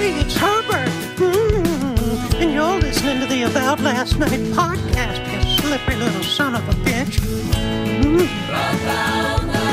[0.00, 0.88] Hey, it's Herbert.
[1.18, 6.66] Mm, and you're listening to the About Last Night podcast, you slippery little son of
[6.70, 7.20] a bitch.
[8.00, 9.69] Mm.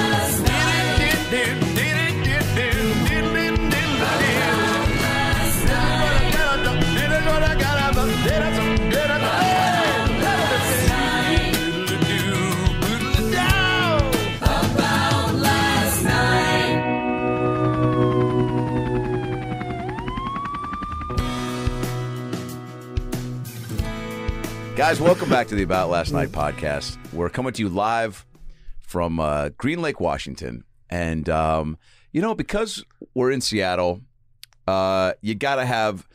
[24.78, 27.00] Guys, welcome back to the About Last Night podcast.
[27.12, 28.28] We're coming to you live
[28.80, 30.66] from uh, Green Lake, Washington.
[30.88, 31.80] And, um,
[32.12, 34.02] you know, because we're in Seattle,
[34.68, 36.08] uh, you got to have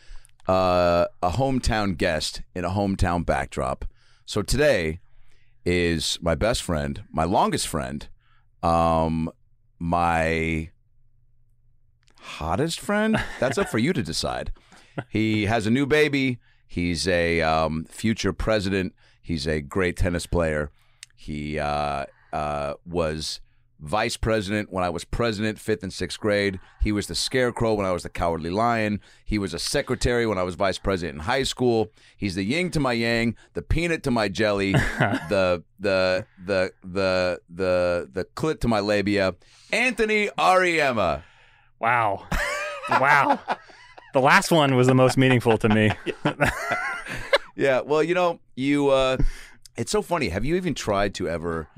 [0.47, 3.85] uh, a hometown guest in a hometown backdrop.
[4.27, 5.01] So today
[5.67, 8.07] is my best friend, my longest friend,
[8.63, 9.29] um,
[9.81, 10.71] my
[12.21, 13.21] hottest friend.
[13.41, 14.53] That's up for you to decide.
[15.09, 16.39] He has a new baby.
[16.73, 18.95] He's a um, future president.
[19.21, 20.71] He's a great tennis player.
[21.15, 23.43] He uh, uh, was
[23.79, 26.61] vice president when I was president, fifth and sixth grade.
[26.81, 29.03] He was the scarecrow when I was the cowardly lion.
[29.23, 31.91] He was a secretary when I was vice president in high school.
[32.17, 34.73] He's the yin to my yang, the peanut to my jelly,
[35.29, 39.35] the the the the the the clit to my labia.
[39.71, 41.23] Anthony Ariema.
[41.79, 42.29] Wow.
[42.89, 43.41] Wow.
[44.13, 45.91] the last one was the most meaningful to me.
[47.55, 49.19] Yeah, well, you know, you uh
[49.77, 50.31] it's so funny.
[50.31, 51.69] Have you even tried to ever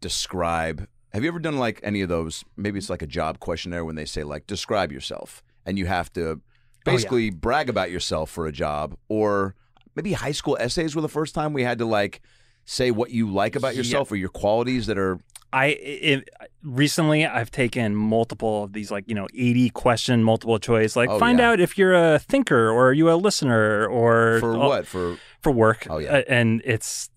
[0.00, 3.84] describe have you ever done like any of those maybe it's like a job questionnaire
[3.84, 6.40] when they say like describe yourself and you have to
[6.84, 9.56] basically brag about yourself for a job or
[9.96, 12.20] maybe high school essays were the first time we had to like
[12.64, 15.18] say what you like about yourself or your qualities that are
[15.52, 16.28] I it,
[16.62, 21.18] recently I've taken multiple of these like you know 80 question multiple choice like Oh,
[21.18, 21.50] find yeah.
[21.50, 24.86] out if you're a thinker or are you a listener or for oh, what?
[24.86, 26.18] For for work Oh, yeah.
[26.18, 27.08] Uh, and it's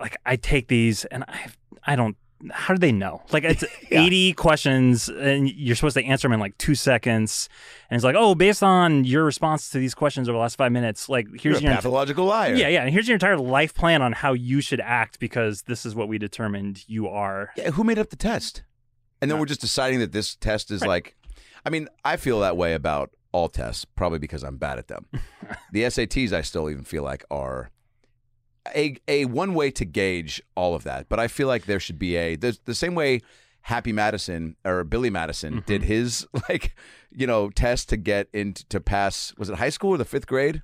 [0.00, 1.48] like I take these and I
[1.84, 2.16] I don't
[2.50, 4.02] how do they know like it's Yeah.
[4.04, 7.48] 80 questions and you're supposed to answer them in like 2 seconds
[7.90, 10.72] and it's like oh based on your response to these questions over the last 5
[10.72, 12.54] minutes like here's a your pathological liar.
[12.54, 12.82] yeah, yeah.
[12.82, 16.08] And here's your entire life plan on how you should act because this is what
[16.08, 17.50] we determined you are.
[17.56, 18.62] Yeah, who made up the test?
[19.20, 20.88] And then Uh, we're just deciding that this test is Right.
[20.88, 21.16] like,
[21.64, 25.06] I mean, I feel that way about all tests, probably because I'm bad at them.
[25.72, 27.70] the SATs, I still even feel like are
[28.74, 31.08] a a one way to gauge all of that.
[31.08, 33.20] But I feel like there should be a the, the same way
[33.62, 35.66] Happy Madison or Billy Madison Mm-hmm.
[35.66, 36.74] did his like
[37.10, 39.34] you know test to get into to pass.
[39.38, 40.62] Was it high school or the fifth grade?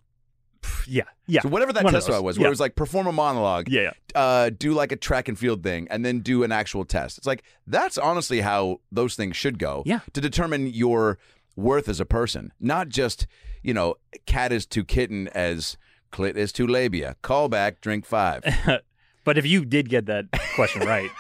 [0.89, 1.41] Yeah, yeah.
[1.43, 2.43] So whatever that One test was, Yeah.
[2.43, 4.21] where it was like perform a monologue Yeah, yeah.
[4.21, 7.17] uh, do like a track and field thing and then do an actual test.
[7.19, 9.83] It's like that's honestly how those things should go.
[9.87, 10.01] Yeah.
[10.15, 11.19] To determine your
[11.57, 13.27] worth as a person, not just
[13.63, 13.95] you know,
[14.27, 15.77] cat is to kitten as
[16.13, 17.17] clit is to labia.
[17.23, 18.43] Call back, drink five.
[19.25, 20.25] But if you did get that
[20.55, 21.11] question right,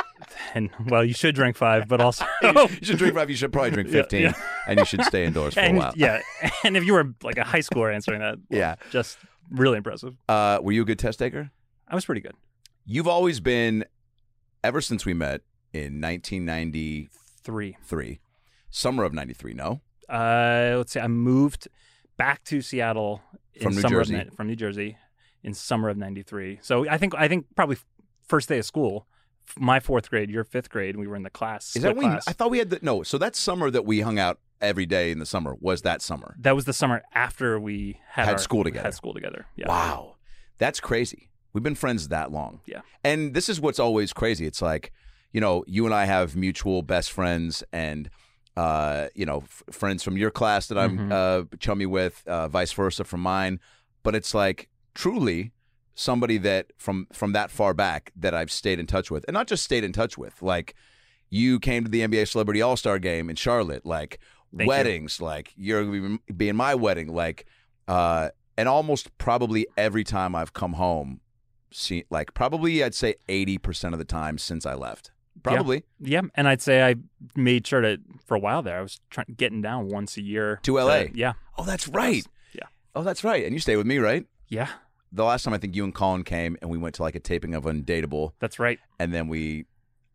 [0.54, 3.28] then well, you should drink five, but also you should drink five.
[3.28, 3.92] You should probably drink Oh.
[3.92, 4.32] Yeah, fifteen, yeah.
[4.66, 5.92] and you should stay indoors for a while.
[5.94, 6.22] yeah,
[6.64, 8.76] and if you were like a high schooler answering that, Yeah.
[8.90, 9.18] just
[9.50, 10.14] really impressive.
[10.30, 11.50] Uh, were you a good test taker?
[11.88, 12.32] I was pretty good.
[12.86, 13.84] You've always been,
[14.64, 15.42] ever since we met
[15.74, 18.20] in 1993, Three.
[18.70, 19.52] summer of '93.
[19.52, 19.80] No.
[20.08, 21.00] Uh, let's see.
[21.00, 21.68] I moved
[22.18, 23.22] back to Seattle
[23.54, 24.16] in From New Jersey.
[24.16, 24.98] Of, from New Jersey
[25.42, 26.58] in summer of '93.
[26.60, 27.78] So I think I think probably
[28.26, 29.06] first day of school,
[29.56, 31.74] my fourth grade, your fifth grade, we were in the class.
[31.74, 32.28] Is that when class.
[32.28, 33.02] I thought we had the no?
[33.02, 36.36] So that summer that we hung out every day in the summer was that summer.
[36.40, 38.82] That was the summer after we had, Had our- school together.
[38.84, 39.46] Had school together.
[39.56, 39.68] Yeah.
[39.68, 40.16] Wow,
[40.58, 41.30] that's crazy.
[41.54, 42.60] We've been friends that long.
[42.66, 42.82] Yeah.
[43.02, 44.46] and this is what's always crazy.
[44.46, 44.92] It's like
[45.32, 48.08] you know, you and I have mutual best friends, and
[48.58, 51.12] uh, you know, f- friends from your class that I'm Mhm.
[51.12, 53.60] uh, chummy with, uh, vice versa from mine.
[54.02, 55.52] But it's like truly
[55.94, 59.46] somebody that from from that far back that I've stayed in touch with, and not
[59.48, 60.74] just stayed in touch with, like.
[61.30, 64.18] You came to the NBA Celebrity All Star Game in Charlotte, like
[64.50, 64.68] Thank you.
[64.68, 67.44] weddings, like you're gonna be in my wedding, like,
[67.86, 71.20] uh, and almost probably every time I've come home,
[71.70, 75.10] see, like probably I'd say eighty percent of the time since I left,
[75.42, 76.96] probably Yeah, and I'd say I
[77.36, 78.78] made sure to for a while there.
[78.78, 81.04] I was trying getting down once a year To LA.
[81.14, 82.24] yeah, Oh, that's right.
[82.52, 82.64] Yeah.
[82.94, 83.44] Oh, that's right.
[83.44, 84.26] And you stay with me, right?
[84.48, 84.68] yeah,
[85.12, 87.20] The last time I think you and Colin came, and we went to like a
[87.20, 88.78] taping of Undateable, that's right.
[88.98, 89.66] and then we,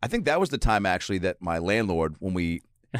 [0.01, 2.61] I think that was the time actually that my landlord when we.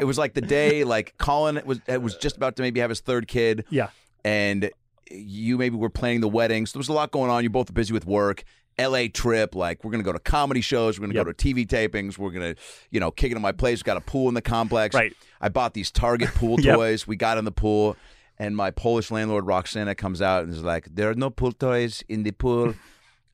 [0.00, 2.88] It was like the day, like Colin was it was just about to maybe have
[2.88, 3.88] his third kid, Yeah,
[4.24, 4.70] and
[5.10, 6.64] you maybe were planning the wedding.
[6.64, 7.42] So there was a lot going on.
[7.44, 8.42] You're both busy with work,
[8.78, 9.08] L.A.
[9.08, 9.54] trip.
[9.54, 10.98] Like we're gonna go to comedy shows.
[10.98, 11.26] We're gonna Yep.
[11.26, 12.18] go to TV tapings.
[12.18, 12.54] We're gonna,
[12.90, 13.82] you know, kick it in my place.
[13.82, 14.94] Got a pool in the complex.
[14.94, 15.14] Right.
[15.40, 16.76] I bought these Target pool Yep.
[16.76, 17.06] toys.
[17.06, 17.96] We got in the pool,
[18.38, 22.02] and my Polish landlord Roxana comes out and is like, "There are no pool toys
[22.08, 22.74] in the pool."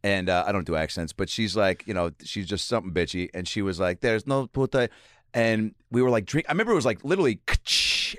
[0.04, 3.30] And uh, I don't do accents, but she's like, you know, she's just something bitchy.
[3.34, 4.88] And she was like, "There's no pool toy,"
[5.34, 7.40] and we were like, "Drink." I remember it was like literally,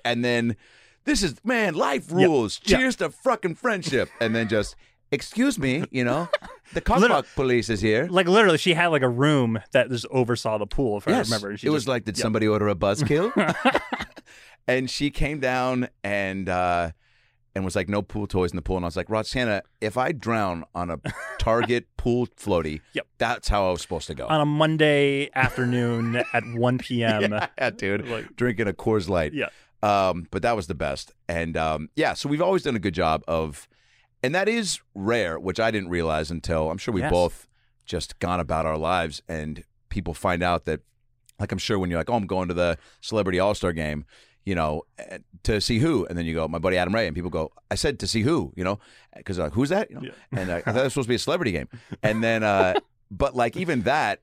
[0.04, 0.58] and then
[1.06, 2.60] this is man, life rules.
[2.66, 2.80] Yep.
[2.80, 4.76] Cheers to fucking friendship, and then just.
[5.12, 6.28] Excuse me, you know,
[6.74, 8.08] the Literally- police is here.
[8.10, 10.98] Like literally, she had like a room that just oversaw the pool.
[10.98, 12.22] If I remember, she it was just- like, did Yep.
[12.22, 13.32] somebody order a buzzkill?
[14.68, 16.92] and she came down and uh,
[17.56, 18.76] and was like, no pool toys in the pool.
[18.78, 21.00] And I was like, Roxana, if I drown on a
[21.40, 23.08] Target pool floaty, Yep.
[23.18, 24.28] that's how I was supposed to go.
[24.28, 27.34] on a Monday afternoon at 1 p.m.
[27.58, 29.34] yeah, dude, Like- drinking a Coors Light.
[29.34, 29.48] Yeah.
[29.82, 31.14] Um, but that was the best.
[31.28, 33.68] And um, yeah, so we've always done a good job of,
[34.24, 37.12] and that is rare, which I didn't realize until I'm sure we Yes.
[37.12, 37.48] both
[37.86, 40.82] just gone about our lives and people find out that,
[41.40, 44.06] like, I'm sure when you're like, oh, I'm going to the Celebrity All Star game,
[44.46, 47.16] you know, eh, to see who, and then you go, my buddy Adam Ray, and
[47.16, 48.80] people go, I said to see who, you know,
[49.16, 49.90] because like, who's that?
[49.90, 50.02] You know?
[50.04, 50.12] Yeah.
[50.40, 51.70] And uh, I thought it was supposed to be a celebrity game,
[52.04, 52.74] and then, uh,
[53.12, 54.22] but like even that.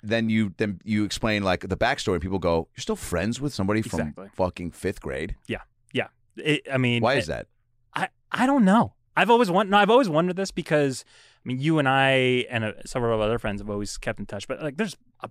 [0.00, 3.52] Then you then you explain like the backstory, and people go, "You're still friends with
[3.52, 4.28] somebody from Exactly.
[4.32, 5.34] fucking fifth grade?
[5.48, 7.48] Yeah yeah it, I mean, Why it- is that?"
[7.96, 8.94] I I don't know.
[9.18, 11.04] I've always won- no, I've always wondered this because
[11.44, 12.10] I mean, you and I
[12.50, 14.46] and uh, several of other friends have always kept in touch.
[14.48, 15.28] But like, there's a,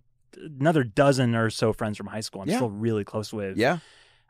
[0.59, 2.57] another dozen or so friends from high school I'm Yeah.
[2.57, 3.57] still really close with.
[3.57, 3.77] Yeah,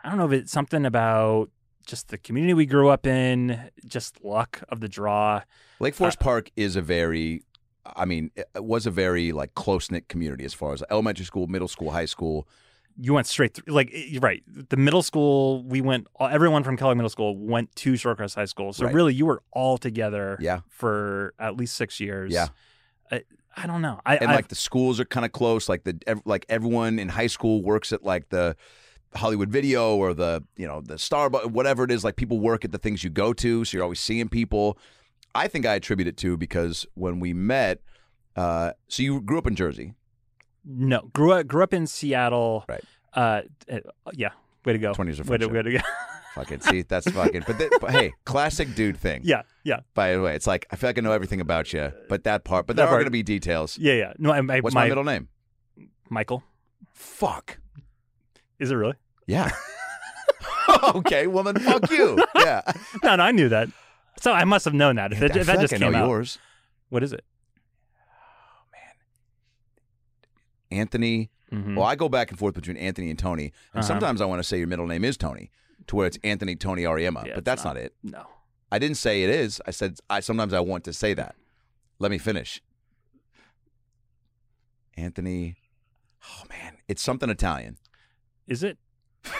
[0.03, 1.49] I don't know if it's something about
[1.85, 5.41] just the community we grew up in, just luck of the draw.
[5.79, 7.43] Lake Forest Park is a very,
[7.95, 11.25] I mean, it it was a very like close knit community as far as elementary
[11.25, 12.47] school, middle school, high school.
[12.99, 14.43] You went straight through, like you're right.
[14.47, 16.07] The middle school, we went.
[16.19, 18.73] Everyone from Kellogg Middle School went to Shorecrest High School.
[18.73, 18.93] So Right.
[18.93, 22.33] really, you were all together Yeah, for at least six years.
[22.33, 22.47] Yeah.
[23.11, 23.21] I,
[23.55, 23.99] I don't know.
[24.05, 25.69] I, and I've- like the schools are kind of close.
[25.69, 28.55] Like the ev- like everyone in high school works at like the
[29.15, 32.03] Hollywood Video or the you know the Starbucks, whatever it is.
[32.03, 34.77] Like people work at the things you go to, so you're always seeing people.
[35.35, 37.79] I think I attribute it to because when we met,
[38.35, 39.93] uh, so you grew up in Jersey,
[40.69, 42.65] No, grew up grew up in Seattle.
[42.67, 42.83] Right.
[43.13, 43.41] Uh,
[43.71, 43.79] uh,
[44.13, 44.31] yeah.
[44.65, 44.93] Way to go.
[44.93, 45.79] 20 years of way to, way to go.
[46.35, 47.43] fucking see that's fucking.
[47.47, 49.21] But, th- but hey, classic dude thing.
[49.23, 49.43] yeah.
[49.63, 49.79] Yeah.
[49.93, 52.43] By the way, it's like I feel like I know everything about you, but that
[52.43, 52.67] part.
[52.67, 53.77] But there That are going to be details.
[53.77, 53.93] Yeah.
[53.93, 54.13] Yeah.
[54.17, 55.29] No, I, I, What's my, my middle name?
[56.09, 56.43] Michael.
[56.93, 57.59] Fuck.
[58.59, 58.95] Is it really?
[59.25, 59.51] Yeah.
[60.95, 62.17] okay, well then fuck you.
[62.35, 62.61] Yeah.
[63.03, 63.69] No, no, I knew that.
[64.19, 65.13] So I must have known that.
[65.13, 66.07] If, I it, feel if that like just I came know out.
[66.07, 66.39] yours.
[66.89, 67.23] What is it?
[70.71, 71.29] Anthony.
[71.51, 71.75] Mhm.
[71.75, 73.81] Well, I go back and forth between Anthony and Tony, and Uh-huh.
[73.87, 75.49] sometimes I want to say your middle name is Tony,
[75.87, 77.75] to where it's Anthony Tony Ariema, Yeah, but that's not.
[77.75, 77.83] not.
[77.83, 77.95] it.
[78.03, 78.25] No.
[78.71, 79.61] I didn't say it is.
[79.65, 81.35] I said I sometimes I want to say that.
[81.99, 82.61] Let me finish.
[84.97, 85.55] Anthony.
[86.29, 87.77] Oh man, it's something Italian.
[88.47, 88.77] Is it?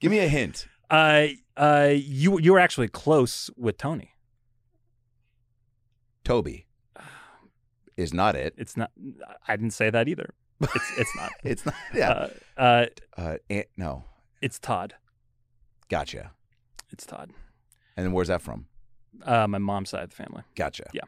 [0.00, 0.68] Give me a hint.
[0.90, 1.26] Uh,
[1.56, 4.12] uh, you you were actually close with Tony.
[6.24, 6.65] Toby
[7.96, 8.54] is not it.
[8.56, 8.90] It's not.
[9.48, 10.34] I didn't say that either.
[10.60, 11.30] It's it's not.
[11.44, 11.74] It's not.
[11.94, 12.10] Yeah.
[12.10, 12.28] Uh,
[12.60, 14.04] uh, Uh, Ant- no.
[14.40, 14.94] it's Todd.
[15.88, 16.32] Gotcha.
[16.92, 17.30] It's Todd.
[17.96, 18.66] And then where's that from?
[19.24, 20.42] Uh, my mom's side of the family.
[20.54, 20.84] Gotcha.
[20.92, 21.02] Yeah.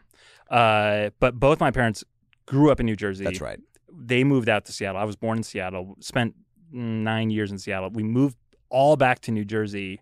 [0.54, 2.04] Uh, but both my parents
[2.46, 3.24] grew up in New Jersey.
[3.24, 3.60] That's right.
[3.92, 5.00] They moved out to Seattle.
[5.00, 5.96] I was born in Seattle.
[6.00, 6.34] Spent
[6.72, 7.90] nine years in Seattle.
[7.90, 8.36] We moved
[8.70, 10.00] all back to New Jersey,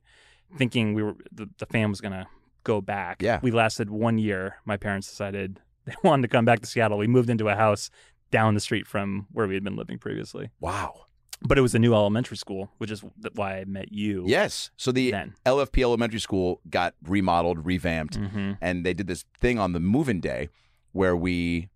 [0.57, 2.27] thinking we were the, the fam was gonna
[2.65, 3.23] go back.
[3.23, 3.41] Yeah.
[3.43, 4.57] We lasted one year.
[4.65, 5.61] My parents decided
[5.93, 6.99] they wanted to come back to Seattle.
[6.99, 7.91] We moved into a house
[8.31, 10.51] down the street from where we had been living previously.
[10.61, 11.07] Wow.
[11.43, 14.25] But it was a new elementary school, which is why I met you.
[14.27, 14.71] Yes.
[14.77, 15.35] So the Then.
[15.45, 20.21] LFP Elementary School got remodeled, revamped, hmm and they did this thing on the move-in
[20.21, 20.49] day
[20.93, 21.69] where we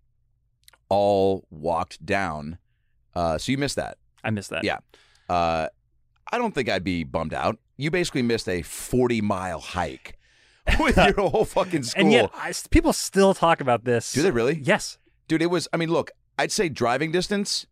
[0.89, 2.57] all walked down.
[3.15, 3.97] Uh, so you missed that.
[4.23, 4.63] I missed that.
[4.63, 4.79] Yeah.
[5.29, 5.67] Uh,
[6.31, 7.59] I don't think I'd be bummed out.
[7.77, 10.17] You basically missed a 40-mile hike
[10.79, 12.03] with your whole fucking school.
[12.03, 14.11] And yet, I, people still talk about this.
[14.13, 14.59] Do they really?
[14.63, 14.97] Yes.
[15.27, 17.65] Dude, it was, I mean, look, I'd say driving distance,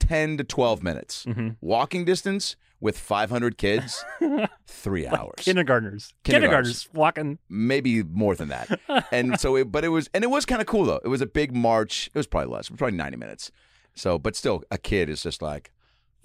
[0.00, 1.24] 10 to 12 minutes.
[1.24, 4.04] hmm Walking distance with 500 kids,
[4.66, 5.32] three hours.
[5.38, 6.12] Kindergartners.
[6.24, 6.24] Kindergartners.
[6.24, 7.38] Kindergartners walking.
[7.48, 8.78] Maybe more than that.
[9.12, 11.00] And so, it, but it was, and it was kind of cool though.
[11.04, 12.08] It was a big march.
[12.12, 13.50] It was probably less, probably 90 minutes.
[13.94, 15.70] So, but still, a kid is just like,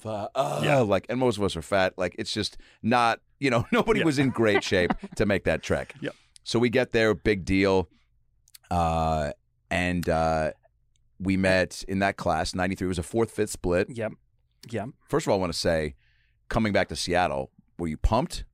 [0.06, 0.80] uh, Yeah.
[0.80, 1.94] like, and most of us are fat.
[1.98, 4.06] Like, it's just not, you know, nobody Yeah.
[4.06, 5.94] was in great shape to make that trek.
[6.02, 6.16] Yep.
[6.44, 7.90] So we get there, big deal.
[8.72, 9.32] Uh,
[9.72, 10.52] and, uh,
[11.20, 12.86] we met in that class, 93.
[12.86, 13.88] It was a fourth, fifth split.
[13.90, 14.14] Yep.
[14.72, 14.90] Yep.
[15.10, 15.96] First of all, I want to say,
[16.48, 18.46] coming back to Seattle, were you pumped?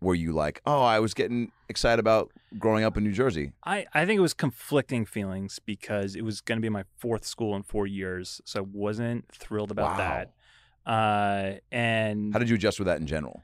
[0.00, 3.52] Were you like, oh, I was getting excited about growing up in New Jersey?
[3.64, 7.24] I, I think it was conflicting feelings because it was going to be my fourth
[7.24, 9.96] school in four years, so I wasn't thrilled about Wow.
[9.98, 10.32] that.
[10.86, 13.42] Uh, and How did you adjust with that in general?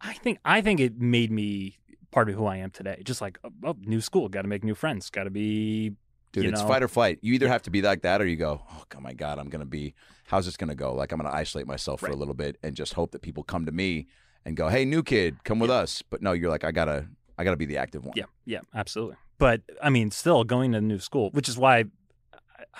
[0.00, 1.78] I think I think it made me
[2.10, 3.00] part of who I am today.
[3.04, 5.92] Just like oh, new school, got to make new friends, got to be
[6.32, 6.68] Dude, it's know?
[6.68, 7.20] fight or flight.
[7.22, 9.48] You either have to be like that or you go, oh god, my God, I'm
[9.48, 9.94] gonna be
[10.26, 10.92] how's this gonna go?
[10.94, 13.66] Like I'm gonna isolate myself for a little bit and just hope that people come
[13.66, 14.08] to me
[14.44, 16.02] and go, Hey, new kid, come with us.
[16.02, 17.06] But no, you're like, I gotta
[17.38, 18.14] I gotta be the active one.
[18.16, 19.16] Yeah, yeah, absolutely.
[19.38, 21.84] But I mean, still going to new school, which is why I,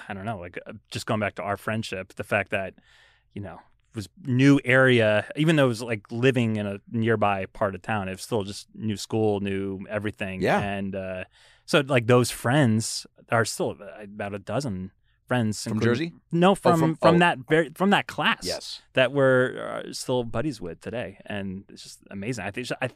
[0.08, 2.74] I don't know, like uh, just going back to our friendship, the fact that
[3.34, 3.60] you know
[3.94, 8.08] was new area, even though it was like living in a nearby part of town,
[8.08, 10.42] it was still just new school, new everything.
[10.42, 10.60] Yeah.
[10.60, 11.24] and uh,
[11.66, 14.90] so like those friends are still uh, about a dozen
[15.26, 16.12] friends From Jersey?
[16.30, 17.18] No, from from- from, oh.
[17.18, 18.82] that very from that class Yes.
[18.92, 22.44] that we're uh, still buddies with today, and it's just amazing.
[22.44, 22.90] I think I,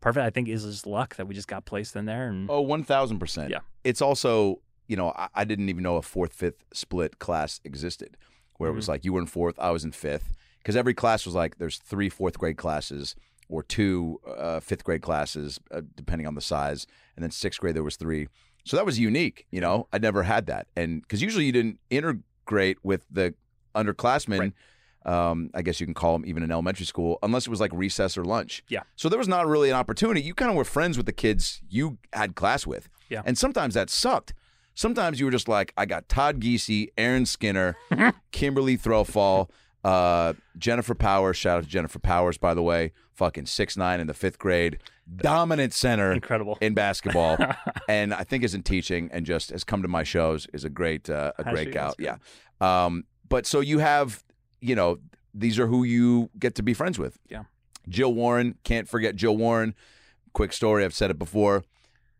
[0.00, 0.24] perfect.
[0.26, 2.82] I think is just luck that we just got placed in there, and Oh, one
[2.82, 3.50] thousand percent.
[3.50, 3.60] Yeah.
[3.84, 8.16] It's also, you know, I, I didn't even know a fourth, fifth split class existed,
[8.58, 8.92] where it was Mm-hmm.
[8.92, 11.78] like you were in fourth, I was in fifth, because every class was like there's
[11.78, 13.14] three fourth grade classes
[13.48, 17.76] or two uh, fifth grade classes, uh, depending on the size, and then sixth grade
[17.76, 18.28] there was three.
[18.64, 19.46] So that was unique.
[19.50, 23.34] You know, I never had that, and because usually you didn't integrate with the
[23.74, 24.38] underclassmen.
[24.38, 24.52] Right.
[25.06, 27.72] Um, I guess you can call them even in elementary school, unless it was like
[27.74, 28.64] recess or lunch.
[28.68, 28.84] Yeah.
[28.96, 30.22] So there was not really an opportunity.
[30.22, 32.88] You kind of were friends with the kids you had class with.
[33.10, 33.20] Yeah.
[33.26, 34.32] And sometimes that sucked.
[34.74, 37.76] Sometimes you were just like, I got Todd Geesey, Aaron Skinner,
[38.32, 39.48] Kimberly Throwfall,
[39.84, 41.36] uh, Jennifer Powers.
[41.36, 42.92] Shout out to Jennifer Powers, by the way.
[43.12, 44.80] Fucking six nine in the fifth grade,
[45.16, 46.58] dominant center incredible.
[46.60, 47.36] in basketball,
[47.88, 50.48] and I think is in teaching and just has come to my shows.
[50.52, 51.72] Is a great uh, a Has great she?
[51.72, 51.94] gal.
[51.96, 52.20] That's
[52.60, 52.84] Yeah.
[52.84, 54.24] Um, but so you have,
[54.60, 54.98] you know,
[55.32, 57.18] these are who you get to be friends with.
[57.28, 57.44] Yeah.
[57.88, 59.76] Jill Warren, can't forget Jill Warren.
[60.32, 61.62] Quick story, I've said it before.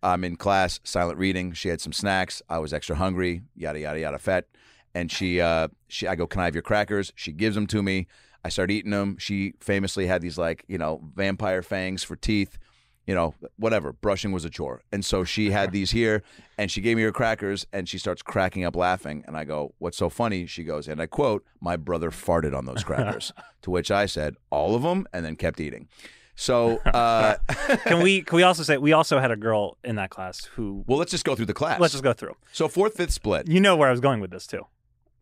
[0.05, 1.53] I'm in class, silent reading.
[1.53, 2.43] She had some snacks.
[2.49, 4.47] I was extra hungry, yada yada yada, fat.
[4.95, 7.11] And she, uh, she, I go, can I have your crackers?
[7.17, 8.07] She gives them to me.
[8.45, 9.17] I start eating them.
[9.19, 12.59] She famously had these like, you know, vampire fangs for teeth.
[13.07, 13.93] You know, whatever.
[13.93, 16.23] Brushing was a chore, and so she had these here,
[16.57, 19.25] and she gave me her crackers, and she starts cracking up laughing.
[19.27, 22.65] And I go, "What's so funny?" She goes, and I quote, "My brother farted on
[22.65, 23.31] those crackers."
[23.61, 25.87] to which I said, "All of them," and then kept eating.
[26.37, 27.37] So, uh,
[27.85, 30.85] can we can we also say we also had a girl in that class who
[30.87, 31.79] well, let's just go through the class.
[31.81, 32.35] let's just go through.
[32.53, 34.67] so fourth, fifth split You know where I was going with this too.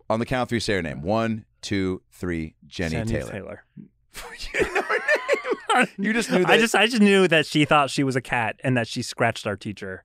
[0.08, 0.60] on the count of three.
[0.60, 1.02] Say her name.
[1.02, 2.54] One, two, three.
[2.66, 3.64] Jenny, Taylor.
[3.76, 4.98] you didn't know her
[5.80, 5.88] name.
[5.98, 6.50] You just knew that.
[6.50, 9.02] I just I just knew that she thought she was a cat and that she
[9.02, 10.04] scratched our teacher,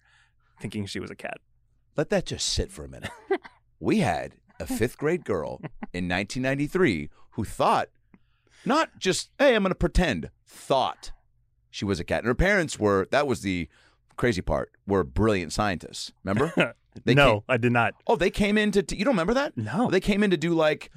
[0.62, 1.38] thinking she was a cat.
[1.96, 3.12] let that just sit for a minute.
[3.80, 5.60] we had a fifth grade girl
[5.94, 7.90] in 1993 who thought,
[8.66, 11.12] not just, hey, I'm going to pretend, thought
[11.70, 12.20] she was a cat.
[12.20, 13.68] And her parents were, that was the
[14.16, 16.12] crazy part, were brilliant scientists.
[16.24, 16.76] Remember?
[17.06, 17.94] They no, came- I did not.
[18.08, 19.56] oh, they came in to, you don't remember that?
[19.56, 19.92] No.
[19.92, 20.92] They came in to do like,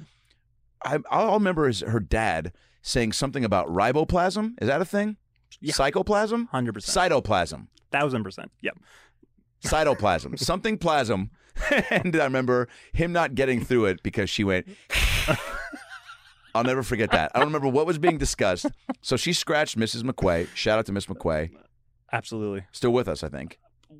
[0.83, 4.55] I, all I remember is her dad saying something about riboplasm.
[4.59, 5.17] Is that a thing?
[5.59, 5.73] Yeah.
[5.73, 6.47] Psychoplasm?
[6.47, 7.67] Hundred percent, Cytoplasm.
[7.91, 8.51] thousand percent.
[8.61, 8.79] Yep.
[9.63, 11.29] cytoplasm, something plasm.
[11.91, 14.67] and I remember him not getting through it because she went.
[16.53, 17.31] I'll never forget that.
[17.33, 18.65] I don't remember what was being discussed.
[19.01, 20.03] So she scratched Mrs.
[20.03, 20.47] McQuay.
[20.55, 21.49] Shout out to Miss McQuay.
[22.11, 22.65] Absolutely.
[22.71, 23.57] Still with us, I think.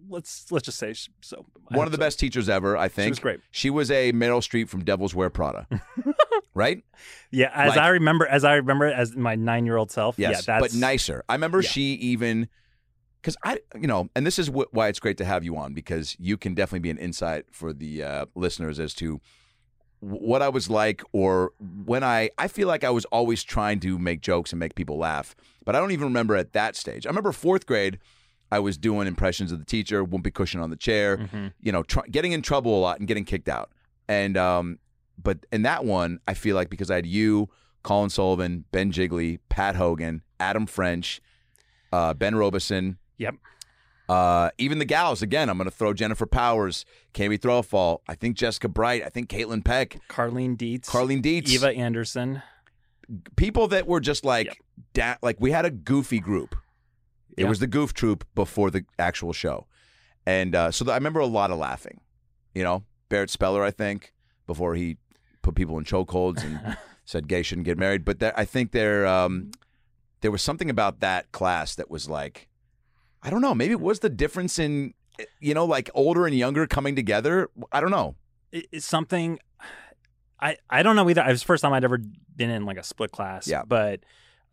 [0.10, 1.46] Let's let's just say so.
[1.70, 2.02] I One of the so.
[2.02, 3.08] best teachers ever, I think.
[3.08, 3.40] She was great.
[3.52, 5.68] She was a Meryl Streep from Devil Wears Prada.
[6.54, 6.84] right?
[7.30, 10.16] Yeah, as Like- I remember, as I remember, as my nine-year-old self.
[10.18, 10.32] Yes.
[10.48, 11.24] yeah, that's but nicer.
[11.30, 11.70] I remember Yeah.
[11.70, 12.48] she even.
[13.22, 15.74] Because I, you know, and this is wh- why it's great to have you on
[15.76, 19.22] because you can definitely be an insight for the uh, listeners as to
[20.02, 21.52] what I was like or
[21.86, 24.98] when I I feel like I was always trying to make jokes and make people
[24.98, 27.06] laugh, but I don't even remember at that stage.
[27.06, 27.98] I remember fourth grade,
[28.52, 31.54] I was doing impressions of the teacher, whoopee cushion on the chair, Mhm.
[31.62, 33.72] you know, tr- getting in trouble a lot and getting kicked out.
[34.10, 34.80] And um,
[35.22, 37.50] but in that one, I feel like because I had you,
[37.84, 41.22] Colin Sullivan, Ben Jigley, Pat Hogan, Adam French,
[41.94, 42.98] uh, Ben Robeson.
[43.18, 43.36] Yep.
[44.12, 48.36] Uh, even the gals, again, I'm going to throw Jennifer Powers, Cami Throwfall, I think
[48.36, 51.52] Jessica Bright, I think Caitlin Peck, Carlene Dietz, Carlene Dietz.
[51.54, 52.42] Eva Anderson.
[53.36, 54.58] people that were just like Yep.
[54.94, 56.56] da- like we had a goofy group.
[57.38, 57.50] It Yeah.
[57.50, 59.68] was the goof troop before the actual show,
[60.26, 62.02] and uh, so I remember a lot of laughing.
[62.54, 64.14] You know, Barrett Speller, I think,
[64.48, 64.98] before he
[65.42, 68.04] put people in chokeholds and said gay shouldn't get married.
[68.06, 69.52] But there, I think there um,
[70.22, 72.48] there was something about that class that was like,
[73.24, 74.94] I don't know, maybe it was the difference in
[75.40, 77.50] you know like older and younger coming together.
[77.72, 78.16] I don't know.
[78.52, 79.40] It's something.
[80.40, 81.22] I I don't know either.
[81.22, 82.00] It was the first time I'd ever
[82.36, 83.48] been in like a split class.
[83.48, 83.64] Yeah.
[83.68, 84.00] but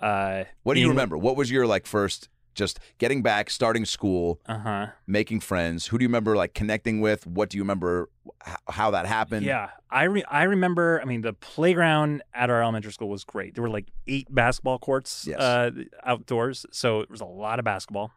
[0.01, 1.17] uh, What do you being- remember?
[1.19, 4.87] What was your like first just getting back, starting school, Uh huh.
[5.07, 5.87] making friends.
[5.87, 7.27] Who do you remember like connecting with?
[7.27, 8.11] What do you remember
[8.47, 9.47] h- how that happened?
[9.47, 11.01] Yeah, I re- I remember.
[11.01, 13.55] I mean, the playground at our elementary school was great.
[13.55, 15.41] There were like eight basketball courts Yes.
[15.41, 15.71] uh,
[16.05, 18.11] outdoors, so it was a lot of basketball.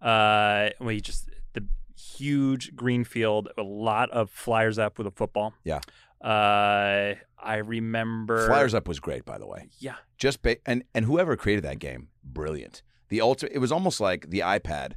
[0.00, 5.54] Uh, we just the huge green field, a lot of flyers up with a football.
[5.64, 5.80] Yeah.
[6.22, 9.68] Uh, I remember Flyers Up was great, by the way.
[9.78, 12.82] Yeah, Just ba- and and whoever created that game, brilliant.
[13.10, 13.52] The ultimate.
[13.52, 14.92] It was almost like the iPad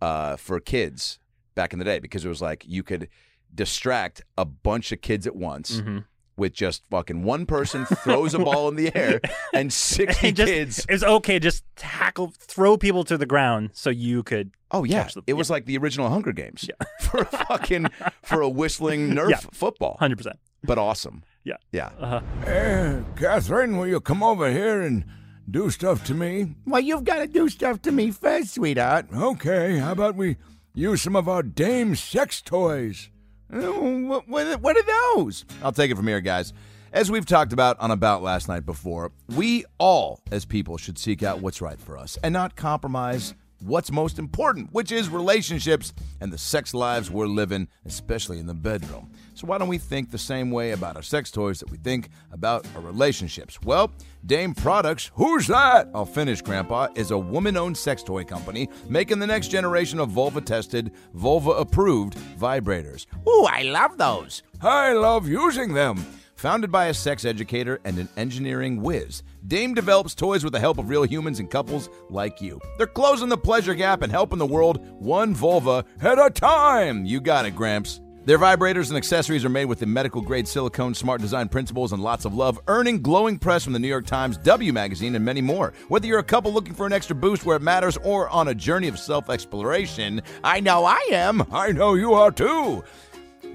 [0.00, 1.18] uh, for kids
[1.54, 3.08] back in the day because it was like you could
[3.54, 6.04] distract a bunch of kids at once Mhm.
[6.36, 9.20] With just fucking one person throws a ball in the air
[9.54, 10.78] and 60 And just- kids.
[10.88, 11.38] It was okay.
[11.38, 14.50] Just tackle, throw people to the ground so you could.
[14.70, 16.86] Oh yeah, catch the- it was like the original Hunger Games yeah.
[17.00, 17.86] for a fucking
[18.22, 19.40] for a whistling Nerf Yeah.
[19.52, 20.38] football, Hundred percent.
[20.62, 21.22] but awesome.
[21.44, 21.56] Yeah.
[21.72, 21.90] Yeah.
[22.00, 25.04] Uh, Eh, Catherine, will you come over here and
[25.48, 26.56] do stuff to me?
[26.66, 29.06] Well, you've got to do stuff to me first, sweetheart.
[29.16, 30.36] Okay, how about we
[30.74, 33.10] use some of our dame sex toys?
[33.52, 35.44] Mm, what, what, what are those?
[35.62, 36.52] I'll take it from here, guys.
[36.92, 41.22] As we've talked about on About Last Night before, we all, as people, should seek
[41.22, 46.32] out what's right for us and not compromise what's most important, which is relationships and
[46.32, 49.10] the sex lives we're living, especially in the bedroom.
[49.34, 52.08] So, why don't we think the same way about our sex toys that we think
[52.32, 53.58] about our relationships?
[53.62, 53.92] Well,
[54.24, 55.88] Dame Products, Who's that?
[55.94, 60.10] I'll finish, Grandpa, is a woman owned sex toy company making the next generation of
[60.10, 63.06] vulva tested, vulva approved vibrators.
[63.26, 64.42] Ooh, I love those.
[64.62, 66.04] I love using them.
[66.36, 70.78] Founded by a sex educator and an engineering whiz, Dame develops toys with the help
[70.78, 72.60] of real humans and couples like you.
[72.78, 77.04] They're closing the pleasure gap and helping the world one vulva At a time.
[77.04, 78.00] you got it, Gramps.
[78.24, 82.02] Their vibrators and accessories are made with the medical grade silicone, smart design principles, and
[82.02, 85.40] lots of love, earning glowing press from the New York Times, W Magazine, and many
[85.40, 85.72] more.
[85.86, 88.54] Whether you're a couple looking for an extra boost where it matters or on a
[88.54, 91.44] journey of self exploration, I know I am.
[91.52, 92.82] I know you are too.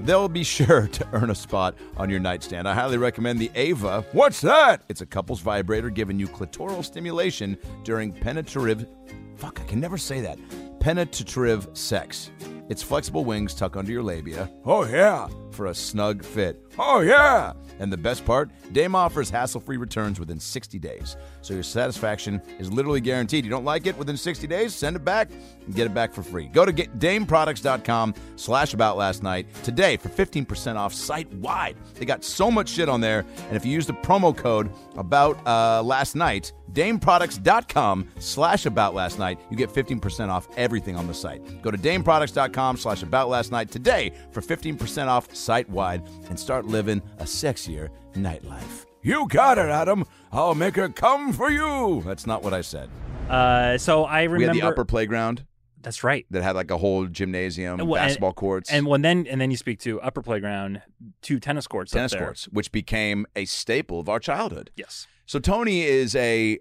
[0.06, 2.68] They'll be sure to earn a spot on your nightstand.
[2.68, 4.04] I highly recommend the Ava.
[4.12, 4.84] What's that?
[4.90, 8.88] It's a couple's vibrator giving you clitoral stimulation during penetrative.
[9.36, 10.40] Fuck, I can never say that.
[10.80, 12.32] Penetrative sex.
[12.70, 15.28] Its flexible wings tuck under your labia Oh, yeah.
[15.52, 16.60] For a snug fit.
[16.78, 17.54] Oh, yeah.
[17.80, 21.18] And the best part, Dame offers hassle-free returns within 60 days.
[21.42, 23.44] So your satisfaction is literally guaranteed.
[23.44, 25.32] You don't like it within 60 days, send it back
[25.66, 26.48] and get it back for free.
[26.48, 31.76] Go to dameproducts.com slash about last night today for 15% off site-wide.
[31.96, 33.26] They got so much shit on there.
[33.48, 39.20] And if you use the promo code about uh, last night, dameproducts.com slash about last
[39.20, 41.62] night, you get 15% off everything on the site.
[41.62, 47.02] Go to dameproducts.com slash about last night today for 15% off site-wide and start living
[47.20, 48.86] a sexier nightlife.
[49.02, 50.06] You got it, Adam.
[50.32, 52.04] I'll make her come for you.
[52.06, 52.90] That's not what I said.
[53.30, 54.54] uh, so I We remember.
[54.54, 55.46] had the upper playground
[55.82, 56.26] that's right.
[56.30, 59.42] that had like a whole gymnasium, And wh- and- basketball courts, And when then and
[59.42, 60.82] then you speak to upper playground,
[61.22, 61.92] two tennis courts.
[61.94, 64.70] up tennis courts, which became a staple of our childhood.
[64.76, 65.08] Yes.
[65.26, 66.60] So Tony is a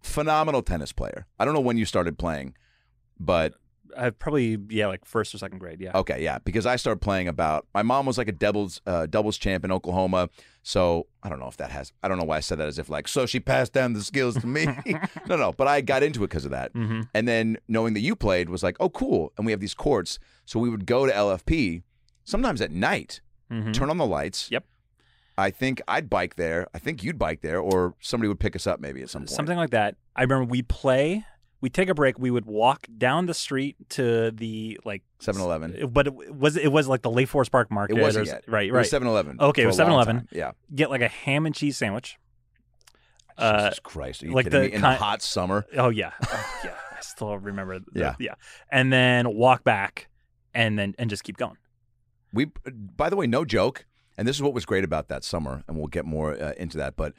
[0.00, 1.26] phenomenal tennis player.
[1.38, 2.54] I don't know when you started playing,
[3.20, 3.54] but
[3.96, 5.80] Uh, probably yeah, like first or second grade.
[5.80, 5.92] Yeah.
[5.94, 7.66] okay, yeah, because I started playing about.
[7.74, 10.28] My mom was like a doubles uh, doubles champ in Oklahoma,
[10.62, 11.92] so I don't know if that has.
[12.02, 14.02] I don't know why I said that as if like so she passed down the
[14.02, 14.66] skills to me.
[15.26, 16.72] no, no, but I got into it because of that.
[16.74, 17.02] Mm-hmm.
[17.14, 19.32] And then knowing that you played was like, oh, cool.
[19.36, 20.18] And we have these courts.
[20.44, 21.82] So we would go to LFP
[22.24, 23.20] sometimes at night,
[23.50, 23.72] Mm-hmm.
[23.72, 24.50] turn on the lights.
[24.50, 24.64] Yep.
[25.38, 26.66] I think I'd bike there.
[26.74, 29.30] I think you'd bike there, or somebody would pick us up maybe at some point.
[29.30, 29.94] Something like that.
[30.14, 31.24] I remember we'd play.
[31.60, 32.18] We'd take a break.
[32.18, 35.88] We would walk down the street to the like 7-Eleven.
[35.92, 37.98] but it was it was like the Lake Forest Park Market.
[37.98, 38.44] It wasn't yet.
[38.46, 38.68] Right.
[38.68, 38.80] It Right.
[38.80, 39.38] was 7-Eleven.
[39.40, 40.28] Okay, it was a 7-Eleven.
[40.30, 40.52] Yeah.
[40.74, 42.16] Get like a ham and cheese sandwich.
[43.36, 44.22] Uh, Jesus Christ.
[44.22, 44.74] Are you like kidding the me?
[44.74, 45.66] In kind- the hot summer.
[45.76, 46.74] Oh yeah, oh, yeah.
[46.96, 47.78] I still remember.
[47.78, 48.14] The, Yeah.
[48.18, 48.34] yeah.
[48.70, 50.08] And then walk back,
[50.54, 51.56] and then and just keep going.
[52.32, 53.84] We, by the way, no joke.
[54.16, 56.76] And this is what was great about that summer, and we'll get more uh, into
[56.78, 56.96] that.
[56.96, 57.14] But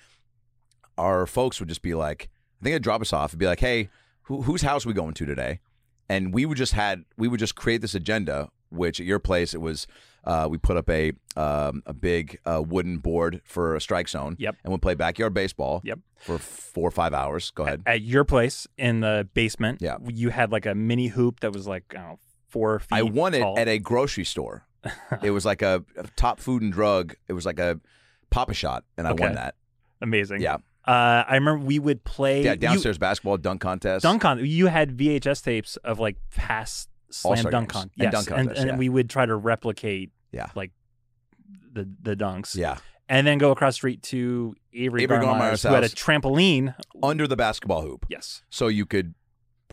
[0.98, 3.62] our folks would just be like, I think they'd drop us off and be like,
[3.62, 3.88] "Hey,
[4.30, 5.60] who, whose house are we going to today?"
[6.08, 8.50] And we would just had we would just create this agenda.
[8.72, 9.88] Which at your place it was,
[10.26, 14.36] uh, we put up a um, a big uh, wooden board for a strike zone.
[14.38, 14.58] Yep.
[14.64, 15.82] And we'd play backyard baseball.
[15.84, 16.00] Yep.
[16.18, 17.50] For four or five hours.
[17.50, 17.82] Go ahead.
[17.88, 19.98] At your place in the basement, Yeah.
[20.08, 22.88] you had like a mini hoop that was like I don't know four feet.
[22.92, 23.58] I won it tall.
[23.58, 24.68] at a grocery store.
[25.24, 27.16] it was like a, a top food and drug.
[27.28, 27.80] It was like a
[28.30, 29.56] Pop-A-Shot, and I won that.
[30.02, 30.42] amazing.
[30.42, 30.58] Yeah.
[30.88, 34.04] Uh, I remember we would play Yeah, you- downstairs basketball dunk contest.
[34.04, 34.44] dunk con.
[34.46, 37.84] You had VHS tapes of like past slam dunk con.
[38.00, 38.78] And Yes, dunk and, and yeah.
[38.78, 40.12] we would try to replicate.
[40.32, 40.48] Yeah.
[40.56, 40.72] Like
[41.72, 42.56] the the dunks.
[42.56, 46.76] Yeah, And then go across the street to Avery, Avery Garmeyer's who had a trampoline.
[47.04, 48.44] under the basketball hoop, Yes.
[48.50, 49.14] so you could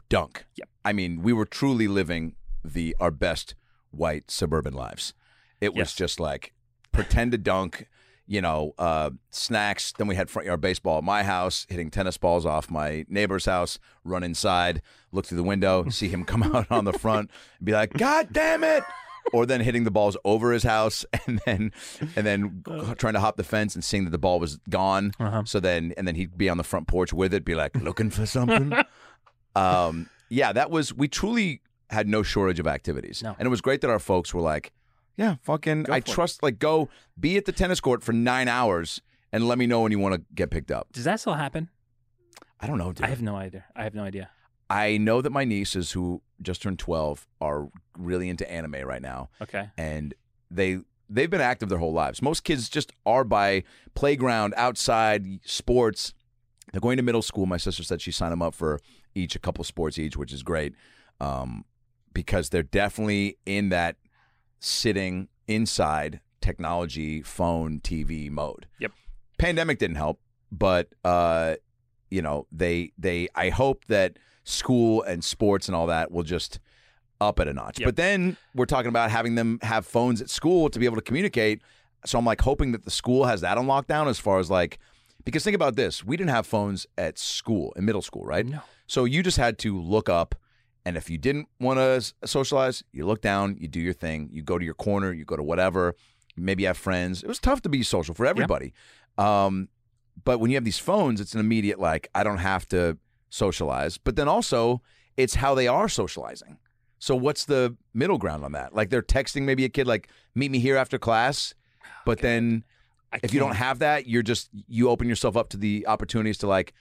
[0.08, 0.46] dunk.
[0.56, 0.68] Yep.
[0.84, 3.54] I mean, we were truly living the our best
[3.90, 5.14] white suburban lives.
[5.60, 5.94] It was Yes.
[5.94, 6.52] just like
[6.92, 7.86] pretend to dunk,
[8.26, 9.92] you know, uh, snacks.
[9.96, 13.44] Then we had front yard baseball at my house, hitting tennis balls off my neighbor's
[13.46, 17.66] house, run inside, look through the window, see him come out on the front, and
[17.66, 18.82] be like, God damn it.
[19.32, 21.72] Or then hitting the balls over his house, and then
[22.14, 22.62] and then
[22.96, 25.12] trying to hop the fence and seeing that the ball was gone.
[25.18, 25.42] Uh-huh.
[25.44, 28.10] So then and then he'd be on the front porch with it, be like, looking
[28.10, 28.72] for something.
[29.54, 31.60] um, yeah, that was we truly
[31.90, 33.34] had no shortage of activities, No.
[33.38, 34.72] and it was great that our folks were like,
[35.16, 36.42] "Yeah, fucking, Go I for it." trust.
[36.42, 39.00] Like, go be at the tennis court for nine hours
[39.32, 41.68] and let me know when you want to get picked up." Does that still happen?
[42.60, 43.04] I don't know, dude.
[43.06, 43.64] I have no idea.
[43.74, 44.30] I have no idea.
[44.68, 49.28] I know that my nieces, who just turned twelve, are really into anime right now,
[49.40, 49.70] Okay.
[49.76, 50.14] and
[50.50, 52.20] they they've been active their whole lives.
[52.20, 53.62] Most kids just are by
[53.94, 56.14] playground, outside, sports.
[56.72, 57.46] They're going to middle school.
[57.46, 58.80] My sister said she signed them up for
[59.14, 60.74] each a couple sports each, which is great,
[61.20, 61.64] um,
[62.12, 63.96] because they're definitely in that
[64.58, 68.66] sitting inside technology, phone, TV mode.
[68.78, 68.92] Yep.
[69.38, 71.56] Pandemic didn't help, but uh,
[72.10, 73.28] you know they they.
[73.34, 76.60] I hope that school and sports and all that will just
[77.20, 77.80] up at a notch.
[77.80, 77.86] Yep.
[77.86, 81.02] But then we're talking about having them have phones at school to be able to
[81.02, 81.62] communicate.
[82.04, 84.78] So I'm like hoping that the school has that on lockdown as far as like
[85.24, 88.46] because think about this, we didn't have phones at school in middle school, right?
[88.46, 88.60] No.
[88.86, 90.36] So you just had to look up
[90.86, 94.40] and if you didn't want to socialize, you look down, you do your thing, you
[94.40, 95.96] go to your corner, you go to whatever,
[96.36, 97.24] maybe you have friends.
[97.24, 98.72] It was tough to be social for everybody.
[99.18, 99.68] Um,
[100.24, 102.98] but when you have these phones, it's an immediate like I don't have to
[103.30, 103.98] socialize.
[103.98, 104.80] But then also,
[105.16, 106.58] it's how they are socializing.
[107.00, 108.72] So what's the middle ground on that?
[108.72, 111.52] Like they're texting maybe a kid like meet me here after class,
[112.04, 112.62] but then
[113.12, 115.84] I if you don't can't- have that, you're just you open yourself up to the
[115.88, 116.74] opportunities to like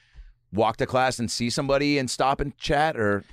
[0.54, 3.24] walk to class and see somebody and stop and chat or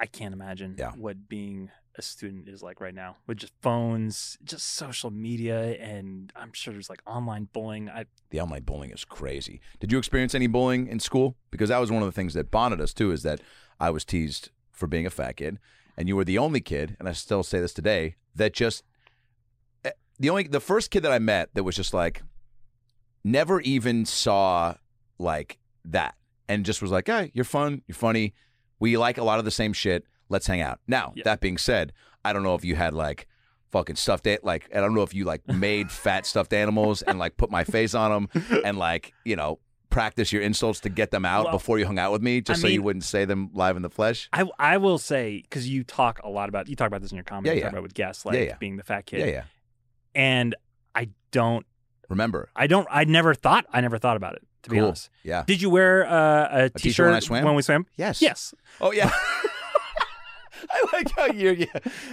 [0.00, 0.92] I can't imagine Yeah.
[0.92, 6.32] what being a student is like right now with just phones, just social media, and
[6.36, 7.90] I'm sure there's like online bullying.
[7.90, 9.60] I the online bullying is crazy.
[9.80, 11.36] Did you experience any bullying in school?
[11.50, 13.10] Because that was one of the things that bonded us too.
[13.10, 13.40] Is that
[13.80, 15.58] I was teased for being a fat kid,
[15.96, 18.84] and you were the only kid, and I still say this today, that just
[19.84, 22.22] eh, the only the first kid that I met that was just like
[23.24, 24.74] never even saw
[25.18, 26.14] like that,
[26.48, 28.34] and just was like, "Hey, you're fun, you're funny,
[28.80, 30.04] we like a lot of the same shit.
[30.28, 31.24] Let's hang out." Now Yeah.
[31.24, 31.92] that being said,
[32.24, 33.26] I don't know if you had like
[33.70, 37.18] fucking stuffed it like I don't know if you like made fat stuffed animals and
[37.18, 39.58] like put my face on them and like you know
[39.90, 42.60] practice your insults to get them out Well, before you hung out with me just
[42.60, 44.28] I so you wouldn't say them live in the flesh.
[44.32, 47.16] I, I will say because you talk a lot about you talk about this in
[47.16, 47.46] your comments.
[47.48, 47.64] Yeah, you yeah.
[47.64, 48.56] talk about with guests like Yeah, yeah.
[48.58, 49.20] being the fat kid.
[49.20, 49.42] Yeah, yeah.
[50.14, 50.54] And
[50.94, 51.66] I don't,
[52.08, 54.86] Remember, I don't, I never thought, I never thought about it to be Cool.
[54.88, 55.10] honest.
[55.24, 55.44] yeah.
[55.46, 57.44] Did you wear uh, a t-shirt when I swam?
[57.44, 57.86] when we swam?
[57.96, 58.22] Yes.
[58.22, 58.54] Yes.
[58.80, 59.10] Oh yeah.
[60.70, 61.66] I like how you you,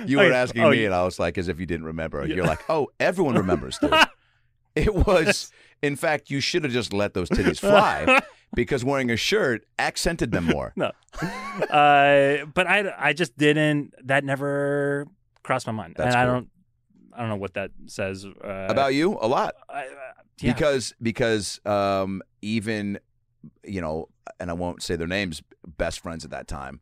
[0.05, 0.35] you were Okay.
[0.35, 0.85] asking Oh, me, yeah.
[0.87, 2.25] and I was like, as if you didn't remember.
[2.25, 2.35] Yeah.
[2.35, 3.93] You're like, oh, everyone remembers, dude.
[4.75, 8.21] it was, in fact, you should have just let those titties fly
[8.53, 10.73] because wearing a shirt accented them more.
[10.75, 10.91] No.
[11.69, 13.93] uh, but I, I just didn't.
[14.03, 15.07] That never
[15.43, 16.49] crossed my mind, That's and I don't,
[17.13, 19.55] I don't know what that says uh, About you, a lot.
[19.69, 19.87] I,
[20.41, 20.53] yeah.
[20.53, 22.99] because because um even
[23.63, 24.07] you know
[24.39, 25.41] and i won't say their names
[25.77, 26.79] best friends at that time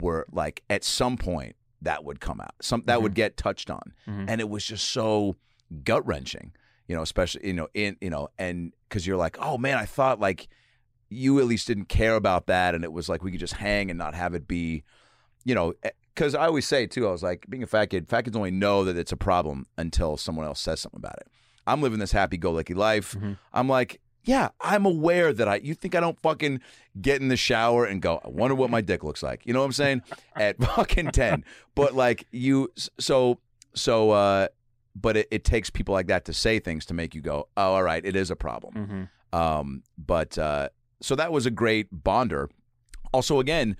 [0.00, 3.92] were like at some point that would come out some that would get touched on
[4.08, 4.26] Mhm.
[4.28, 5.36] and it was just so
[5.84, 6.52] gut wrenching
[6.88, 9.84] you know especially you know in you know and because you're like oh man i
[9.84, 10.48] thought like
[11.08, 13.90] you at least didn't care about that and it was like we could just hang
[13.90, 14.82] and not have it be
[15.44, 15.72] you know
[16.14, 18.50] because i always say too i was like being a fat kid fat kids only
[18.50, 21.28] know that it's a problem until someone else says something about it
[21.66, 23.38] i'm living this happy-go-lucky life Mhm.
[23.52, 26.60] i'm like yeah i'm aware that i you think i don't fucking
[27.00, 29.60] get in the shower and go i wonder what my dick looks like you know
[29.60, 30.02] what i'm saying
[30.36, 31.44] at fucking 10
[31.74, 33.38] but like you so
[33.74, 34.48] so uh
[34.94, 37.74] but it, it takes people like that to say things to make you go oh
[37.74, 39.38] all right it is a problem Mhm.
[39.38, 40.68] um, but uh,
[41.00, 42.48] so that was a great bonder.
[43.12, 43.76] Also, again,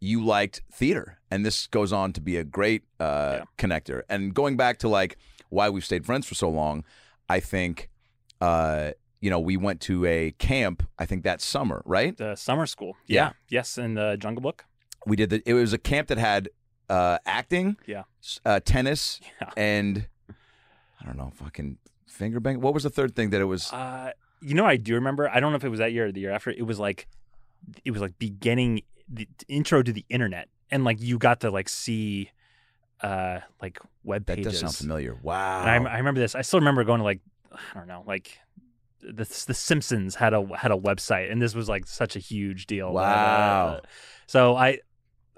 [0.00, 3.44] you liked theater, and this goes on to be a great uh, Yeah.
[3.56, 4.02] connector.
[4.10, 5.16] And going back to like
[5.48, 6.84] why we've stayed friends for so long,
[7.28, 7.90] I think,
[8.40, 10.82] uh, you know, we went to a camp.
[10.98, 12.16] I think that summer, right?
[12.16, 12.96] the summer school.
[13.06, 13.32] Yeah.
[13.48, 14.64] Yes, in the Jungle Book.
[15.06, 15.42] We did the.
[15.48, 16.48] It was a camp that had
[16.90, 18.04] uh, acting, Yeah.
[18.44, 19.50] uh, tennis, Yeah.
[19.56, 20.06] and
[21.00, 22.60] I don't know, fucking finger bang.
[22.60, 23.72] What was the third thing that it was?
[23.72, 25.28] Uh, you know, I do remember.
[25.28, 26.50] I don't know if it was that year or the year after.
[26.50, 27.06] It was like,
[27.84, 31.68] it was like beginning the intro to the internet, and like you got to like
[31.68, 32.30] see,
[33.02, 34.44] uh, like web pages.
[34.44, 35.16] that does sound familiar.
[35.22, 35.60] Wow.
[35.64, 36.34] And I, I remember this.
[36.34, 37.20] I still remember going to like,
[37.52, 38.38] I don't know, like
[39.00, 42.66] the the Simpsons had a had a website, and this was like such a huge
[42.66, 42.92] deal.
[42.92, 43.80] Wow.
[44.26, 44.80] so I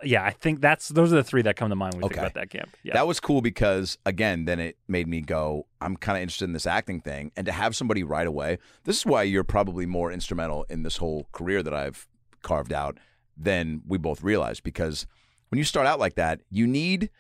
[0.05, 2.15] yeah, I think that's those are the three that come to mind when we Okay.
[2.15, 2.71] think about that camp.
[2.85, 6.45] Yeah, That was cool because again, then it made me go, I'm kind of interested
[6.45, 8.59] in this acting thing, and to have somebody right away.
[8.85, 12.07] This is why you're probably more instrumental in this whole career that I've
[12.43, 12.99] carved out
[13.37, 14.63] than we both realized.
[14.63, 15.05] Because
[15.49, 17.11] when you start out like that, you need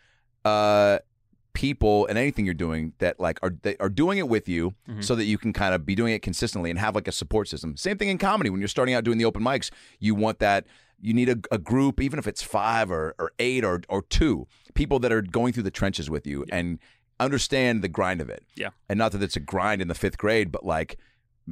[0.44, 0.98] uh,
[1.54, 5.02] people and anything you're doing that like are they are doing it with you, Mhm.
[5.02, 7.48] so that you can kind of be doing it consistently and have like a support
[7.48, 7.76] system.
[7.76, 10.66] Same thing in comedy when you're starting out doing the open mics, you want that.
[11.00, 14.46] You need a, a group, even if it's five or, or eight or, or two
[14.74, 16.78] people that are going through the trenches with you and
[17.20, 18.44] understand the grind of it.
[18.56, 18.70] Yeah.
[18.88, 20.96] And not that it's a grind in the fifth grade, but like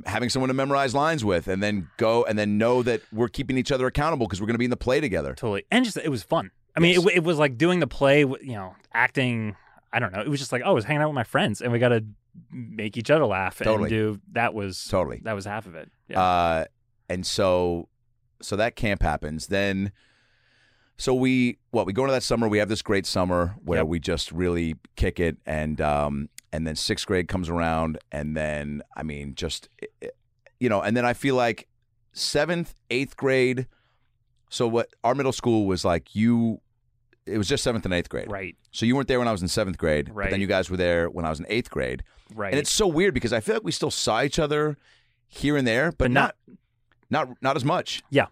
[0.05, 3.57] having someone to memorize lines with and then go and then know that we're keeping
[3.57, 5.31] each other accountable because we're going to be in the play together.
[5.35, 6.51] totally, and just it was fun.
[6.77, 7.05] I mean, Yes.
[7.07, 9.57] it, it was like doing the play, you know, acting.
[9.93, 10.21] I don't know.
[10.21, 11.89] It was just like, oh, I was hanging out with my friends, and we got
[11.89, 12.05] to
[12.53, 13.85] make each other laugh Totally.
[13.85, 14.21] and do.
[14.33, 15.21] That was Totally.
[15.25, 15.91] that was half of it.
[16.09, 16.21] Yeah.
[16.21, 16.65] Uh,
[17.09, 17.89] and so,
[18.43, 19.47] so that camp happens.
[19.47, 19.93] Then,
[20.99, 22.47] so we what we go into that summer.
[22.49, 23.87] We have this great summer where Yep.
[23.87, 28.83] we just really kick it, and um, and then sixth grade comes around, and then
[28.95, 29.69] I mean, just
[30.61, 31.69] you know, and then I feel like
[32.13, 33.67] seventh, eighth grade.
[34.51, 36.61] So what our middle school was like, you.
[37.27, 38.31] It was just seventh and eighth grade.
[38.31, 38.57] right.
[38.71, 40.31] So you weren't there when I was in seventh grade, but Right.
[40.31, 42.03] then you guys were there when I was in eighth grade.
[42.35, 42.53] Right.
[42.53, 44.77] And it's so weird because I feel like we still saw each other
[45.29, 46.37] here and there, but, But not,
[47.11, 48.03] not- not not as much.
[48.11, 48.27] Yeah.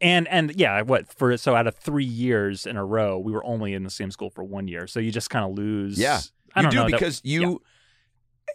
[0.00, 1.36] And and yeah, what for?
[1.36, 4.30] So out of three years in a row, we were only in the same school
[4.30, 4.86] for one year.
[4.88, 5.98] So you just kind of lose.
[5.98, 6.20] Yeah.
[6.54, 7.62] I you do know that- because you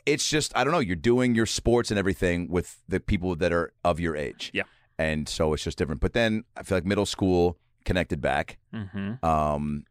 [0.06, 3.52] it's just I don't know, you're doing your sports and everything with the people that
[3.54, 4.52] are of your age.
[4.54, 4.64] Yeah.
[4.98, 6.02] And so it's just different.
[6.02, 8.58] But then I feel like middle school connected back.
[8.74, 9.24] Mhm.
[9.24, 9.86] Um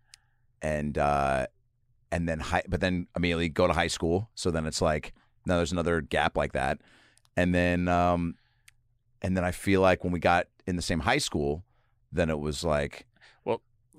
[0.63, 1.47] and uh
[2.13, 4.29] and then high but then immediately go to high school.
[4.35, 5.15] So then it's like
[5.47, 6.79] now there's another gap like that.
[7.37, 8.37] And then um
[9.23, 11.65] and then I feel like when we got in the same high school,
[12.13, 13.07] then it was like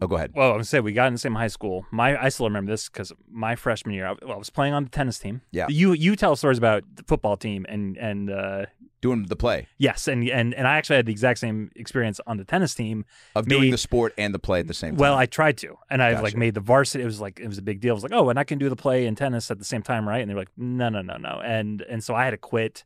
[0.02, 0.32] Oh go ahead.
[0.36, 1.86] Well, I was say we got in the same high school.
[1.92, 4.84] My I still remember this because my freshman year, I, well, I was playing on
[4.84, 5.42] the tennis team.
[5.52, 5.68] Yeah.
[5.70, 8.66] You you tell stories about the football team and and uh,
[9.00, 12.38] Doing the play yes, and and and I actually had the exact same experience on
[12.38, 13.06] the tennis team.
[13.36, 14.98] of Me- doing the sport and the play at the same time.
[14.98, 17.04] Well, I tried to, and I like made the varsity.
[17.04, 17.94] It was like it was a big deal.
[17.94, 19.84] I was like, oh, and I can do the play and tennis at the same
[19.84, 20.20] time, right?
[20.20, 22.86] And they were like, no, no, no, no, and and so I had to quit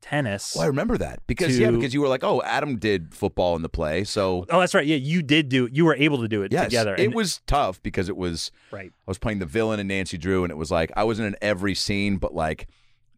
[0.00, 0.54] tennis.
[0.54, 3.62] Well, I remember that because yeah, because you were like, oh, Adam did football in
[3.62, 4.86] the play, so Oh, that's right.
[4.86, 5.68] Yeah, you did do.
[5.72, 6.94] You were able to do it yes, together.
[6.94, 8.90] it and- was tough because it was right.
[8.90, 11.36] I was playing the villain in Nancy Drew, and it was like I wasn't in
[11.42, 12.66] every scene, but like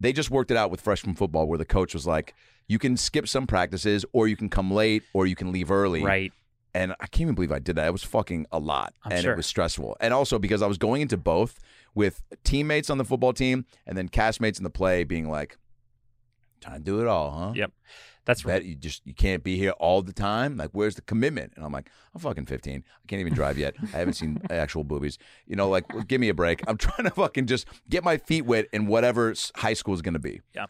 [0.01, 2.35] they just worked it out with freshman football, where the coach was like,
[2.67, 6.03] you can skip some practices, or you can come late, or you can leave early,
[6.03, 6.33] Right.
[6.75, 7.87] And I can't even believe I did that.
[7.87, 9.33] It was fucking a lot, I'm and sure.
[9.35, 11.61] it was stressful, and also because I was going into both
[11.95, 15.59] with teammates on the football team and then castmates in the play, being like,
[16.63, 17.73] "Trying to do it all, huh?" Yep.
[18.25, 18.63] That's right.
[18.63, 20.57] you just you can't be here all the time.
[20.57, 21.55] Like, where's the commitment?
[21.57, 22.85] And I'm like, I'm fucking 15.
[22.87, 23.75] I can't even drive yet.
[23.93, 25.19] I haven't seen actual boobies.
[25.47, 26.63] You know, like, give me a break.
[26.69, 30.15] I'm trying to fucking just get my feet wet in whatever high school is going
[30.15, 30.41] to be.
[30.55, 30.67] Yeah,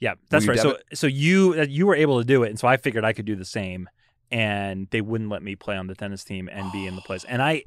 [0.00, 0.58] yeah, that's right.
[0.58, 3.12] So so you uh, you were able to do it, and so I figured I
[3.12, 3.88] could do the same,
[4.32, 7.24] and they wouldn't let me play on the tennis team and be in the plays.
[7.24, 7.64] And I,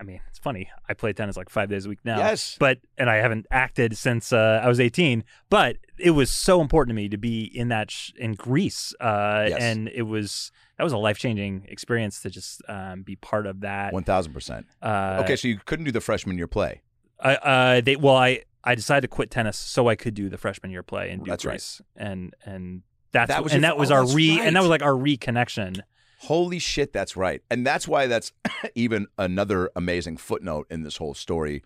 [0.00, 0.70] I mean, it's funny.
[0.88, 2.16] I play tennis like five days a week now.
[2.18, 2.56] Yes.
[2.58, 5.24] But and I haven't acted since uh, I was 18.
[5.50, 9.46] But it was so important to me to be in that sh- in Grease, uh,
[9.50, 9.60] Yes.
[9.60, 13.60] and it was that was a life changing experience to just um, be part of
[13.60, 13.92] that.
[13.92, 14.64] 1000%.
[14.80, 16.80] Uh, Okay, so you couldn't do the freshman year play.
[17.20, 20.38] I, uh, they well, I I decided to quit tennis so I could do the
[20.38, 21.62] freshman year play and do That's right.
[21.96, 22.82] And and
[23.12, 24.46] that's That was and your- that was oh, our re right.
[24.46, 25.80] and that was like our reconnection.
[26.24, 27.42] Holy shit, that's right.
[27.50, 28.32] And that's why that's
[28.74, 31.62] even another amazing footnote in this whole story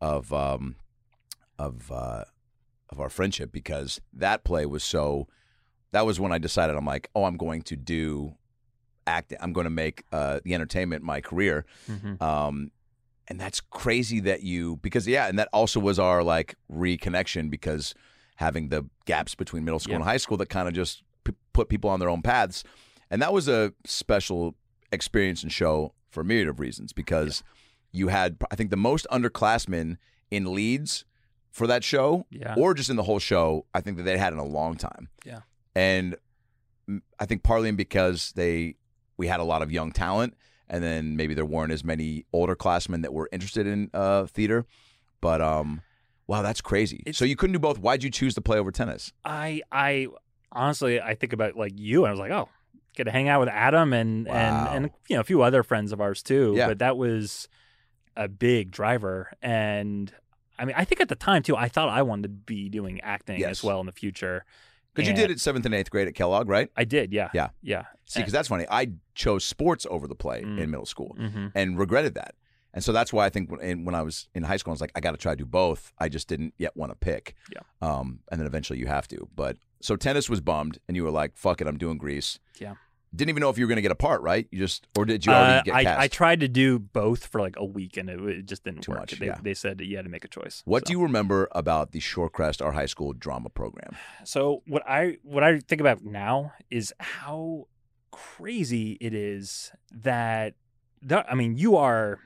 [0.00, 0.74] of um
[1.58, 2.24] of uh
[2.90, 5.28] of our friendship because that play was so
[5.92, 8.34] that was when I decided I'm like, "Oh, I'm going to do
[9.06, 9.38] acting.
[9.40, 11.64] I'm going to make uh the entertainment my career."
[12.20, 12.70] Um
[13.28, 17.94] and that's crazy that you because yeah, and that also was our like reconnection because
[18.36, 19.96] having the gaps between middle school Yeah.
[19.96, 22.64] and high school that kind of just p- put people on their own paths.
[23.12, 24.56] And that was a special
[24.90, 27.44] experience and show for a myriad of reasons because
[27.92, 29.98] you had I think the most underclassmen
[30.30, 31.04] in leads
[31.50, 32.54] for that show Yeah.
[32.56, 35.08] or just in the whole show, I think that they had in a long time.
[35.24, 35.40] Yeah.
[35.76, 36.16] And
[37.20, 38.76] I think partly because they
[39.18, 40.34] we had a lot of young talent,
[40.68, 44.64] and then maybe there weren't as many older classmen that were interested in uh, theater.
[45.20, 45.82] But um,
[46.26, 46.96] wow, that's crazy.
[47.06, 47.78] It's- so you couldn't do both.
[47.78, 49.12] Why'd you choose to play over tennis?
[49.24, 50.08] I I
[50.50, 52.48] honestly I think about like you and I was like, oh,
[52.94, 54.34] get to hang out with Adam and Wow.
[54.34, 56.54] and and you know a few other friends of ours too.
[56.56, 56.68] Yeah.
[56.68, 57.48] But that was
[58.16, 60.12] a big driver and
[60.58, 63.00] I mean I think at the time too I thought I wanted to be doing
[63.00, 63.50] acting Yes.
[63.50, 64.44] as well in the future.
[64.94, 66.68] Because you did it seventh and eighth grade at Kellogg, right?
[66.76, 67.48] I did, yeah, Yeah.
[67.62, 67.84] yeah.
[68.04, 68.66] See, because that's funny.
[68.70, 70.60] I chose sports over the play Mm.
[70.60, 72.34] in middle school hmm and regretted that.
[72.74, 74.80] And so that's why I think when, when I was in high school, I was
[74.80, 75.92] like, I got to try to do both.
[75.98, 77.34] I just didn't yet want to pick.
[77.52, 77.60] Yeah.
[77.86, 79.28] Um, and then eventually you have to.
[79.34, 82.74] But so tennis was bummed, and you were like, "Fuck it, I'm doing Grease." Yeah.
[83.14, 84.48] Didn't even know if you were going to get a part, right?
[84.50, 86.00] You just, or did you already Uh, get I, cast?
[86.00, 88.92] I tried to do both for like a week, and it, it just didn't Too
[88.92, 89.00] work.
[89.00, 89.36] much, They, yeah.
[89.42, 90.62] they said you had to make a choice.
[90.64, 90.86] what so.
[90.86, 93.96] do you remember about the Shorecrest, our high school drama program?
[94.24, 97.66] So what I what I think about now is how
[98.12, 100.54] crazy it is that
[101.02, 102.18] that I mean you are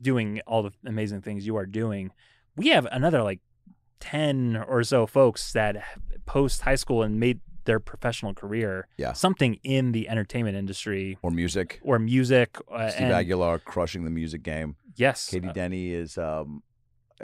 [0.00, 2.12] doing all the amazing things you are doing.
[2.56, 3.40] We have another like
[4.00, 5.76] 10 or so folks that
[6.26, 9.14] post high school and made their professional career Yeah.
[9.14, 11.80] something in the entertainment industry Or music?
[11.82, 14.76] or music uh, Steve and Aguilar crushing the music game.
[14.96, 16.62] yes Katie uh, Denny is um,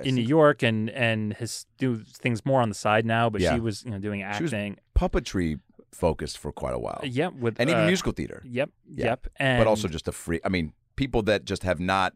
[0.02, 3.54] in New York and and has do things more on the side now but Yeah.
[3.54, 5.60] she was you know doing acting puppetry
[5.92, 8.42] focused for quite a while, yep with and even uh, musical theater.
[8.46, 8.70] Yep.
[8.94, 9.04] Yeah.
[9.06, 9.26] Yep.
[9.36, 10.40] And but also just a free.
[10.44, 12.14] I mean, people that just have not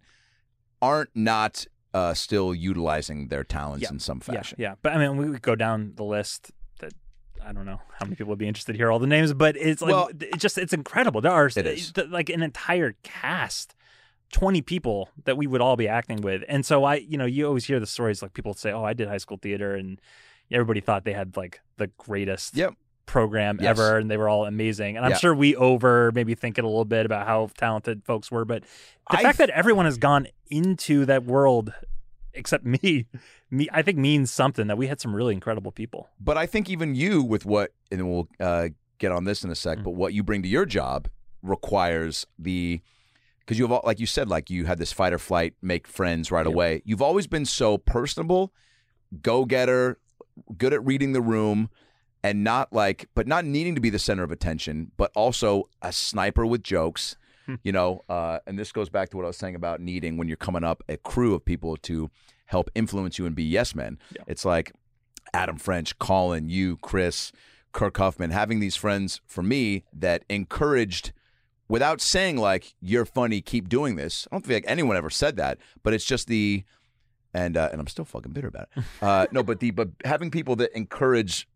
[0.89, 3.91] aren't not uh, still utilizing their talents Yeah.
[3.93, 4.57] in some fashion.
[4.61, 4.75] yeah.
[4.83, 6.51] But I mean, we could go down the list.
[6.81, 6.93] That
[7.45, 9.57] I don't know how many people would be interested to hear all the names, but
[9.57, 11.21] it's like Well- it's just it's incredible.
[11.21, 11.55] There are It
[11.95, 13.75] th- like an entire cast.
[14.33, 16.43] 20 people that we would all be acting with.
[16.49, 18.93] And so I, you know, you always hear the stories like people say, "Oh, I
[18.93, 20.01] did high school theater," and
[20.51, 22.75] everybody thought they had like the greatest Yep.
[23.07, 23.71] Program Yes.
[23.79, 24.97] ever, and they were all amazing.
[24.97, 25.19] And I'm Yeah.
[25.19, 28.63] sure we over maybe think it a little bit about how talented folks were, but
[29.11, 31.73] the I fact that everyone has gone into that world
[32.33, 33.07] except me
[33.51, 36.69] me i think means something that we had some really incredible people But I think
[36.69, 39.85] even you, with what, and we'll uh, get on this in a sec, Mm.
[39.85, 41.09] but what you bring to your job
[41.43, 42.81] requires the,
[43.41, 45.87] because you have, all- like you said, like you had this fight or flight, make
[45.87, 46.55] friends right Yep.
[46.55, 46.83] away.
[46.85, 48.53] You've always been so personable,
[49.23, 49.99] go getter,
[50.59, 51.71] good at reading the room,
[52.25, 55.93] and not like, but not needing to be the center of attention, but also a
[55.93, 57.17] sniper with jokes.
[57.45, 57.57] Hmm.
[57.63, 60.27] You know, uh, and this goes back to what I was saying about needing when
[60.27, 62.11] you're coming up a crew of people to
[62.47, 63.99] help influence you and be yes men.
[64.17, 64.23] Yeah.
[64.27, 64.73] It's like
[65.35, 67.31] Adam French, Colin, you, Chris,
[67.73, 71.13] Kirk Huffman, having these friends for me that encouraged
[71.69, 74.27] without saying like you're funny, keep doing this.
[74.33, 76.65] I don't feel like anyone ever said that, but it's just the
[77.35, 78.85] and uh, and I'm still fucking bitter about it.
[79.03, 81.47] Uh, no, but the but having people that encourage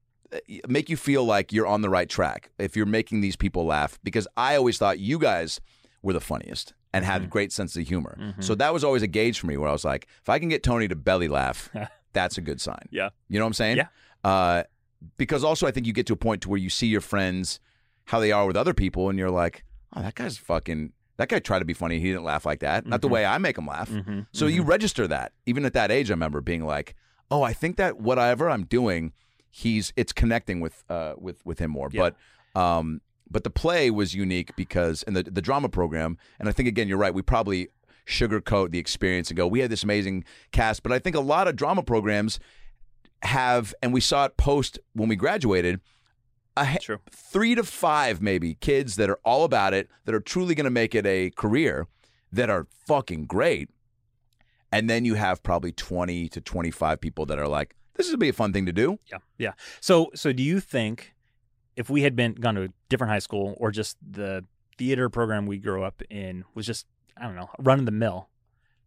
[0.68, 3.98] make you feel like you're on the right track if you're making these people laugh
[4.02, 5.60] because I always thought you guys
[6.02, 7.30] were the funniest and had a Mhm.
[7.30, 8.16] great sense of humor.
[8.20, 8.42] Mhm.
[8.44, 10.48] So that was always a gauge for me where I was like, if I can
[10.48, 11.70] get Tony to belly laugh,
[12.12, 12.88] that's a good sign.
[12.90, 13.10] Yeah.
[13.28, 13.76] You know what I'm saying?
[13.78, 13.88] Yeah.
[14.24, 14.62] Uh,
[15.16, 17.60] because also I think you get to a point to where you see your friends
[18.06, 19.64] how they are with other people and you're like,
[19.94, 21.98] oh, that guy's fucking that guy tried to be funny.
[21.98, 22.86] He didn't laugh like that.
[22.86, 23.12] Not the Mhm.
[23.12, 23.90] way I make him laugh.
[23.90, 24.20] mm-hmm.
[24.32, 25.32] So you register that.
[25.46, 26.94] Even at that age, I remember being like,
[27.28, 29.12] "Oh, I think that whatever I'm doing,
[29.50, 32.10] he's it's connecting with uh with with him more." Yeah.
[32.54, 36.52] But um but the play was unique because and the the drama program, and I
[36.52, 37.14] think again you're right.
[37.14, 37.68] We probably
[38.06, 41.48] sugarcoat the experience and go, "We had this amazing cast," but I think a lot
[41.48, 42.38] of drama programs
[43.22, 45.80] have, and we saw it post when we graduated.
[46.56, 50.56] A true three to five maybe kids that are all about it that are truly
[50.56, 51.86] going to make it a career
[52.32, 53.70] that are fucking great
[54.72, 58.30] and then you have probably 20 to 25 people that are like this would be
[58.30, 58.98] a fun thing to do.
[59.12, 59.52] Yeah yeah.
[59.80, 61.14] So so do you think
[61.76, 64.44] if we had been gone to a different high school or just the
[64.78, 68.28] theater program we grew up in was just i don't know run of the mill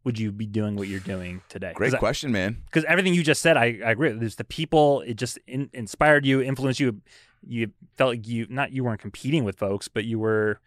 [0.04, 1.74] would you be doing what you're doing today?
[1.76, 2.64] Great question man.
[2.66, 4.20] Because everything you just said I, I agree with.
[4.20, 7.02] there's the people it just in, inspired you influenced you.
[7.46, 10.60] You felt like you not you weren't competing with folks but you were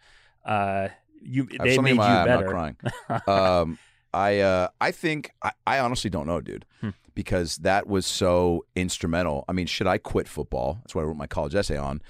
[0.45, 0.89] uh
[1.21, 2.75] you I they made you eye, better i'm
[3.09, 3.61] not crying.
[3.61, 3.79] Um
[4.15, 6.89] i uh i think i, I honestly don't know dude Hmm.
[7.13, 11.17] because that was so instrumental i mean should i quit football that's what i wrote
[11.17, 12.01] my college essay on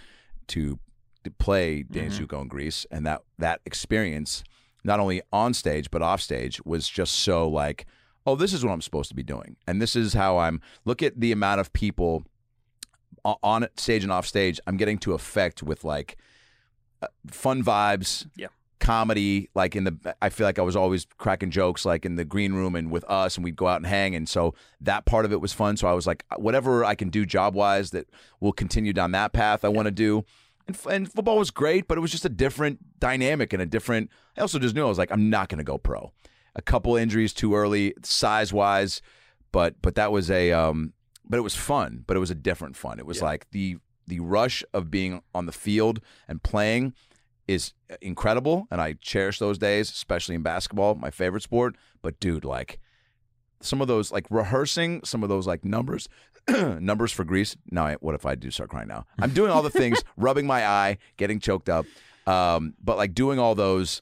[0.48, 0.78] to,
[1.24, 2.28] to play Danny Mhm.
[2.28, 4.44] Zuko in Grease, and that that experience,
[4.84, 7.88] not only on stage but off stage, was just so like,
[8.28, 10.62] oh, this is what I'm supposed to be doing, and this is how I'm.
[10.86, 12.26] Look at the amount of people
[13.24, 14.60] on stage and off stage.
[14.68, 16.18] I'm getting to affect with like
[17.02, 18.28] uh, fun vibes.
[18.36, 18.50] Yeah.
[18.80, 22.26] Comedy, like in the, I feel like I was always cracking jokes, like in the
[22.26, 25.26] green room and with us, and we'd go out and hang, and so that part
[25.26, 25.78] of it was fun.
[25.78, 28.08] So I was like, whatever I can do job wise, that
[28.40, 29.64] will continue down that path.
[29.66, 30.24] I want to do,
[30.68, 34.10] and, and football was great, but it was just a different dynamic and a different.
[34.38, 36.12] I also just knew I was like, I'm not going to go pro.
[36.56, 39.02] A couple injuries too early, size wise,
[39.52, 40.94] but but that was a um,
[41.28, 42.04] but it was fun.
[42.08, 43.00] But it was a different fun.
[43.00, 43.26] It was Yeah.
[43.26, 43.78] like the
[44.08, 46.94] the rush of being on the field and playing
[47.48, 51.76] is incredible, and I cherish those days, especially in basketball, my favorite sport.
[52.02, 52.80] But dude, like
[53.62, 56.08] some of those, like rehearsing some of those like numbers
[56.48, 57.56] numbers for Grease.
[57.72, 59.06] Now, I- what if I do start crying now?
[59.20, 61.86] I'm doing all the things, rubbing my eye, getting choked up,
[62.28, 64.02] um, but like doing all those,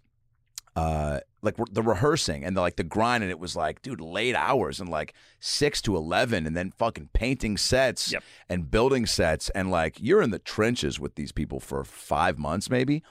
[0.76, 4.02] uh, like re- the rehearsing and the, like the grind, and it was like, dude,
[4.02, 8.24] late hours and like six to eleven, and then fucking painting sets Yep.
[8.50, 12.70] and building sets, and like you're in the trenches with these people for five months
[12.70, 13.04] maybe,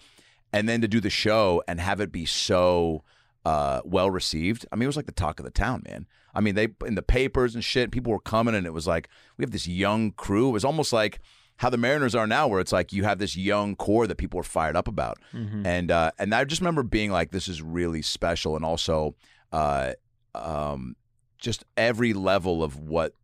[0.53, 3.03] and then to do the show and have it be so
[3.45, 4.67] uh, well received.
[4.71, 6.07] I mean, it was like the talk of the town, man.
[6.35, 9.09] I mean, they in the papers and shit, people were coming, and it was like
[9.37, 10.49] we have this young crew.
[10.49, 11.21] It was almost like
[11.57, 14.41] how the Mariners are now, where it's like you have this young core that people
[14.41, 15.19] are fired up about,
[15.67, 19.15] and uh, and I just remember being like, this is really special, and also,
[19.53, 19.93] uh,
[20.35, 20.97] um,
[21.39, 23.15] just every level of what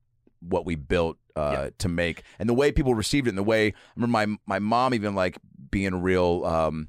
[0.40, 3.68] what we built uh, to make, and the way people received it, and the way
[3.68, 5.38] I remember my my mom even like
[5.70, 6.44] being real.
[6.44, 6.88] Um,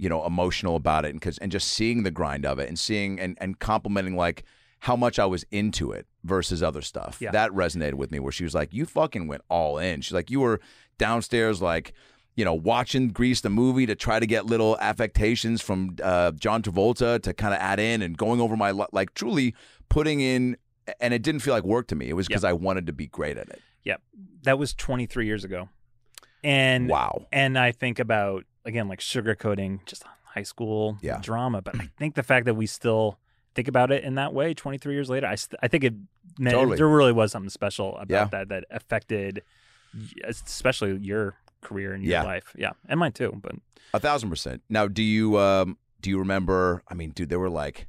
[0.00, 2.78] you know, emotional about it, and because and just seeing the grind of it, and
[2.78, 4.44] seeing and and complimenting like
[4.80, 7.18] how much I was into it versus other stuff.
[7.20, 7.32] Yeah.
[7.32, 8.18] That resonated with me.
[8.18, 10.60] Where she was like, "You fucking went all in." She's like, "You were
[10.98, 11.92] downstairs like."
[12.36, 16.62] You know, watching Grease the movie to try to get little affectations from uh, John
[16.62, 19.54] Travolta to kind of add in and going over my like truly
[19.90, 20.56] putting in,
[21.00, 22.08] and it didn't feel like work to me.
[22.08, 23.60] It was because I wanted to be great at it.
[23.84, 24.00] Yep.
[24.44, 25.68] That was 23 years ago.
[26.42, 27.26] And Wow.
[27.32, 31.18] and I think about again like sugarcoating just high school Yeah.
[31.20, 33.18] drama, but I think the fact that we still
[33.54, 35.94] think about it in that way 23 years later, I st- I think it
[36.38, 36.76] meant Totally.
[36.76, 38.24] there really was something special about Yeah.
[38.26, 39.42] that that affected
[40.24, 42.22] especially your career and your Yeah.
[42.22, 42.54] life.
[42.56, 42.70] Yeah.
[42.88, 43.52] And mine too, but
[43.92, 44.62] A thousand percent.
[44.68, 46.82] Now, do you um do you remember?
[46.88, 47.86] I mean, dude, there were like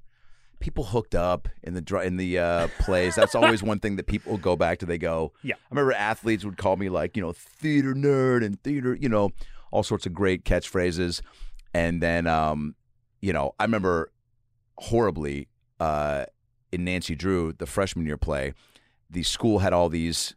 [0.59, 3.15] people hooked up in the in the uh, plays.
[3.15, 4.85] That's always one thing that people go back to.
[4.85, 5.55] They go, Yeah.
[5.55, 9.29] I remember athletes would call me like, you know, theater nerd and theater, you know,
[9.71, 11.21] all sorts of great catchphrases.
[11.73, 12.75] And then, um,
[13.21, 14.11] you know, I remember
[14.77, 15.47] horribly
[15.79, 16.25] uh,
[16.71, 18.53] in Nancy Drew, the freshman year play,
[19.09, 20.35] the school had all these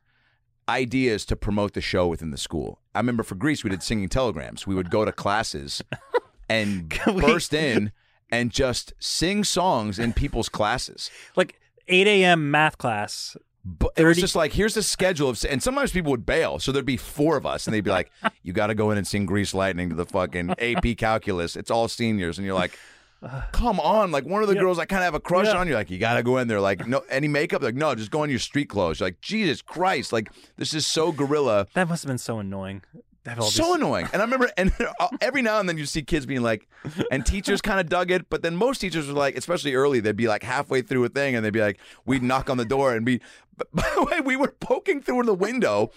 [0.68, 2.80] ideas to promote the show within the school.
[2.94, 4.66] I remember for Grease, we did singing telegrams.
[4.66, 5.82] We would go to classes
[6.48, 7.92] and burst in
[8.30, 11.10] and just sing songs in people's classes.
[11.36, 12.50] like 8 a.m.
[12.50, 13.36] math class.
[13.64, 16.58] But it was just like, here's the schedule of, and sometimes people would bail.
[16.58, 18.10] So there'd be four of us, and they'd be like,
[18.42, 21.56] you got to go in and sing Grease Lightning to the fucking AP calculus.
[21.56, 22.36] It's all seniors.
[22.36, 22.78] And you're like,
[23.52, 24.10] come on.
[24.12, 24.60] Like one of the Yeah.
[24.60, 25.56] girls I kind of have a crush Yeah.
[25.56, 26.60] on, you're like, you got to go in there.
[26.60, 27.62] Like, no, any makeup?
[27.62, 29.00] Like, no, just go in your street clothes.
[29.00, 30.12] You're like, Jesus Christ.
[30.12, 31.66] Like, this is so guerrilla.
[31.72, 32.82] That must have been so annoying.
[33.24, 34.08] To So these- annoying.
[34.12, 34.72] And I remember, and
[35.20, 36.68] every now and then you see kids being like,
[37.10, 40.16] and teachers kind of dug it, but then most teachers were like, especially early, they'd
[40.16, 42.94] be like halfway through a thing and they'd be like, we'd knock on the door
[42.94, 43.20] and be,
[43.72, 45.90] by the way, we were poking through the window.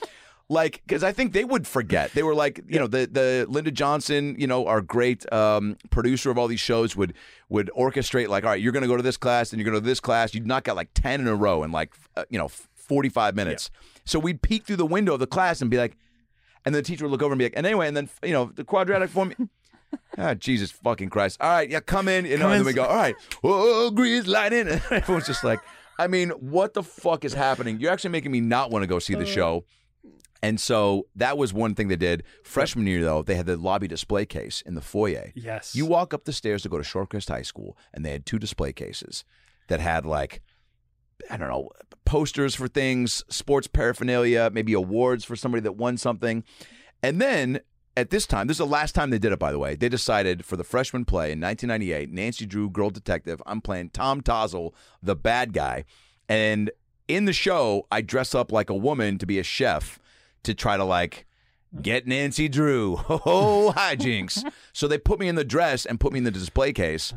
[0.50, 2.14] Like, because I think they would forget.
[2.14, 6.32] They were like, you know, the the Linda Johnson, you know, our great um, producer
[6.32, 7.16] of all these shows would
[7.50, 9.82] would orchestrate like, all right, you're going to go to this class, and you're going
[9.84, 10.34] to this class.
[10.34, 13.36] You'd knock out like ten in a row in like, uh, you know, forty five
[13.36, 13.70] minutes.
[14.06, 15.98] So we'd peek through the window of the class and be like,
[16.68, 18.52] and the teacher would look over and be like, and anyway, and then you know
[18.54, 19.34] the quadratic form.
[20.18, 21.38] ah, Jesus fucking Christ!
[21.40, 22.26] All right, yeah, come in.
[22.26, 24.68] You know, Come and then we go, all right, oh, grease lightning.
[24.68, 25.62] And everyone's just like,
[25.98, 27.80] I mean, what the fuck is happening?
[27.80, 29.64] You're actually making me not want to go see the show.
[30.44, 32.24] And so that was one thing they did.
[32.44, 35.32] Freshman year, though, they had the lobby display case in the foyer.
[35.36, 35.74] Yes.
[35.74, 38.38] You walk up the stairs to go to Shorecrest High School, and they had two
[38.38, 39.24] display cases
[39.68, 40.42] that had like,
[41.32, 41.72] I don't know,
[42.08, 46.44] posters for things, sports paraphernalia, maybe awards for somebody that won something.
[47.04, 47.60] And then
[47.98, 49.76] at this time, this is the last time they did it, by the way.
[49.76, 53.42] They decided for the freshman play in 1998, Nancy Drew, Girl Detective.
[53.46, 55.84] I'm playing Tom Tozzle, the bad guy.
[56.30, 56.72] And
[57.10, 60.00] in the show, I dress up like a woman to be a chef
[60.44, 61.26] to try to like
[61.82, 63.02] get Nancy Drew.
[63.10, 64.50] Oh, hijinks.
[64.72, 67.14] so they put me in the dress and put me in the display case.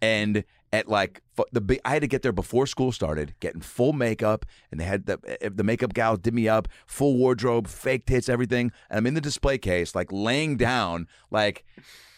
[0.00, 3.92] And at like the big, I had to get there before school started, getting full
[3.92, 8.06] makeup, and they had the eh, the makeup gal did me up, full wardrobe, fake
[8.06, 8.72] tits, everything.
[8.88, 11.64] And I'm in the display case, like laying down, like.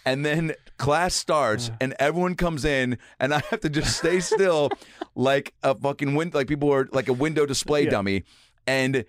[0.05, 4.71] And then class starts, and everyone comes in, and I have to just stay still,
[5.15, 8.25] like a fucking window, like people are like a window display dummy.
[8.67, 9.05] And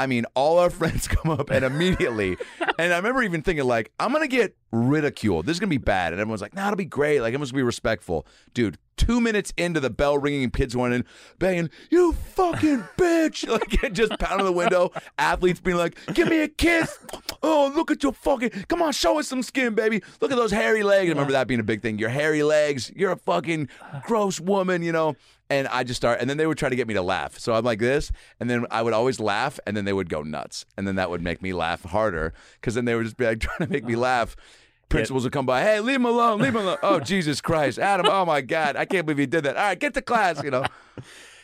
[0.00, 2.38] I mean, all our friends come up and immediately,
[2.78, 5.44] and I remember even thinking like, I'm gonna get ridiculed.
[5.44, 7.20] This is gonna be bad, and everyone's like, Nah, it'll be great.
[7.20, 8.78] Like, everyone's gonna be respectful, dude.
[8.96, 11.06] Two minutes into the bell ringing and kids going in,
[11.38, 13.48] banging, "You fucking bitch!"
[13.82, 14.90] Like, just pounding the window.
[15.18, 16.98] Athletes being like, "Give me a kiss."
[17.42, 18.50] Oh, look at your fucking.
[18.68, 20.02] Come on, show us some skin, baby.
[20.20, 21.06] Look at those hairy legs.
[21.06, 21.98] I remember that being a big thing.
[21.98, 22.92] Your hairy legs.
[22.94, 23.70] You're a fucking
[24.04, 25.16] gross woman, you know.
[25.50, 27.38] And I just start, and then they would try to get me to laugh.
[27.38, 30.22] So I'm like this, and then I would always laugh, and then they would go
[30.22, 33.26] nuts, and then that would make me laugh harder because then they would just be
[33.26, 34.36] like trying to make me laugh.
[34.88, 36.78] Principals would come by, hey, leave him alone, leave him alone.
[36.82, 38.06] Oh Jesus Christ, Adam!
[38.08, 39.56] Oh my God, I can't believe he did that.
[39.56, 40.64] All right, get to class, you know.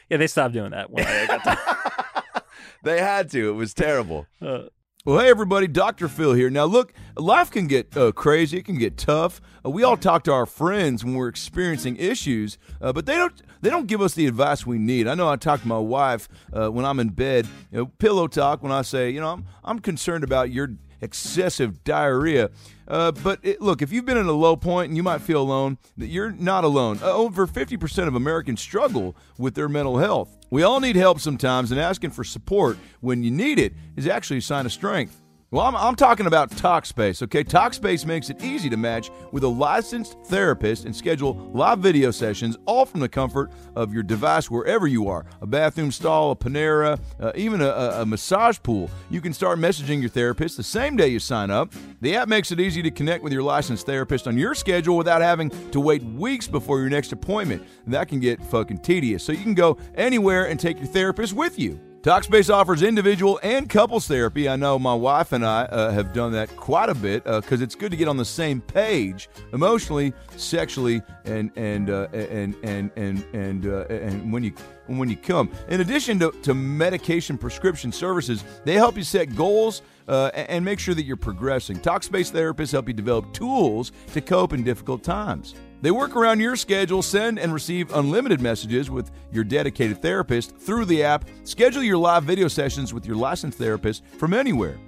[0.09, 2.45] Yeah, they stopped doing that when I got to
[2.85, 3.51] they had to.
[3.51, 4.27] It was terrible.
[4.41, 4.69] Uh,
[5.07, 6.09] Well, hey everybody, Dr.
[6.09, 6.51] Phil here.
[6.51, 8.59] Now, look, life can get uh, crazy.
[8.59, 9.41] It can get tough.
[9.65, 13.41] Uh, we all talk to our friends when we're experiencing issues, uh, but they don't.
[13.61, 15.07] They don't give us the advice we need.
[15.07, 17.47] I know I talk to my wife uh, when I'm in bed.
[17.71, 21.85] You know, pillow talk when I say, you know, I'm I'm concerned about your excessive
[21.85, 22.51] diarrhea.
[22.89, 25.41] Uh, but it, look, if you've been in a low point and you might feel
[25.41, 26.99] alone, that you're not alone.
[27.03, 30.37] Uh, over 50% of Americans struggle with their mental health.
[30.51, 34.39] We all need help sometimes, and asking for support when you need it is actually
[34.39, 35.21] a sign of strength.
[35.57, 37.43] Well, I'm, I'm talking about Talkspace, okay?
[37.43, 42.59] Talkspace makes it easy to match with a licensed therapist and schedule live video sessions,
[42.67, 47.01] all from the comfort of your device wherever you are a bathroom stall, a Panera,
[47.21, 48.91] uh, even a, a, a massage pool.
[49.09, 51.73] You can start messaging your therapist the same day you sign up.
[52.03, 55.23] The app makes it easy to connect with your licensed therapist on your schedule without
[55.23, 57.67] having to wait weeks before your next appointment.
[57.87, 59.25] That can get fucking tedious.
[59.25, 61.81] So you can go anywhere and take your therapist with you.
[62.03, 64.49] Talkspace offers individual and couples therapy.
[64.49, 67.75] I know my wife and I uh, have done that quite a bit because it's
[67.75, 73.25] good to get on the same page emotionally, sexually, and and uh, and and and
[73.33, 74.53] and uh, and when you
[74.87, 75.51] when you come.
[75.69, 79.83] In addition to, to medication prescription services, they help you set goals.
[80.09, 81.77] Uh, and make sure that you're progressing.
[81.81, 85.57] Talkspace therapists help you develop tools to cope in difficult times.
[85.87, 90.87] They work around your schedule, send and receive unlimited messages with your dedicated therapist through
[90.87, 91.27] the app.
[91.45, 94.81] Schedule your live video sessions with your licensed therapist from anywhere.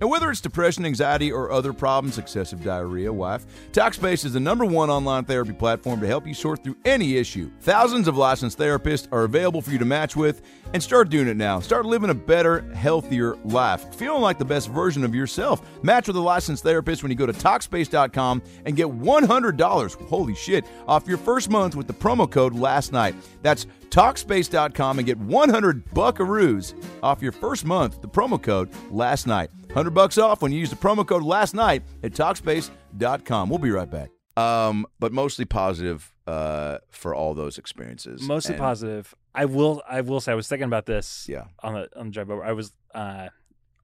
[0.00, 4.64] And whether it's depression, anxiety, or other problems, excessive diarrhea, wife, Talkspace is the number
[4.64, 7.50] one online therapy platform to help you sort through any issue.
[7.60, 10.42] Thousands of licensed therapists are available for you to match with,
[10.72, 11.60] and start doing it now.
[11.60, 15.60] Start living a better, healthier life, feeling like the best version of yourself.
[15.82, 20.64] Match with a licensed therapist when you go to Talkspace.com and get $100, holy shit,
[20.86, 23.14] off your first month with the promo code last night.
[23.42, 28.00] That's Talkspace.com and get 100 buckaroos off your first month.
[28.00, 29.50] The promo code last night.
[29.72, 33.48] 100 bucks off when you use the promo code last night at Talkspace.com.
[33.48, 34.10] We'll be right back.
[34.36, 38.22] Um, but mostly positive uh, for all those experiences.
[38.22, 39.14] Mostly And- positive.
[39.32, 39.80] I will.
[39.88, 40.32] I will say.
[40.32, 41.26] I was thinking about this.
[41.28, 41.44] Yeah.
[41.62, 43.28] On the on the drive over, I was uh,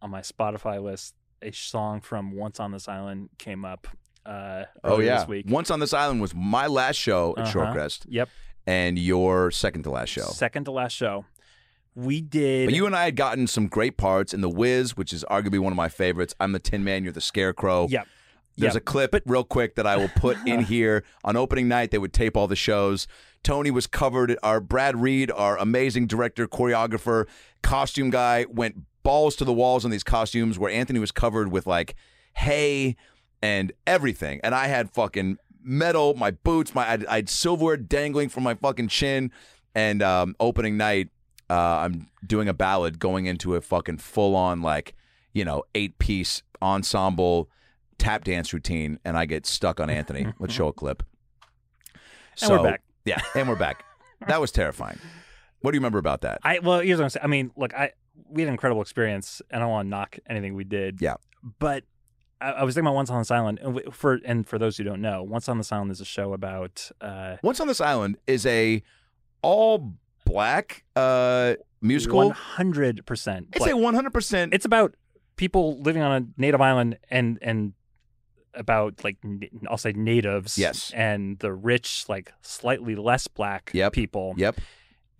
[0.03, 1.15] on my Spotify list.
[1.41, 3.87] A song from Once on This Island came up.
[4.25, 5.19] Uh, Oh earlier yeah.
[5.21, 5.47] This week.
[5.49, 7.61] Once on this island was my last show at Uh-huh.
[7.73, 8.29] Shorecrest, Yep.
[8.67, 10.23] and your second to last show.
[10.25, 11.27] Second to last show.
[11.97, 12.67] We did.
[12.67, 15.59] But you and I had gotten some great parts in The Wiz, which is arguably
[15.59, 16.35] one of my favorites.
[16.39, 17.89] I'm the Tin Man, you're the Scarecrow.
[17.89, 18.07] Yep.
[18.59, 18.83] There's Yep.
[18.83, 21.05] a clip real quick that I will put in here.
[21.25, 23.07] On opening night, they would tape all the shows.
[23.43, 24.37] Tony was covered.
[24.43, 27.27] Our Brad Reed, our amazing director, choreographer,
[27.63, 31.67] costume guy, went balls to the walls on these costumes where Anthony was covered with
[31.67, 31.95] like
[32.35, 32.97] hay
[33.43, 34.41] and everything.
[34.45, 38.43] And I had fucking metal, my boots, my I had, I had silverware dangling from
[38.43, 39.31] my fucking chin.
[39.75, 41.11] And um, opening night,
[41.51, 44.95] uh, I'm doing a ballad going into a fucking full on like
[45.33, 47.49] you know eight piece ensemble
[47.99, 50.27] tap dance routine, and I get stuck on Anthony.
[50.39, 51.03] Let's show a clip.
[52.43, 52.83] And we're back.
[53.05, 53.85] Yeah, and we're back.
[54.29, 54.99] That was terrifying.
[55.61, 56.41] What do you remember about that?
[56.43, 57.25] I well, here's what I'm saying.
[57.25, 57.93] I mean, look, I
[58.29, 61.01] we had an incredible experience, and I don't want to knock anything we did.
[61.01, 61.15] Yeah.
[61.59, 61.85] but
[62.41, 64.85] I, I was thinking about Once on this Island, and for and for those who
[64.85, 68.19] don't know, Once on this Island is a show about uh, Once on this island
[68.27, 68.83] is a
[69.43, 69.95] all
[70.27, 72.19] black uh musical.
[72.19, 73.49] one hundred percent.
[73.55, 74.13] It's a 100.
[74.13, 74.95] percent It's about
[75.37, 77.73] people living on a native island and and
[78.55, 79.17] about like
[79.69, 80.59] I'll say natives.
[80.59, 80.91] Yes.
[80.95, 83.93] and the rich, like slightly less black Yep.
[83.93, 84.35] people.
[84.37, 84.59] Yep,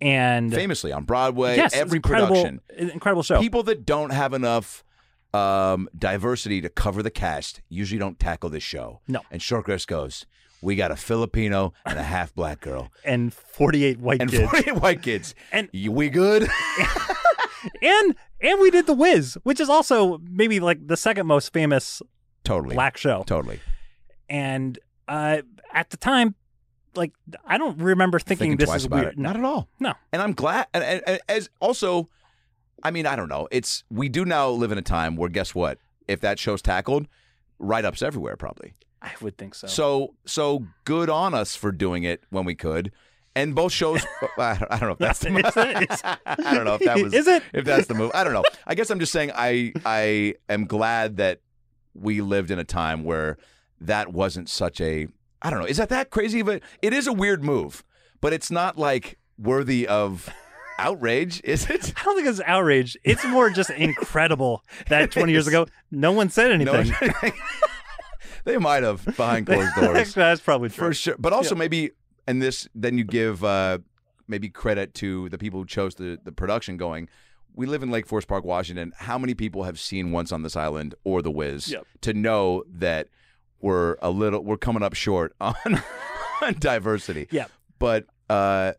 [0.01, 1.55] and famously on Broadway.
[1.57, 2.61] yes, every incredible, production.
[2.77, 3.39] incredible show.
[3.39, 4.83] People that don't have enough
[5.33, 9.01] um, diversity to cover the cast usually don't tackle this show.
[9.07, 9.21] No.
[9.29, 10.25] And Shorecrest goes,
[10.61, 14.49] "We got a Filipino and a half black girl and forty eight white and kids.
[14.49, 15.35] 48 white kids.
[15.51, 16.43] And- we good?
[17.81, 22.01] and and we did the Wiz, which is also maybe like the second most famous
[22.43, 22.75] totally.
[22.75, 23.23] black show.
[23.25, 23.59] Totally.
[24.29, 24.77] And
[25.07, 25.41] uh,
[25.73, 26.35] at the time,
[26.95, 27.11] like
[27.45, 29.13] I don't remember thinking, Thinking this is about weird.
[29.13, 29.19] it.
[29.19, 29.67] Not at all.
[29.79, 29.93] No.
[30.11, 30.67] And I'm glad.
[30.73, 32.09] And, and, and as also,
[32.83, 33.47] I mean, I don't know.
[33.51, 35.79] It's we do now live in a time where guess what?
[36.07, 37.07] If that show's tackled,
[37.59, 38.73] write ups everywhere probably.
[39.01, 39.67] I would think so.
[39.67, 42.91] So so good on us for doing it when we could.
[43.35, 44.03] And both shows,
[44.39, 45.29] I don't know if that's the?
[45.91, 47.43] Is- I don't know if that was Is it?
[47.53, 48.11] if that's the move.
[48.15, 48.43] I don't know.
[48.65, 51.41] I guess I'm just saying I I am glad that
[51.93, 53.37] we lived in a time where
[53.81, 55.07] that wasn't such a
[55.41, 55.65] I don't know.
[55.67, 56.61] Is that that crazy of a?
[56.81, 57.83] It is a weird move,
[58.21, 60.27] but it's not like worthy of
[60.79, 61.93] outrage, is it?
[61.95, 62.97] I don't think it's outrage.
[63.03, 67.33] It's more just incredible that 20 years ago, no one said No, anything.
[68.47, 70.13] They might have behind closed doors.
[70.15, 70.87] That's probably true.
[70.87, 71.15] For sure.
[71.19, 71.91] But also maybe
[72.25, 73.79] and this then you give uh
[74.27, 77.07] maybe credit to the people who chose the, the production going,
[77.55, 78.91] we live in Lake Forest Park, Washington.
[78.97, 81.85] How many people have seen Once on This Island or The Wiz Yep.
[82.01, 83.07] to know that
[83.61, 85.55] we're a little we're coming up short on,
[86.41, 87.27] on diversity?
[87.31, 87.45] Yeah.
[87.79, 88.73] But uh,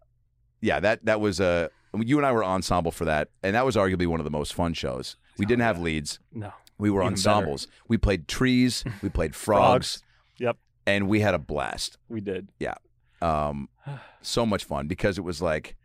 [0.60, 3.74] yeah, that that was a you and I were ensemble for that, and that was
[3.76, 5.16] arguably one of the most fun shows.
[5.38, 6.18] We didn't have leads.
[6.32, 6.52] No.
[6.78, 7.66] We were Even ensembles.
[7.88, 8.84] We played trees.
[9.02, 10.02] We played frogs.
[10.38, 10.56] Yep.
[10.86, 11.98] and we had a blast.
[12.08, 12.48] We did.
[12.60, 12.74] Yeah.
[13.20, 13.68] Um,
[14.22, 15.76] so much fun because it was like,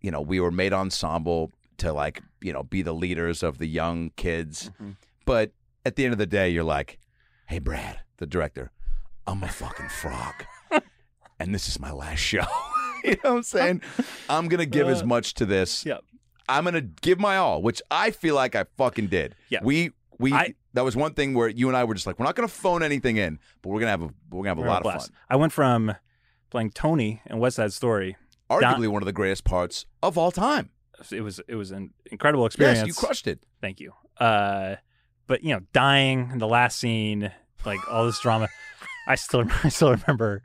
[0.00, 3.66] you know, we were made ensemble to like, you know, be the leaders of the
[3.66, 4.70] young kids.
[4.80, 4.96] Mhm.
[5.26, 5.52] But
[5.84, 6.98] at the end of the day, you're like,
[7.48, 8.70] hey, Brad, the director,
[9.26, 10.34] I'm a fucking frog.
[11.38, 12.44] and this is my last show.
[13.04, 13.82] you know what I'm saying?
[14.28, 15.84] I'm going to give as Uh, much to this.
[15.84, 16.02] Yep.
[16.48, 19.34] I'm going to give my all, which I feel like I fucking did.
[19.50, 19.60] Yeah.
[19.62, 22.26] We, we, I- that was one thing where you and I were just like, we're
[22.26, 24.62] not going to phone anything in, but we're going to have a, we're going to
[24.62, 25.10] have a lot of fun.
[25.30, 25.94] I went from
[26.50, 28.16] playing Tony in West Side Story.
[28.50, 30.70] Arguably one of the greatest parts of all time.
[31.10, 32.78] It was it was an incredible experience.
[32.78, 33.40] Yes, you crushed it.
[33.60, 33.92] Thank you.
[34.18, 34.76] Uh,
[35.26, 37.32] but you know, dying in the last scene,
[37.64, 38.48] like all this drama.
[39.08, 40.42] I still I still remember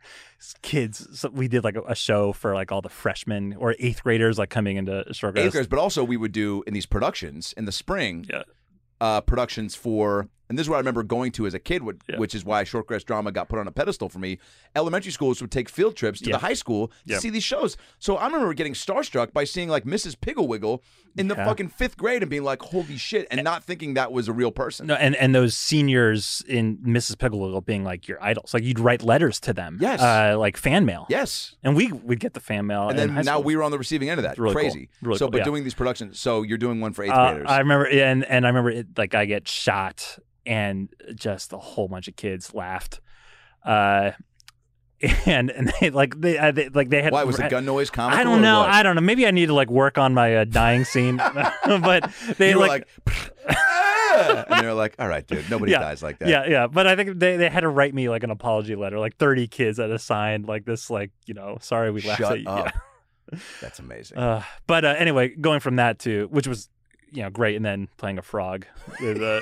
[0.62, 1.08] kids.
[1.20, 4.38] So we did like a, a show for like all the freshmen or eighth graders
[4.40, 7.66] like coming into short Eighth graders, but also we would do in these productions in
[7.66, 8.44] the spring, Yeah.
[9.02, 11.98] Uh, productions for, and this is what I remember going to as a kid, which,
[12.10, 12.18] Yeah.
[12.18, 14.38] which is why Shorecrest drama got put on a pedestal for me.
[14.76, 16.36] Elementary schools would take field trips to Yeah.
[16.36, 17.20] the high school to Yeah.
[17.20, 17.78] see these shows.
[18.00, 20.16] So I remember getting starstruck by seeing like Mrs.
[20.18, 20.82] Pigglewiggle
[21.18, 24.28] in the fucking fifth grade and being like, "Holy shit!" and not thinking that was
[24.28, 24.88] a real person.
[24.88, 27.16] No, and and those seniors in Mrs.
[27.16, 28.54] Pigglewiggle being like your idols.
[28.54, 29.78] Like you'd write letters to them.
[29.82, 30.02] Yes.
[30.02, 31.06] Uh, like fan mail.
[31.10, 31.56] Yes.
[31.64, 32.90] And we would get the fan mail.
[32.90, 33.44] And then now school.
[33.44, 34.38] we were on the receiving end of that.
[34.38, 34.62] Really cool.
[34.64, 34.90] Crazy.
[35.02, 37.48] Really so, cool, but doing these productions, so you're doing one for eighth Uh, graders.
[37.50, 41.88] I remember, and and I remember it, like I get shot, and just a whole
[41.88, 43.00] bunch of kids laughed,
[43.66, 44.12] uh,
[45.26, 47.90] and and they like they, uh, they like they had Why was the gun noise
[47.90, 48.20] comical?
[48.20, 48.60] I don't know.
[48.60, 48.70] what?
[48.70, 49.02] I don't know.
[49.02, 51.18] Maybe I need to like work on my uh, dying scene,
[51.66, 55.80] but they you were like, like, "Ah!" and they're like, all right, dude, nobody Yeah.
[55.80, 56.30] dies like that.
[56.30, 56.68] yeah, yeah.
[56.68, 59.00] But I think they, they had to write me like an apology letter.
[59.00, 62.34] Like thirty kids had to sign like this, like you know, sorry we laughed Shut
[62.34, 62.48] at you.
[62.50, 62.66] up.
[63.34, 63.40] Yeah.
[63.62, 64.18] That's amazing.
[64.18, 66.70] Uh, but uh, anyway, going from that to which was
[67.12, 68.66] you know great, and then playing a frog
[69.00, 69.40] with uh,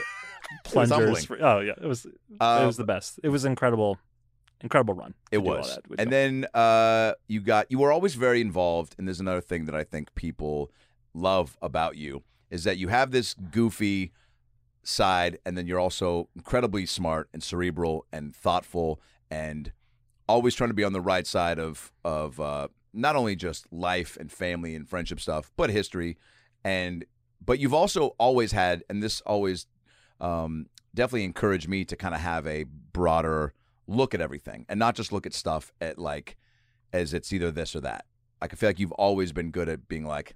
[0.64, 1.26] plungers.
[1.26, 3.20] for- oh yeah, it was it Uh, was the best.
[3.24, 3.98] It was incredible,
[4.62, 5.14] incredible run.
[5.32, 5.76] It was.
[5.76, 9.66] that And then uh, you got you were always very involved, and there's another thing
[9.66, 10.72] that I think people
[11.14, 14.12] love about you is that you have this goofy
[14.84, 19.72] side, and then you're also incredibly smart and cerebral and thoughtful, and
[20.28, 24.18] always trying to be on the right side of of uh, not only just life
[24.20, 26.18] and family and friendship stuff, but history,
[26.64, 27.06] and
[27.44, 29.68] but you've also always had, and this always
[30.20, 33.54] um, definitely encouraged me to kind of have a broader
[33.88, 36.38] look at everything and not just look at stuff at like
[36.94, 38.06] as it's either this or that.
[38.42, 40.36] Like I feel like you've always been good at being like,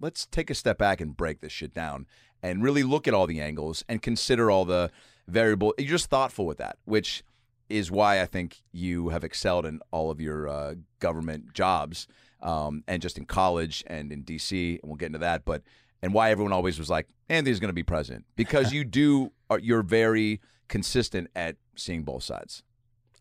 [0.00, 2.06] let's take a step back and break this shit down
[2.42, 4.90] and really look at all the angles and consider all the
[5.26, 5.74] variable.
[5.78, 7.24] You're just thoughtful with that, which
[7.68, 12.06] is why I think you have excelled in all of your uh, government jobs
[12.42, 14.80] um, and just in college and in DC.
[14.80, 15.62] And we'll get into that, but
[16.02, 19.58] and why everyone always was like Anthony's going to be president because you do are,
[19.58, 22.62] you're very consistent at seeing both sides.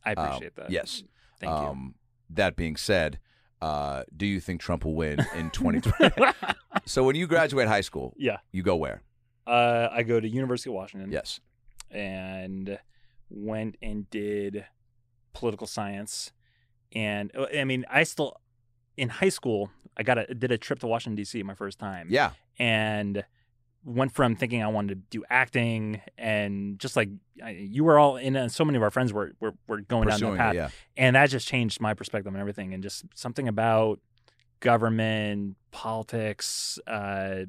[0.05, 0.69] I Um, appreciate that.
[0.69, 1.03] Yes.
[1.39, 1.57] thank you.
[1.67, 1.95] Um,
[2.29, 3.19] that being said,
[3.61, 6.13] uh, do you think Trump will win in 2020?
[6.85, 8.37] so when you graduate high school, Yeah.
[8.51, 9.01] you go where?
[9.45, 11.11] Uh, I go to University of Washington.
[11.11, 11.39] Yes.
[11.89, 12.77] and
[13.29, 14.65] went and did
[15.33, 16.31] political science.
[16.93, 18.39] And uh, I mean, I still
[18.97, 21.41] in high school, I got a did a trip to Washington D.C.
[21.43, 22.07] my first time.
[22.09, 22.31] Yeah.
[22.59, 23.23] and
[23.83, 27.09] went from thinking I wanted to do acting and just like
[27.41, 30.07] I, you were all in, and so many of our friends were were, were going
[30.09, 30.69] down that path, it, yeah.
[30.97, 33.99] and that just changed my perspective and everything, and just something about
[34.59, 37.45] government politics uh,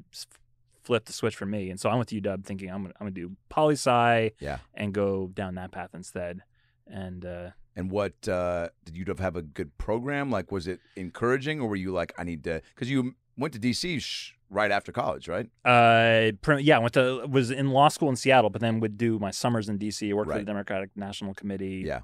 [0.83, 3.05] flipped the switch for me, and so I went to UW thinking I'm gonna, I'm
[3.07, 4.59] gonna do poli sci, Yeah.
[4.73, 6.41] and go down that path instead,
[6.87, 7.49] and uh,
[7.79, 10.29] And what uh, did you have a good program?
[10.29, 12.61] Like, was it encouraging, or were you like, I need to?
[12.75, 15.49] Because you went to DC sh- right after college, right?
[15.63, 18.97] Uh, pr- yeah, I went to was in law school in Seattle, but then would
[18.97, 20.11] do my summers in D.C.
[20.11, 21.83] Worked for the Democratic National Committee.
[21.85, 22.01] Yeah.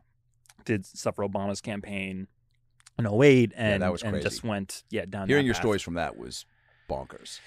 [0.63, 2.27] did stuff for Obama's campaign
[2.97, 5.27] in 08 and that was and just went yeah down.
[5.27, 5.61] Hearing your path.
[5.61, 6.45] stories from that was
[6.89, 7.41] bonkers.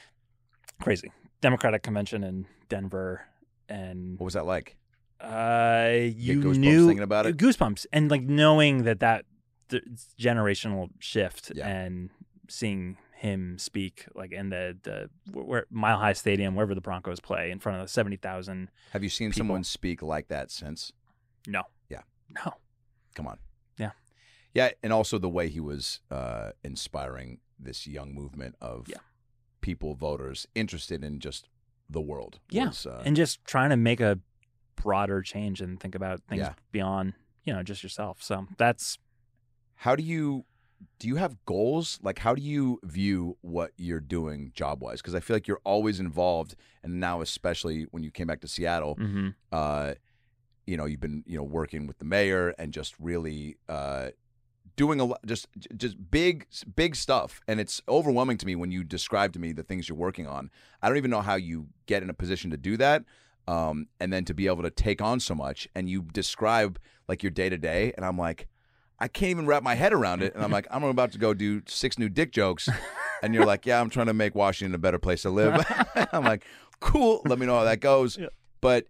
[0.82, 1.10] crazy.
[1.40, 3.22] Democratic convention in Denver,
[3.70, 4.76] and What was that like?
[5.20, 7.36] Uh, you goosebumps knew thinking about it?
[7.36, 9.24] goosebumps, and like knowing that that
[9.68, 9.82] the
[10.18, 11.68] generational shift Yeah.
[11.68, 12.10] and
[12.48, 17.50] seeing him speak like in the the where Mile High Stadium, wherever the Broncos play,
[17.50, 18.70] in front of seventy thousand.
[18.92, 19.40] Have you seen People.
[19.40, 20.92] someone speak like that since?
[21.46, 21.62] No.
[21.88, 22.02] Yeah.
[22.30, 22.54] No.
[23.14, 23.38] Come on.
[23.78, 23.90] Yeah.
[24.54, 28.98] Yeah, and also the way he was uh, inspiring this young movement of Yeah.
[29.60, 31.48] people, voters, interested in just
[31.90, 32.38] the world.
[32.50, 34.20] Yeah, was, uh, and just trying to make a
[34.82, 36.52] broader change and think about things Yeah.
[36.72, 37.14] beyond
[37.44, 38.22] you know just yourself.
[38.22, 38.98] So that's
[39.76, 40.44] how do you
[41.00, 45.14] do you have goals like how do you view what you're doing job wise because
[45.14, 46.54] i feel like you're always involved
[46.84, 49.34] and now especially when you came back to seattle mhm.
[49.50, 49.94] uh
[50.66, 54.08] you know you've been you know working with the mayor and just really uh
[54.76, 58.84] doing a lot just just big big stuff and it's overwhelming to me when you
[58.84, 60.48] describe to me the things you're working on
[60.80, 63.02] i don't even know how you get in a position to do that
[63.48, 66.78] um and then to be able to take on so much and you describe
[67.08, 68.46] like your day to day and i'm like
[69.00, 70.34] I can't even wrap my head around it.
[70.34, 72.68] And I'm like, I'm about to go do six new dick jokes.
[73.20, 75.64] And you're like, yeah, I'm trying to make Washington a better place to live.
[76.12, 76.44] I'm like,
[76.78, 77.20] cool.
[77.24, 78.16] Let me know how that goes.
[78.16, 78.28] Yeah.
[78.60, 78.86] But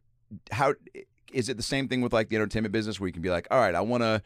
[0.51, 0.75] how
[1.33, 3.47] is it the same thing with like the entertainment business where you can be like,
[3.51, 4.23] all right, I want to,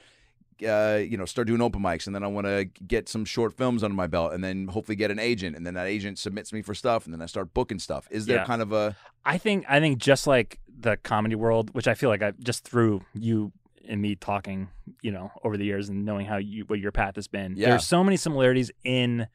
[0.66, 3.52] uh, you know, start doing open mics, and then I want to get some short
[3.56, 6.52] films under my belt, and then hopefully get an agent, and then that agent submits
[6.52, 8.06] me for stuff, and then I start booking stuff.
[8.10, 8.44] Is there Yeah.
[8.46, 12.08] kind of a I think I think just like the comedy world, which I feel
[12.10, 13.52] like I just through you
[13.88, 14.68] and me talking,
[15.00, 17.54] you know, over the years and knowing how you what your path has been.
[17.56, 17.70] Yeah.
[17.70, 19.26] There's so many similarities in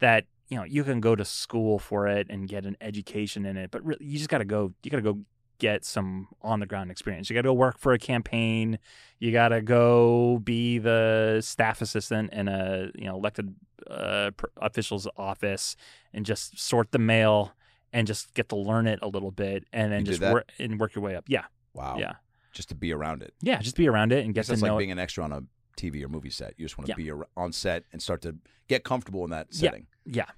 [0.00, 3.56] that, you know, you can go to school for it and get an education in
[3.56, 5.18] it, but really, you just got to go you got to go
[5.60, 7.30] get some on the ground experience.
[7.30, 8.78] You got to go work for a campaign.
[9.20, 13.54] You got to go be the staff assistant in a, you know, elected
[13.88, 15.76] uh, pr- official's office
[16.12, 17.52] and just sort the mail
[17.92, 20.94] and just get to learn it a little bit and then just work and work
[20.94, 21.24] your way up.
[21.28, 21.44] Yeah.
[21.74, 21.96] wow?
[21.98, 22.14] Yeah.
[22.52, 23.32] just to be around it.
[23.42, 24.86] Yeah, just be around it and get to that's know like it.
[24.86, 25.42] being an extra on a
[25.76, 26.54] TV or movie set.
[26.56, 27.14] You just want to Yeah.
[27.14, 28.36] be on set and start to
[28.68, 29.86] get comfortable in that setting.
[30.04, 30.24] Yeah.
[30.26, 30.30] Yeah,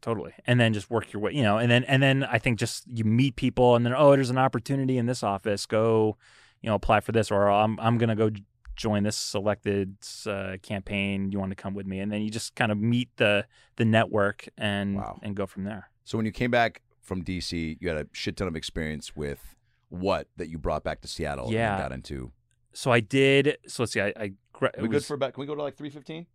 [0.00, 0.32] totally.
[0.46, 2.84] And then just work your way, you know, and then and then I think just
[2.86, 5.66] you meet people and then oh, there's an opportunity in this office.
[5.66, 6.16] Go,
[6.62, 8.30] you know, apply for this or I'm I'm going to go
[8.76, 9.96] join this selected
[10.26, 11.30] uh, campaign.
[11.32, 12.00] You want to come with me?
[12.00, 13.46] And then you just kind of meet the
[13.76, 15.18] the network and Wow.
[15.22, 15.90] and go from there.
[16.04, 19.54] So when you came back from DC, you had a shit ton of experience with
[19.88, 21.74] what that you brought back to Seattle Yeah.
[21.74, 22.32] and got into.
[22.72, 25.34] So I did so let's see I I we good was- for about?
[25.34, 26.26] Can we go to like three fifteen?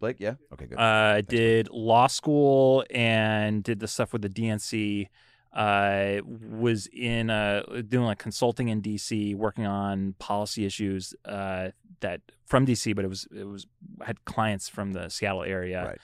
[0.00, 0.34] Blake, yeah.
[0.52, 0.78] Okay, good.
[0.78, 5.08] Uh, I did law school and did the stuff with the DNC.
[5.52, 11.70] I was in uh, doing like consulting in DC, working on policy issues uh,
[12.00, 13.66] that from DC, but it was it was
[14.04, 15.96] had clients from the Seattle area,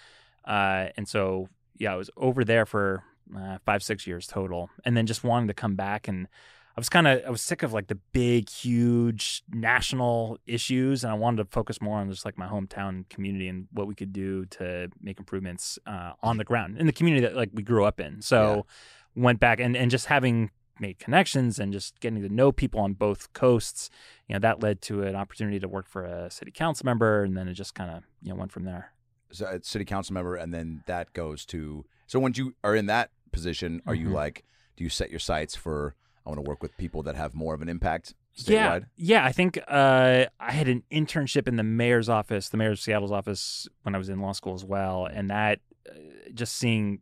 [0.44, 3.02] uh, and so yeah, I was over there for
[3.36, 6.28] uh, five six years total, and then just wanting to come back and.
[6.76, 11.10] I was kind of I was sick of like the big, huge national issues, and
[11.10, 14.12] I wanted to focus more on just like my hometown community and what we could
[14.12, 17.84] do to make improvements uh, on the ground in the community that like we grew
[17.86, 18.20] up in.
[18.20, 18.66] So
[19.14, 22.92] went back and and just having made connections and just getting to know people on
[22.92, 23.88] both coasts,
[24.28, 27.34] you know, that led to an opportunity to work for a city council member, and
[27.34, 28.92] then it just kind of you know went from there.
[29.32, 31.86] so, city council member, and then that goes to.
[32.06, 34.12] So once you are in that position, are you Mhm.
[34.12, 34.44] like?
[34.76, 35.94] Do you set your sights for?
[36.26, 38.86] I want to work with people that have more of an impact Yeah, statewide.
[38.96, 39.24] yeah.
[39.24, 43.12] I think uh, I had an internship in the mayor's office, the mayor of Seattle's
[43.12, 45.92] office, when I was in law school as well, and that uh,
[46.34, 47.00] just seeing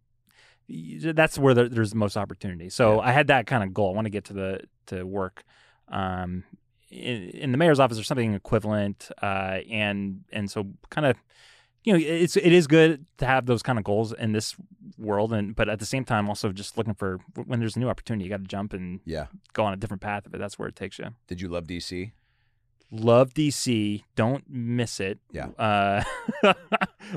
[0.68, 2.68] that's where there, there's the most opportunity.
[2.70, 3.08] So Yeah.
[3.08, 3.90] I had that kind of goal.
[3.92, 5.44] I want to get to the to work
[5.88, 6.44] um,
[6.90, 11.16] in, in the mayor's office or something equivalent, uh, and and so kind of
[11.84, 14.56] you know it's it is good to have those kind of goals in this
[14.98, 17.88] world, and but at the same time also just looking for when there's a new
[17.88, 19.26] opportunity, you got to jump and Yeah.
[19.52, 21.64] go on a different path if it that's where it takes you Did you love
[21.66, 22.12] DC?
[22.90, 24.02] love DC.
[24.14, 25.18] Don't miss it.
[25.32, 25.48] Yeah.
[25.58, 26.04] Uh,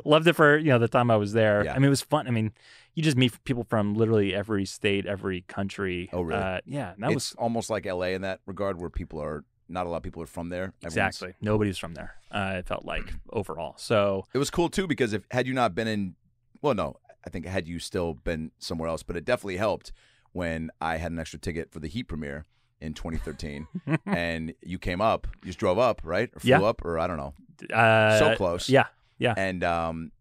[0.05, 1.63] loved it for you know the time I was there.
[1.65, 1.73] Yeah.
[1.73, 2.27] I mean, it was fun.
[2.27, 2.51] I mean,
[2.95, 6.09] you just meet people from literally every state, every country.
[6.11, 6.41] Oh, really?
[6.41, 9.85] Uh, yeah, that it's was almost like LA in that regard, where people are not
[9.85, 10.73] a lot of people are from there.
[10.83, 11.33] Everyone's- exactly.
[11.41, 12.15] Nobody's from there.
[12.31, 13.75] Uh, it felt like overall.
[13.77, 16.15] So It was cool too because if had you not been in,
[16.61, 19.91] well, no, I think had you still been somewhere else, but it definitely helped
[20.31, 22.45] when I had an extra ticket for the Heat premiere
[22.79, 23.67] in 2013,
[24.05, 26.61] and you came up, you just drove up, right, or flew Yeah.
[26.61, 27.33] up, or I don't know,
[27.75, 28.85] uh, so close, Yeah,
[29.17, 29.33] yeah.
[29.35, 30.11] and um,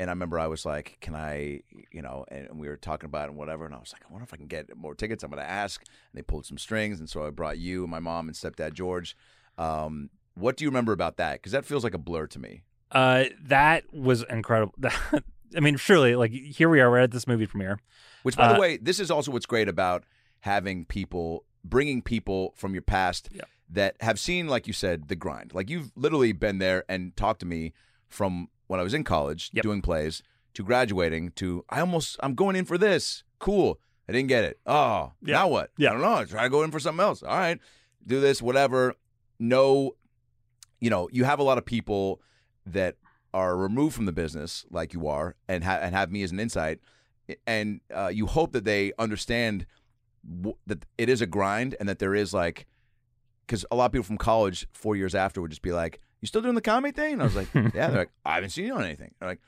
[0.00, 1.60] and I remember I was like, can I,
[1.92, 4.10] you know, and we were talking about it and whatever, and I was like, I
[4.12, 5.22] wonder if I can get more tickets.
[5.22, 8.00] I'm gonna ask, and they pulled some strings, and so I brought you, and my
[8.00, 9.16] mom, and stepdad George.
[9.58, 11.34] Um, what do you remember about that?
[11.34, 12.62] Because that feels like a blur to me.
[12.90, 14.74] Uh, that was incredible.
[15.56, 16.90] I mean, surely, like here we are.
[16.90, 17.78] We're at this movie premiere.
[18.22, 20.04] Which, by the Uh, way, this is also what's great about
[20.40, 23.42] having people, bringing people from your past Yeah.
[23.68, 25.52] that have seen, like you said, the grind.
[25.54, 27.72] Like you've literally been there and talked to me
[28.08, 29.62] from when I was in college Yep.
[29.64, 30.22] doing plays
[30.54, 33.24] to graduating to I almost I'm going in for this.
[33.40, 33.80] Cool.
[34.08, 34.58] I didn't get it.
[34.66, 35.34] Oh, Yeah.
[35.38, 35.70] now what?
[35.76, 35.90] Yeah.
[35.90, 36.14] I don't know.
[36.14, 37.22] I Try to go in for something else.
[37.22, 37.58] All right,
[38.06, 38.94] do this, whatever.
[39.38, 39.96] No,
[40.80, 42.20] you know, you have a lot of people
[42.66, 42.96] that
[43.34, 46.38] are removed from the business, like you are, and ha- and have me as an
[46.40, 46.78] insight
[47.46, 49.64] and uh, you hope that they understand
[50.42, 52.66] w- that it is a grind and that there is like
[53.46, 56.26] because a lot of people from college four years after would just be like, "You
[56.26, 58.66] still doing the comedy thing?" And I was like, "Yeah." They're like, "I haven't seen
[58.66, 59.40] you on anything." They're like,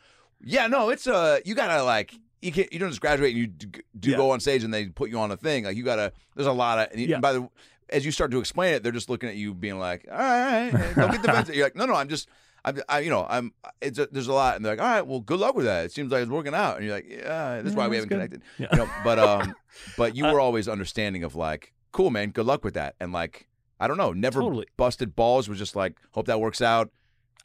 [0.42, 2.72] "Yeah, no, it's uh, you gotta like." You can't.
[2.72, 3.68] You don't just graduate and you do,
[4.00, 4.16] do Yeah.
[4.16, 5.64] go on stage and they put you on a thing.
[5.64, 6.12] Like you gotta.
[6.34, 6.88] There's a lot of.
[6.90, 7.20] And you- Yeah.
[7.20, 7.48] by the
[7.88, 10.72] as you start to explain it, they're just looking at you, being like, "All right,
[10.74, 12.28] all right don't get defensive." You're like, "No, no, I'm just,
[12.64, 13.52] I'm, I, you know, I'm.
[13.80, 15.84] It's a, there's a lot," and they're like, "All right, well, good luck with that.
[15.84, 18.42] It seems like it's working out." And you're like, "Yeah, that's why we haven't connected."
[18.58, 18.68] Yeah.
[18.72, 19.54] You know, but um,
[19.96, 23.12] but you Uh, were always understanding of like, "Cool, man, good luck with that," and
[23.12, 23.46] like,
[23.82, 24.66] I don't know, never Totally.
[24.76, 25.48] busted balls.
[25.48, 26.90] Was just like, hope that works out.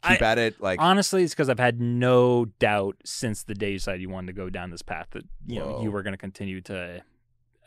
[0.06, 0.60] Keep I- at it.
[0.60, 4.28] Like, Honestly, it's because I've had no doubt since the day you decided you wanted
[4.28, 7.02] to go down this path that you know you were going to continue to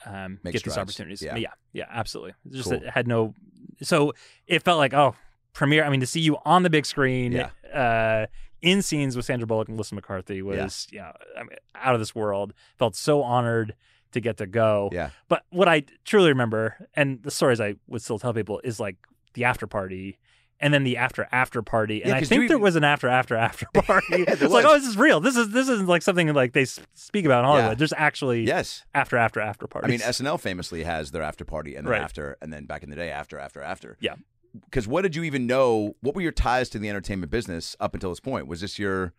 [0.06, 0.78] um, get these strides.
[0.78, 1.22] opportunities.
[1.22, 1.36] Yeah.
[1.36, 2.34] yeah, yeah, absolutely.
[2.46, 2.82] It's Just Cool.
[2.90, 3.34] had no.
[3.82, 4.14] So
[4.48, 5.16] it felt like oh,
[5.54, 5.84] premiere.
[5.84, 7.50] I mean, to see you on the big screen, Yeah.
[7.74, 8.28] uh,
[8.62, 12.16] in scenes with Sandra Bullock and Melissa McCarthy was yeah, I mean, out of this
[12.16, 12.54] world.
[12.78, 13.76] Felt so honored
[14.12, 14.90] to get to go.
[14.92, 18.80] yeah, But what I truly remember, and the stories I would still tell people, is
[18.80, 18.98] like
[19.34, 20.18] the after party.
[20.64, 23.36] And then the after after party, and Yeah, I think there was an after after
[23.36, 24.06] after party.
[24.28, 25.20] It's there like, oh, this is real.
[25.20, 27.72] This is this isn't like something like they speak about in Hollywood.
[27.72, 27.76] Yeah.
[27.76, 28.86] There's actually yes.
[28.94, 29.88] after after after party.
[29.88, 32.02] I mean, SNL famously has their after party and then Right.
[32.04, 33.98] after, and then back in the day, after, after, after.
[34.02, 34.14] Yeah.
[34.66, 35.96] Because what did you even know?
[36.02, 38.46] What were your ties to the entertainment business up until this point?
[38.46, 39.14] Was this your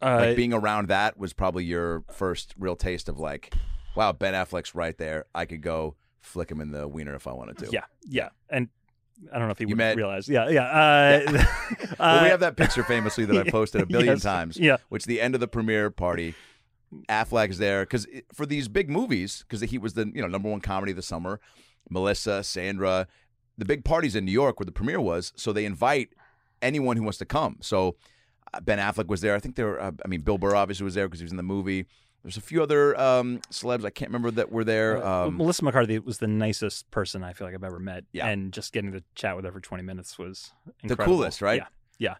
[0.00, 3.52] uh, like being around that was probably your first real taste of like,
[3.96, 5.26] wow, Ben Affleck's right there.
[5.34, 7.68] I could go flick him in the wiener if I wanted to.
[7.72, 8.68] yeah, yeah, and
[9.32, 10.28] I don't know if he You would met- realize.
[10.28, 10.64] Yeah, yeah.
[10.64, 11.20] Uh,
[11.98, 14.56] Well, we uh, have that picture famously that I posted a billion yes, times.
[14.58, 16.34] Yeah, Which the end of the premiere party,
[17.08, 20.60] Affleck's there because for these big movies, because he was the you know number one
[20.60, 21.40] comedy of the summer.
[21.88, 23.06] Melissa, Sandra,
[23.56, 26.08] the big parties in New York where the premiere was, so they invite
[26.60, 27.58] anyone who wants to come.
[27.60, 27.94] So
[28.52, 29.36] uh, Ben Affleck was there.
[29.36, 29.66] I think there.
[29.66, 31.86] Were, uh, I mean, Bill Burr obviously was there because he was in the movie.
[32.26, 35.00] There's a few other um, celebs I can't remember that were there.
[35.00, 38.02] Uh, Um, Melissa McCarthy was the nicest person I feel like I've ever met.
[38.12, 38.26] Yeah.
[38.26, 40.50] and just getting to chat with her for 20 minutes was
[40.82, 41.62] The coolest, right?
[41.98, 42.14] Yeah,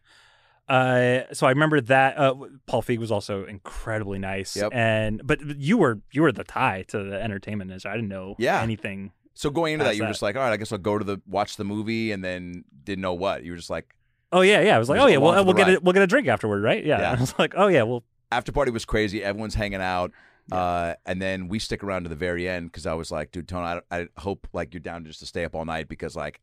[0.68, 0.74] yeah.
[0.74, 2.34] Uh, so I remember that uh,
[2.66, 4.56] Paul Feig was also incredibly nice.
[4.56, 4.70] Yep.
[4.74, 7.90] And but you were you were the tie to the entertainment industry.
[7.90, 8.60] I didn't know Yeah.
[8.62, 9.12] anything.
[9.34, 10.12] so going into that, you were that.
[10.12, 12.64] just like, all right, I guess I'll go to the watch the movie, and then
[12.84, 13.44] didn't know what.
[13.44, 13.94] You were just like,
[14.32, 14.74] Oh yeah, yeah.
[14.74, 15.76] I was like, oh yeah, well we'll get ride.
[15.76, 16.84] a, we'll get a drink afterward, right?
[16.84, 17.00] Yeah.
[17.00, 17.12] Yeah.
[17.16, 19.22] I was like, oh yeah, well after party was crazy.
[19.22, 20.12] Everyone's hanging out.
[20.50, 23.48] Uh, and then we stick around to the very end because I was like, dude,
[23.48, 26.40] Tony, I, I hope like you're down just to stay up all night because like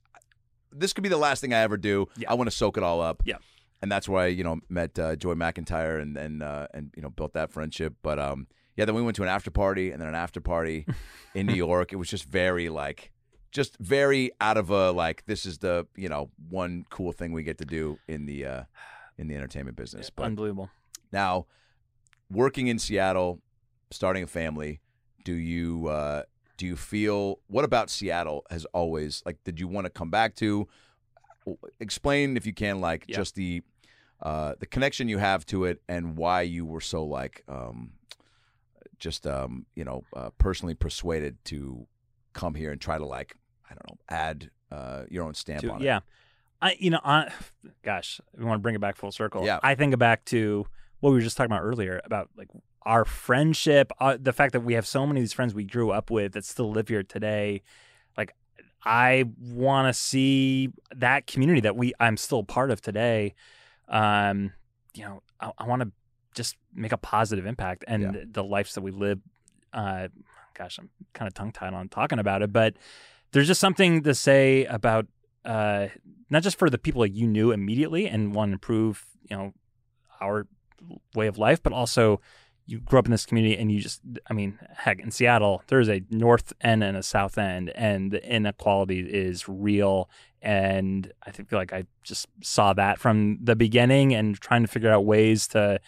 [0.72, 2.08] this could be the last thing I ever do.
[2.18, 2.32] Yeah.
[2.32, 3.24] I want to soak it all up.
[3.26, 3.38] Yeah.
[3.82, 7.10] And that's why you know met uh, Joy McIntyre and and uh, and you know
[7.10, 7.96] built that friendship.
[8.02, 10.86] But um, yeah, then we went to an after party and then an after party
[11.36, 11.92] in New York.
[11.92, 13.12] It was just very like.
[13.52, 17.44] Just very out of a like this is the you know one cool thing we
[17.44, 18.64] get to do in the uh,
[19.20, 20.10] in the entertainment business.
[20.10, 20.72] But unbelievable.
[21.12, 21.46] now,
[22.34, 23.40] working in Seattle,
[23.92, 24.82] starting a family,
[25.24, 26.24] do you uh,
[26.58, 29.44] do you feel what about Seattle has always like?
[29.44, 30.68] Did you want to come back to?
[31.82, 33.18] Explain if you can, like Yeah.
[33.18, 33.62] just the
[34.22, 37.92] uh, the connection you have to it and why you were so like um,
[38.98, 41.86] just um, you know uh, personally persuaded to
[42.32, 43.36] come here and try to like
[43.70, 45.86] I don't know add uh, your own stamp to- on it.
[45.86, 46.00] yeah.
[46.62, 47.30] I you know, I,
[47.84, 49.46] gosh, we want to bring it back full circle.
[49.46, 49.60] Yeah.
[49.62, 50.66] I think back to
[51.04, 52.48] what we were just talking about earlier about like
[52.84, 55.92] our friendship, uh, the fact that we have so many of these friends we grew
[55.92, 57.62] up with that still live here today.
[58.18, 58.34] Like,
[58.86, 63.36] I want to see that community that we I'm still part of today.
[63.90, 64.54] Um,
[64.94, 65.92] you know, I, I want to
[66.36, 68.24] just make a positive impact and Yeah.
[68.32, 69.20] the lives that we live.
[69.74, 70.08] Uh,
[70.58, 72.76] gosh, I'm kind of tongue tied on talking about it, but
[73.34, 75.08] there's just something to say about
[75.44, 75.88] uh,
[76.30, 79.54] not just for the people that you knew immediately and want to improve, you know,
[80.22, 80.48] our
[81.16, 82.22] way of life, but also
[82.66, 85.90] you grew up in this community and you just, I mean, heck, in Seattle, there's
[85.90, 90.10] a north end and a south end, and the inequality is real.
[90.42, 94.68] And I think feel like I just saw that from the beginning and trying to
[94.68, 95.80] figure out ways to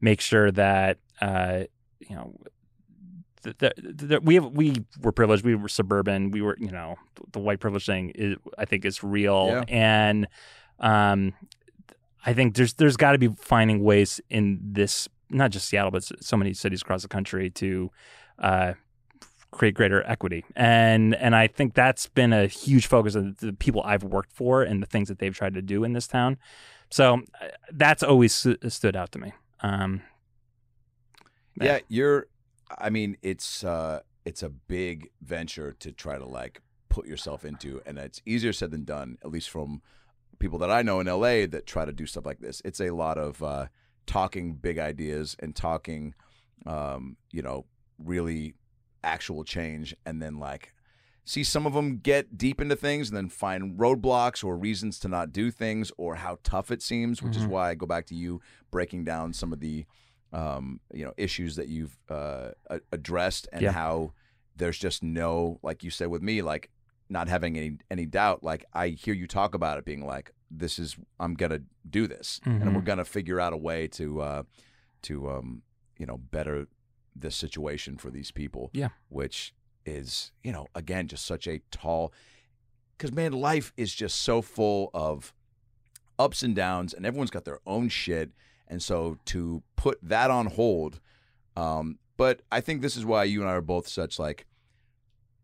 [0.00, 1.64] make sure that, uh,
[1.98, 2.36] you know,
[3.42, 5.44] th- th- th- we have, we were privileged.
[5.44, 6.30] We were suburban.
[6.30, 6.96] We were, you know,
[7.32, 9.48] the white privilege thing is, I think, is real.
[9.48, 9.64] Yeah.
[9.68, 10.28] And
[10.78, 11.34] um,
[12.24, 16.04] I think there's there's got to be finding ways in this, not just Seattle, but
[16.22, 17.90] so many cities across the country to
[18.38, 18.74] uh,
[19.50, 20.44] create greater equity.
[20.54, 24.62] And and I think that's been a huge focus of the people I've worked for
[24.62, 26.38] and the things that they've tried to do in this town.
[26.90, 29.32] So uh, that's always stu- stood out to me.
[29.62, 30.02] Um,
[31.60, 32.26] yeah you're
[32.78, 37.80] i mean it's uh it's a big venture to try to like put yourself into
[37.86, 39.82] and it's easier said than done at least from
[40.40, 42.90] people that i know in la that try to do stuff like this it's a
[42.90, 43.66] lot of uh
[44.06, 46.14] talking big ideas and talking
[46.66, 47.64] um you know
[47.98, 48.54] really
[49.04, 50.74] actual change, and then like
[51.24, 55.08] see some of them get deep into things and then find roadblocks or reasons to
[55.08, 57.48] not do things or how tough it seems, which is Mhm.
[57.48, 59.86] why I go back to you breaking down some of the
[60.32, 62.50] um, you know issues that you've uh,
[62.92, 63.72] addressed and Yeah.
[63.72, 64.12] how
[64.56, 66.70] there's just no like you said with me like
[67.10, 70.78] not having any any doubt like I hear you talk about it being like this
[70.78, 72.74] is I'm gonna do this and Mhm.
[72.74, 74.42] we're gonna figure out a way to uh,
[75.02, 75.62] to um,
[75.98, 76.66] you know better
[77.16, 78.90] this situation for these people Yeah.
[79.08, 79.52] which
[79.84, 82.12] is you know again just such a tall
[82.96, 85.32] because man life is just so full of
[86.18, 88.30] ups and downs and everyone's got their own shit
[88.68, 91.00] and so to put that on hold
[91.56, 94.46] um but i think this is why you and i are both such like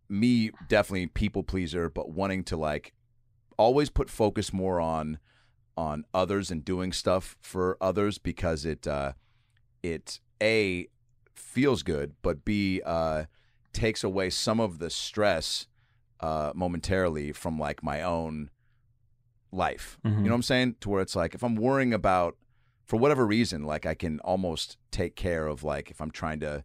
[0.08, 2.92] me definitely people pleaser but wanting to like
[3.58, 5.18] always put focus more on
[5.76, 9.12] on others and doing stuff for others because it uh
[9.82, 10.86] it a
[11.34, 13.24] feels good but b uh
[13.72, 15.66] takes away some of the stress
[16.20, 18.48] uh momentarily from like my own
[19.52, 20.10] life Mhm.
[20.18, 22.36] you know what i'm saying to where it's like if i'm worrying about
[22.84, 26.64] for whatever reason like i can almost take care of like if i'm trying to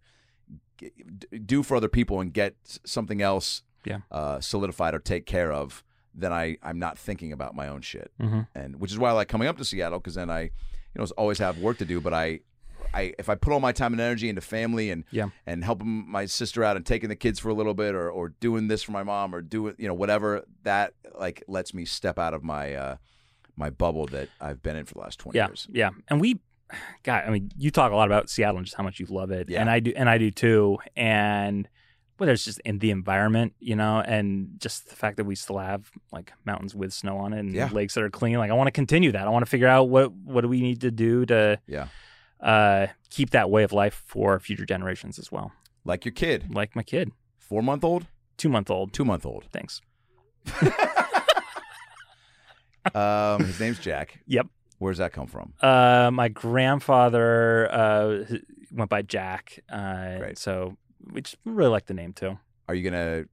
[1.46, 2.56] do for other people and get
[2.86, 4.00] something else Yeah.
[4.12, 8.12] uh solidified or take care of then i i'm not thinking about my own shit
[8.20, 8.48] Mhm.
[8.56, 10.52] and which is why I like coming up to Seattle because then I, you
[10.96, 12.02] know, always have work to do.
[12.02, 12.42] But I,
[12.94, 15.30] I if I put all my time and energy into family and Yeah.
[15.46, 18.30] and helping my sister out and taking the kids for a little bit or or
[18.42, 22.20] doing this for my mom or doing you know whatever that like lets me step
[22.20, 22.96] out of my uh
[23.56, 25.68] my bubble that I've been in for the last twenty yeah, years.
[25.72, 25.90] yeah.
[26.10, 26.40] And we,
[27.04, 29.32] God, I mean, you talk a lot about Seattle and just how much you love
[29.32, 29.62] it, Yeah.
[29.62, 30.78] and I do, and I do too.
[30.96, 31.68] And
[32.18, 35.58] whether it's just in the environment, you know, and just the fact that we still
[35.58, 37.70] have like mountains with snow on it and Yeah.
[37.72, 38.38] lakes that are clean.
[38.38, 39.26] Like, I want to continue that.
[39.26, 41.88] I want to figure out what what do we need to do to Yeah.
[42.40, 45.52] uh, keep that way of life for future generations as well.
[45.84, 48.06] Like your kid, Like my kid, four month old,
[48.38, 48.94] two month old.
[48.94, 49.46] two month old.
[49.52, 49.82] Thanks.
[52.96, 54.20] Um, his name's Jack.
[54.26, 54.48] Yep.
[54.82, 55.54] Where's that come from?
[55.62, 58.26] Uh, my grandfather uh,
[58.72, 59.60] went by Jack.
[59.70, 60.40] Uh, Great.
[60.40, 60.76] So
[61.14, 62.40] we just really like the name too.
[62.68, 63.26] Are you gonna?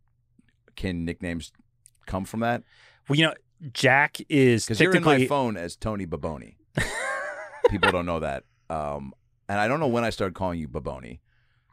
[0.77, 1.51] Can nicknames
[2.05, 2.65] come from that?
[3.09, 3.33] Well, you know,
[3.73, 6.57] Jack is Because you're in my phone as Tony Baboni.
[7.71, 8.45] People don't know that.
[8.69, 9.15] Um,
[9.49, 11.21] and I don't know when I started calling you Baboni,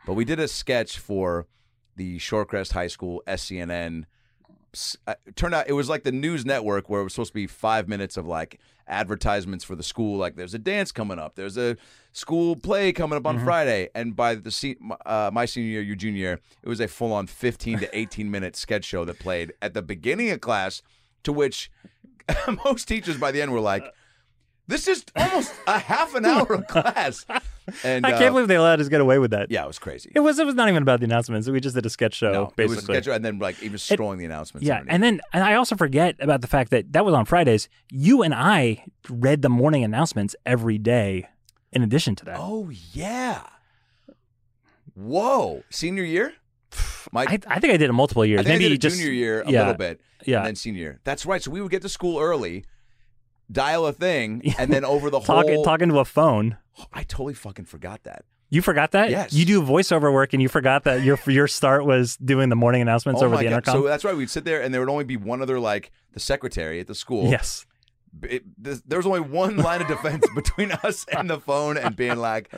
[0.06, 1.48] but we did a sketch for
[1.98, 4.06] the Shorecrest High School SCNN.
[5.08, 7.48] Uh, turned out it was like the news network where it was supposed to be
[7.48, 10.18] five minutes of like advertisements for the school.
[10.18, 11.78] Like there's a dance coming up, there's a
[12.12, 15.96] school play coming up on Friday, and by the se- uh, my senior year, your
[15.96, 19.54] junior year, it was a full on 15 to 18 minute sketch show that played
[19.62, 20.82] at the beginning of class,
[21.24, 21.72] to which
[22.66, 23.86] most teachers by the end were like.
[24.68, 27.26] This is almost a half an hour of class,
[27.84, 29.52] and I uh, can't believe they allowed us to get away with that.
[29.52, 30.12] yeah, it was crazy.
[30.16, 30.40] It was.
[30.40, 31.48] It was not even about the announcements.
[31.48, 32.96] We just did a sketch show, no, it was a basically.
[32.96, 34.68] sketch, and then like even scrolling the announcements.
[34.68, 34.94] yeah, underneath.
[34.94, 37.70] and then and I also forget about the fact that that was on Fridays.
[37.92, 41.28] You and I read the morning announcements every day.
[41.72, 43.42] In addition to that, Oh yeah.
[44.96, 46.34] Whoa, senior year.
[47.12, 48.46] My, I, I think I did it multiple years.
[48.46, 51.00] Maybe I did just junior year a yeah, little bit, Yeah, and then senior year.
[51.04, 51.42] That's right.
[51.44, 52.66] So we would get to school early,
[53.52, 55.64] dial a thing, and then over the talking whole.
[55.64, 56.58] talking to a phone.
[56.92, 58.26] I totally fucking forgot that.
[58.50, 59.10] You forgot that?
[59.10, 59.34] Yes.
[59.34, 62.82] You do voiceover work, and you forgot that your your start was doing the morning
[62.82, 63.52] announcements oh over the god!
[63.52, 63.76] intercom.
[63.76, 64.16] So that's right.
[64.16, 66.96] We'd sit there, and there would only be one other like the secretary at the
[66.96, 67.30] school.
[67.30, 67.66] yes.
[68.24, 71.96] it, this, there was only one line of defense between us and the phone and
[71.96, 72.52] being like,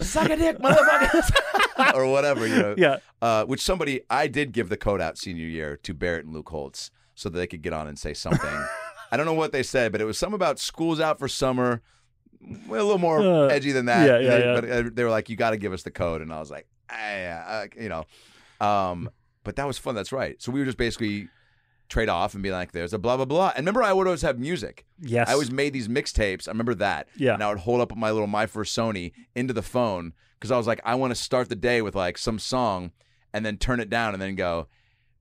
[0.00, 2.74] "Suck a dick, motherfuckers," or whatever, you know.
[2.78, 2.98] Yeah.
[3.20, 6.48] Uh, which somebody I did give the code out senior year to Barrett and Luke
[6.48, 8.64] Holtz so that they could get on and say something.
[9.12, 11.82] I don't know what they said, but it was something about school's out for summer.
[12.66, 14.06] Well, a little more Uh, edgy than that.
[14.08, 14.60] yeah, yeah, They- yeah.
[14.60, 16.50] But uh, they were like, "You got to give us the code," and I was
[16.50, 18.04] like, ah, "Yeah, uh, you know."
[18.60, 19.10] Um,
[19.44, 19.94] but that was fun.
[19.94, 20.40] That's right.
[20.42, 21.28] So we were just basically
[21.88, 24.22] trade off and be like, "There's a blah blah blah." And remember, I would always
[24.22, 24.86] have music.
[24.98, 25.28] Yes.
[25.28, 26.48] I always made these mixtapes.
[26.48, 27.06] I remember that.
[27.16, 27.34] Yeah.
[27.34, 30.56] And I would hold up my little My First Sony into the phone because I
[30.56, 32.90] was like, I want to start the day with like some song
[33.32, 34.66] and then turn it down and then go,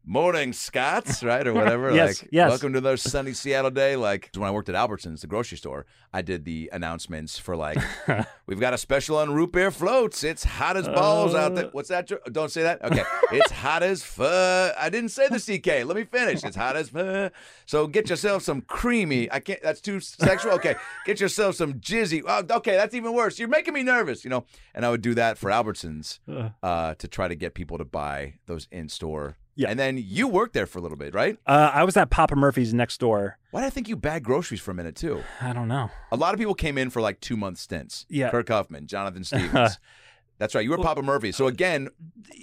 [0.03, 1.45] Morning, Scots, right?
[1.47, 1.93] Or whatever.
[1.93, 2.49] Yes, like, yes.
[2.49, 3.95] welcome to another sunny Seattle day.
[3.95, 7.77] Like, when I worked at Albertsons, the grocery store, I did the announcements for like,
[8.47, 10.23] we've got a special on root beer floats.
[10.23, 11.55] It's hot as balls out Uh.
[11.55, 11.69] there.
[11.71, 12.09] What's that?
[12.33, 12.83] Don't say that.
[12.83, 13.03] Okay.
[13.31, 14.73] it's hot as fuck.
[14.77, 15.85] I didn't say the CK.
[15.85, 16.43] Let me finish.
[16.43, 17.31] It's hot as fuck.
[17.67, 19.31] So get yourself some creamy.
[19.31, 19.61] I can't.
[19.61, 20.53] That's too sexual.
[20.53, 20.75] Okay.
[21.05, 22.23] Get yourself some jizzy.
[22.27, 22.75] Oh, okay.
[22.75, 23.37] That's even worse.
[23.37, 24.23] You're making me nervous.
[24.23, 24.45] You know.
[24.73, 26.19] And I would do that for Albertsons
[26.63, 29.37] uh, to try to get people to buy those in store.
[29.55, 29.69] Yeah.
[29.69, 31.37] And then you worked there for a little bit, right?
[31.45, 33.37] Uh, I was at Papa Murphy's next door.
[33.51, 35.21] Why did I think you bagged groceries for a minute too?
[35.41, 35.89] I don't know.
[36.11, 38.05] A lot of people came in for like two month stints.
[38.09, 38.29] Yeah.
[38.31, 39.77] Kirk Huffman, Jonathan Stevens.
[40.41, 40.63] That's right.
[40.63, 41.31] You were Papa Murphy.
[41.31, 41.87] So again,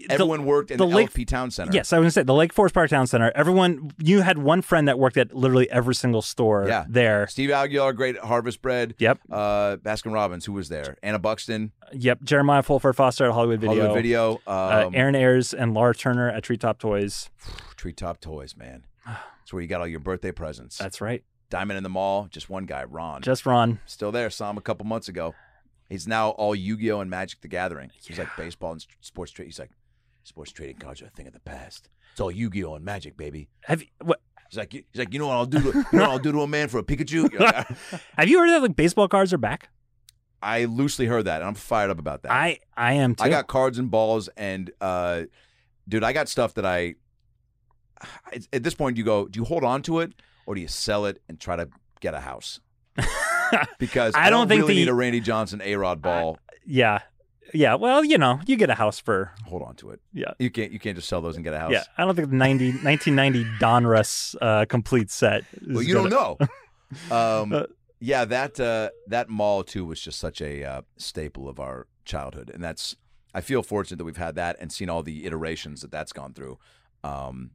[0.09, 1.73] everyone worked in the the, Lake- LFP Town Center.
[1.75, 3.33] Yes, I was gonna say the Lake Forest Park Town Center.
[3.35, 6.85] Everyone, you had one friend that worked at literally every single store Yeah.
[6.89, 7.27] there.
[7.27, 8.95] Steve Aguilar, great Harvest Bread.
[8.99, 10.97] Yep, Uh, Baskin Robbins, who was there?
[11.03, 12.23] Anna Buxton, yep.
[12.23, 13.75] Jeremiah Fulford Foster at Hollywood Video.
[13.77, 14.33] Hollywood Video.
[14.35, 17.31] Um, Uh, Aaron Ayers and Laura Turner at Treetop Toys.
[17.77, 18.85] Treetop Toys, man.
[19.07, 20.79] That's where you got all your birthday presents.
[20.79, 21.25] That's right.
[21.51, 23.23] Diamond in the Mall, just one guy, Ron.
[23.23, 23.81] Just Ron.
[23.87, 24.29] Still there.
[24.31, 25.35] Saw him a couple months ago.
[25.89, 27.91] He's now all Yu-Gi-Oh and Magic the Gathering.
[28.05, 29.47] He's like baseball and sports trade.
[29.47, 29.71] He's like
[30.23, 31.89] sports trading cards are a thing of the past.
[32.13, 33.49] It's all Yu-Gi-Oh and Magic, baby.
[33.63, 34.21] Have you, what,
[34.51, 35.61] He's like, he's like, you know what I'll do?
[35.61, 37.29] To, you know what I'll do to a man for a Pikachu?
[37.39, 37.69] Like,
[38.17, 39.69] have you heard that like baseball cards are back?
[40.43, 42.33] I loosely heard that, and I'm fired up about that.
[42.33, 43.25] I I am too.
[43.25, 45.25] I got cards and balls, and uh,
[45.89, 46.95] dude, I got stuff that I.
[48.53, 50.13] At this point, you go, do you hold on to it
[50.47, 51.69] or do you sell it and try to
[52.01, 52.61] get a house?
[53.79, 56.39] Because I I, don't don't, think really the- need a Randy Johnson A Rod ball.
[56.67, 57.01] yeah,
[57.55, 57.75] yeah.
[57.77, 60.01] Well, you know, you get a house for hold on to it.
[60.13, 60.33] yeah.
[60.39, 60.73] You can't.
[60.73, 61.73] You can't just sell those and get a house.
[61.73, 65.45] Yeah, I don't think the 90, 1990 Donruss uh, complete set.
[65.63, 66.47] Is Well, you gonna- don't know.
[67.43, 67.63] um, Uh,
[68.01, 72.51] yeah, that uh, that mall too was just such a uh, staple of our childhood,
[72.53, 72.97] and that's.
[73.35, 76.33] I feel fortunate that we've had that and seen all the iterations that that's gone
[76.33, 76.59] through.
[77.05, 77.51] Um,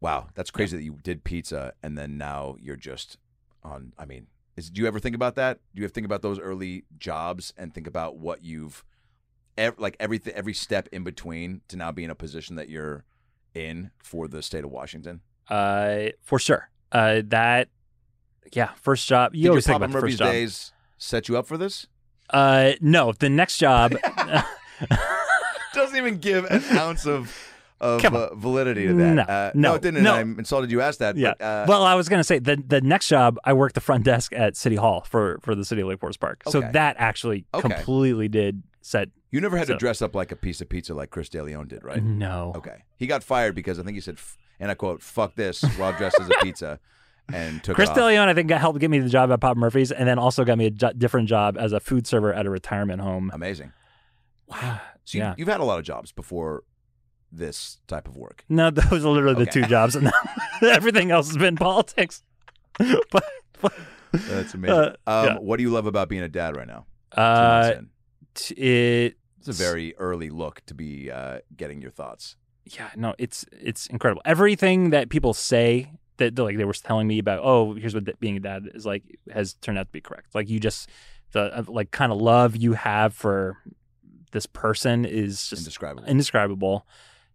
[0.00, 3.18] wow, that's crazy that you did pizza and then now you're just
[3.62, 3.92] on.
[3.98, 4.26] I mean,
[4.56, 5.60] is, do you ever think about that?
[5.74, 8.84] Do you ever think about those early jobs and think about what you've,
[9.58, 13.04] ev- like everything, every step in between to now be in a position that you're
[13.54, 15.20] in for the state of Washington?
[15.48, 16.70] Uh, for sure.
[16.92, 17.68] Uh, that
[18.52, 19.34] yeah, first job.
[19.34, 20.30] You Did your always think Papa about the first job.
[20.32, 21.86] days set you up for this?
[22.30, 23.94] Uh, no, the next job.
[25.74, 27.36] Doesn't even give an ounce of
[27.80, 29.14] of uh, validity to that.
[29.14, 30.02] No, uh, no, it didn't.
[30.02, 30.14] no.
[30.14, 31.16] I'm insulted you asked that.
[31.16, 31.34] yeah.
[31.38, 34.04] But, uh, well, I was gonna say the the next job I worked the front
[34.04, 36.42] desk at City Hall for for the city of Lake Forest Park.
[36.48, 37.68] So that actually Okay.
[37.68, 39.08] completely did set.
[39.30, 41.68] you never had so- to dress up like a piece of pizza like Chris DeLeon
[41.68, 42.02] did, right?
[42.02, 42.52] No.
[42.56, 42.84] Okay.
[42.96, 44.16] He got fired because I think he said,
[44.60, 46.78] and I quote, "fuck this" while dressed as a pizza,
[47.32, 47.90] and took Chris.
[47.90, 50.44] DeLeon, I think, got helped get me the job at Pop Murphy's, and then also
[50.44, 53.30] got me a jo- different job as a food server at a retirement home.
[53.34, 53.72] Amazing.
[54.46, 54.80] Wow.
[55.04, 55.34] So you, Yeah.
[55.36, 56.62] you've had a lot of jobs before
[57.36, 58.44] this type of work.
[58.48, 60.10] No, those are literally the two jobs, and
[60.62, 62.22] everything else has been politics.
[62.78, 63.24] but,
[63.60, 63.72] but
[64.12, 64.76] That's amazing.
[64.76, 65.38] Uh, um, yeah.
[65.38, 66.86] What do you love about being a dad right now?
[67.12, 67.74] Uh,
[68.34, 72.36] t- it It's a very early look to be uh, getting your thoughts.
[72.66, 77.18] yeah no it's it's incredible everything that people say that like they were telling me
[77.18, 80.00] about oh here's what th- being a dad is like has turned out to be
[80.00, 80.90] correct like you just
[81.32, 83.56] the uh, like kind of love you have for
[84.32, 86.04] this person is just Indescribable.
[86.08, 86.86] indescribable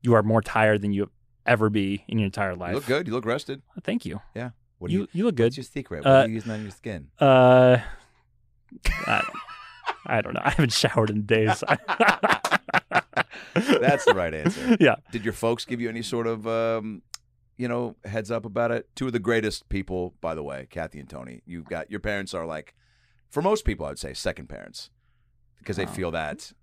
[0.01, 1.09] you are more tired than you
[1.45, 3.07] ever be in your entire life You look good.
[3.07, 3.61] You look rested.
[3.83, 4.51] thank you Yeah.
[4.79, 5.07] What do you you?
[5.13, 6.03] you look good What's your secret?
[6.05, 7.07] What Uh, are you using on your skin?
[7.19, 7.77] uh
[9.05, 9.21] I,
[10.05, 11.63] I don't know i haven't showered in days
[13.53, 14.77] That's the right answer.
[14.79, 17.01] yeah Did your folks give you any sort of, um,
[17.57, 18.87] you know, heads up about it?
[18.95, 21.41] Two of the greatest people, by the way, Kathy and Tony.
[21.45, 22.73] You've got your parents are like,
[23.29, 24.89] for most people, I would say second parents
[25.59, 26.53] because they feel that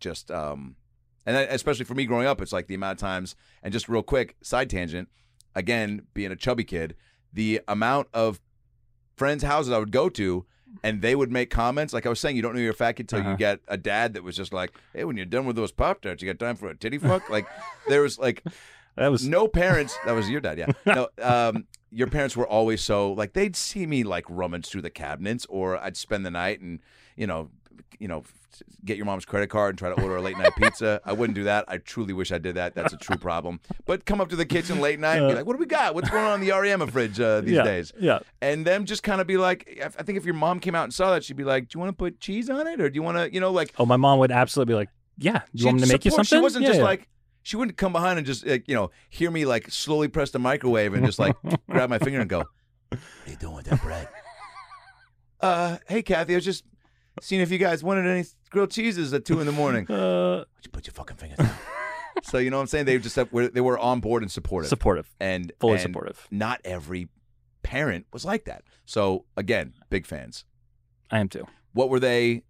[0.00, 0.76] just, um,
[1.26, 3.34] and then especially for me growing up, it's like the amount of times.
[3.62, 5.08] And just real quick, side tangent.
[5.54, 6.96] Again, being a chubby kid,
[7.32, 8.40] the amount of
[9.16, 10.44] friends' houses I would go to.
[10.82, 12.34] And they would make comments like I was saying.
[12.34, 13.30] You don't know you're a fat kid until Uh-huh.
[13.30, 16.00] you get a dad that was just like, "Hey, when you're done with those pop
[16.02, 17.46] tarts, you got time for a titty fuck?" Like
[17.88, 18.42] there was like
[18.96, 19.96] that was no parents.
[20.04, 20.66] That was your dad, yeah.
[20.84, 24.90] No, um, your parents were always so like they'd see me like rummage through the
[24.90, 26.80] cabinets, or I'd spend the night and
[27.14, 27.50] you know,
[27.98, 28.24] you know,
[28.84, 31.00] get your mom's credit card and try to order a late night pizza.
[31.04, 31.64] I wouldn't do that.
[31.68, 32.74] I truly wish I did that.
[32.74, 33.60] That's a true problem.
[33.86, 35.94] But come up to the kitchen late night and be like, "What do we got?
[35.94, 39.02] What's going on in the REM fridge uh, these yeah, days?" yeah And them just
[39.02, 41.36] kind of be like, I think if your mom came out and saw that, she'd
[41.36, 43.32] be like, "Do you want to put cheese on it, or do you want to,
[43.32, 44.88] you know, like?" Oh, my mom would absolutely be like,
[45.18, 46.84] "Yeah, you She'd want me to make you something?" She wasn't Yeah, just yeah.
[46.84, 47.08] like
[47.42, 50.38] she wouldn't come behind and just like, you know hear me like slowly press the
[50.38, 51.36] microwave and just like
[51.68, 52.44] grab my finger and go,
[52.88, 54.08] "What are you doing with that bread?"
[55.40, 56.64] Uh, hey Kathy, I was just
[57.20, 59.86] seeing if you guys wanted any grilled cheeses at two in the morning.
[59.88, 61.50] Would uh, you put your fucking fingers down?
[62.22, 62.86] so you know what I'm saying?
[62.86, 66.26] They just have, were- they were on board and supportive, supportive, and fully and supportive.
[66.30, 67.08] Not every
[67.62, 68.62] parent was like that.
[68.84, 70.44] So again, big fans.
[71.10, 71.46] I am too.
[71.72, 72.42] What were they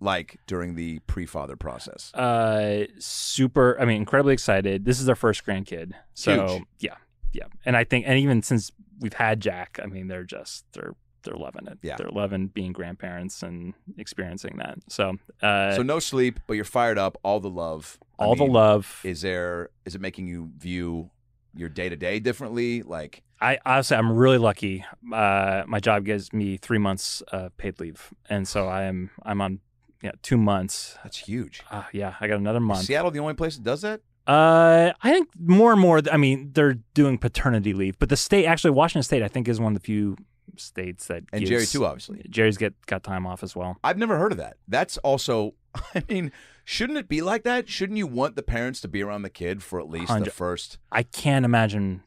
[0.00, 2.12] like during the pre-father process?
[2.14, 3.76] Uh, super.
[3.80, 4.84] I mean, incredibly excited.
[4.84, 6.62] This is their first grandkid, so Huge.
[6.80, 6.94] yeah,
[7.32, 7.44] yeah.
[7.64, 8.70] And I think, and even since
[9.00, 11.78] we've had Jack, I mean, they're just they're they're loving it.
[11.82, 11.96] Yeah.
[11.96, 14.78] they're loving being grandparents and experiencing that.
[14.88, 17.18] So, uh, so no sleep, but you're fired up.
[17.22, 17.98] All the love.
[18.18, 19.00] I all the love.
[19.04, 19.70] Is there?
[19.84, 21.10] Is it making you view
[21.54, 22.82] your day to day differently?
[22.82, 24.84] Like, I honestly, I'm really lucky.
[25.12, 29.40] Uh, my job gives me three months uh, paid leave, and so I am I'm
[29.40, 29.60] on
[30.02, 30.96] yeah, two months.
[31.02, 31.62] That's huge.
[31.70, 32.80] Uh, yeah, I got another month.
[32.80, 34.00] Is Seattle the only place that does that?
[34.26, 36.02] Uh, I think more and more.
[36.12, 39.58] I mean, they're doing paternity leave, but the state actually, Washington State, I think, is
[39.58, 40.16] one of the few
[40.60, 42.24] states that And gives- Jerry too, obviously.
[42.28, 43.78] Jerry's get got time off as well.
[43.84, 44.56] I've never heard of that.
[44.68, 45.54] That's also,
[45.94, 46.32] I mean,
[46.64, 47.68] shouldn't it be like that?
[47.68, 50.78] Shouldn't you want the parents to be around the kid for at least the first?
[50.92, 52.02] I can't imagine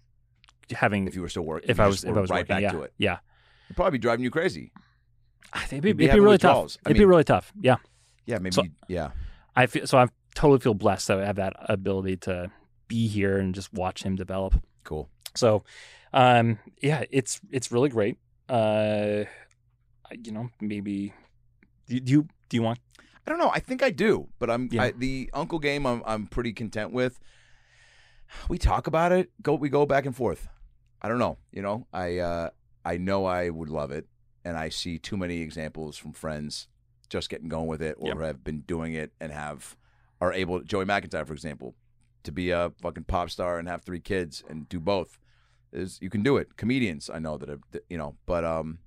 [0.72, 2.62] having If you were still working, if I was if I was right working, back
[2.62, 3.18] yeah, to it, yeah.
[3.68, 4.72] it'd probably be driving you crazy.
[5.54, 6.78] I think it'd be, You'd be it'd be really tough.
[6.86, 7.52] I It'd be really tough.
[7.60, 7.76] Yeah,
[8.26, 8.54] Yeah, maybe.
[8.54, 9.10] So- yeah,
[9.56, 9.98] I feel so.
[9.98, 12.52] I totally feel blessed that I have that ability to
[12.88, 14.62] be here and just watch him develop.
[14.86, 15.10] cool.
[15.36, 15.64] So,
[16.14, 18.18] um, yeah, it's it's really great.
[18.52, 19.24] Uh,
[20.24, 21.14] you know, maybe
[21.88, 22.80] do you do you, do you want?
[23.26, 23.50] I don't know.
[23.54, 24.84] I think I do, but I'm Yeah.
[24.84, 25.86] I, the uncle game.
[25.86, 27.20] I'm I'm pretty content with.
[28.50, 29.32] We talk about it.
[29.42, 29.56] Go.
[29.56, 30.50] We go back and forth.
[31.02, 31.38] I don't know.
[31.52, 31.88] You know.
[31.94, 32.50] I uh,
[32.84, 34.08] I know I would love it,
[34.44, 36.68] and I see too many examples from friends
[37.10, 38.20] just getting going with it, or Yep.
[38.22, 39.78] have been doing it and have
[40.20, 40.62] are able.
[40.62, 41.76] Joey McIntyre, for example,
[42.24, 45.18] to be a fucking pop star and have three kids and do both.
[45.74, 46.58] Is you can do it.
[46.58, 48.80] Comedians, I know that have that, you know, but um,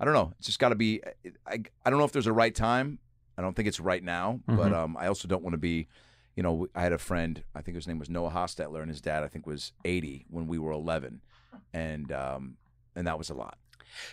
[0.00, 0.32] I don't know.
[0.38, 1.00] It's just got to be.
[1.46, 2.98] I I don't know if there's a right time.
[3.36, 4.74] I don't think it's right now, but Mhm.
[4.74, 5.86] um, I also don't want to be.
[6.34, 7.42] You know, I had a friend.
[7.54, 10.46] I think his name was Noah Hostetler, and his dad, I think, was 80 when
[10.46, 11.20] we were 11,
[11.72, 12.56] and um,
[12.96, 13.58] and that was a lot.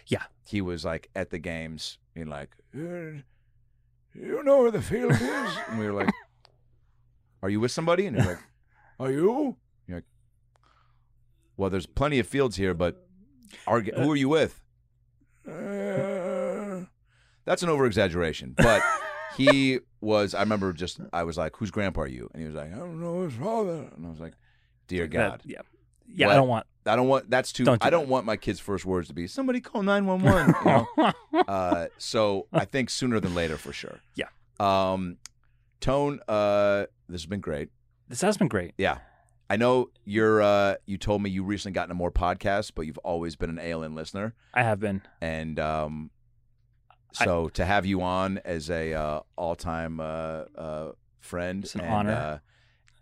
[0.07, 0.23] Yeah.
[0.47, 5.21] he was like at the games, being like, you know where the field is?
[5.69, 6.09] and we were like,
[7.43, 8.39] "Are you with somebody?" And he's like,
[8.99, 9.57] Are you?
[11.57, 13.05] "Well, there's plenty of fields here, but
[13.67, 14.63] are, who are you with?"
[15.47, 16.85] Uh,
[17.45, 18.81] That's an over exaggeration, but
[19.37, 20.33] he was.
[20.33, 22.77] I remember just I was like, "Whose grandpa are you?" And he was like, I
[22.77, 23.89] don't know his father.
[23.95, 24.33] and I was like,
[24.87, 25.61] "Dear that- God, yeah,
[26.07, 26.27] yeah.
[26.27, 26.33] What?
[26.33, 26.65] I don't want.
[26.87, 27.63] I don't want that's too.
[27.65, 28.09] Don't do I don't that.
[28.11, 30.53] want my kids' first words to be somebody call nine one one.
[30.65, 31.13] You know,
[31.47, 33.99] uh, so I think sooner than later for sure.
[34.15, 34.25] Yeah.
[34.59, 35.17] Um,
[35.81, 37.69] Tone, uh, this has been great.
[38.07, 38.73] this has been great.
[38.77, 38.99] Yeah.
[39.49, 40.41] I know you're.
[40.41, 43.57] Uh, you told me you recently got into more podcasts, but you've always been an
[43.57, 45.01] ALN listener, I have been.
[45.21, 46.09] and um,
[47.19, 50.03] I- so to have you on as a uh, all-time uh,
[50.57, 52.11] uh, friend It's an and, honor.
[52.11, 52.37] uh,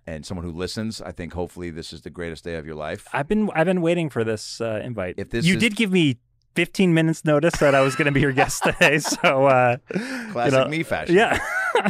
[0.06, 3.08] and someone who listens, I think hopefully this is the greatest day of your life.
[3.14, 5.16] I've been I've been waiting for this uh, invite.
[5.18, 6.18] If this you is- did give me
[6.56, 10.00] 15 minutes notice that I was going to be your guest today, so uh, you
[10.34, 11.16] Classic know, me fashion.
[11.16, 11.40] Yeah.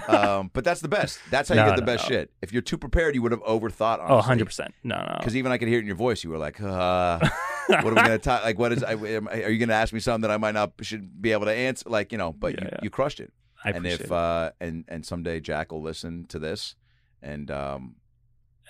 [0.07, 1.19] Um, but that's the best.
[1.29, 2.15] That's how you No, get the no, best no.
[2.15, 2.31] shit.
[2.41, 3.97] If you're too prepared, you would have overthought.
[3.99, 4.15] oh, Honestly.
[4.15, 4.73] 100 percent.
[4.83, 5.15] No, no.
[5.19, 6.23] Because even I could hear it in your voice.
[6.23, 7.19] You were like, uh,
[7.67, 8.43] "What are we gonna talk?
[8.43, 8.83] Like, what is?
[8.83, 11.45] I, am- are you gonna ask me something that I might not should be able
[11.45, 11.89] to answer?
[11.89, 12.79] Like, you know." But you, yeah.
[12.83, 13.31] you crushed it.
[13.65, 14.11] I and appreciate if it.
[14.11, 16.75] uh, and and someday Jack will listen to this,
[17.21, 17.95] and um,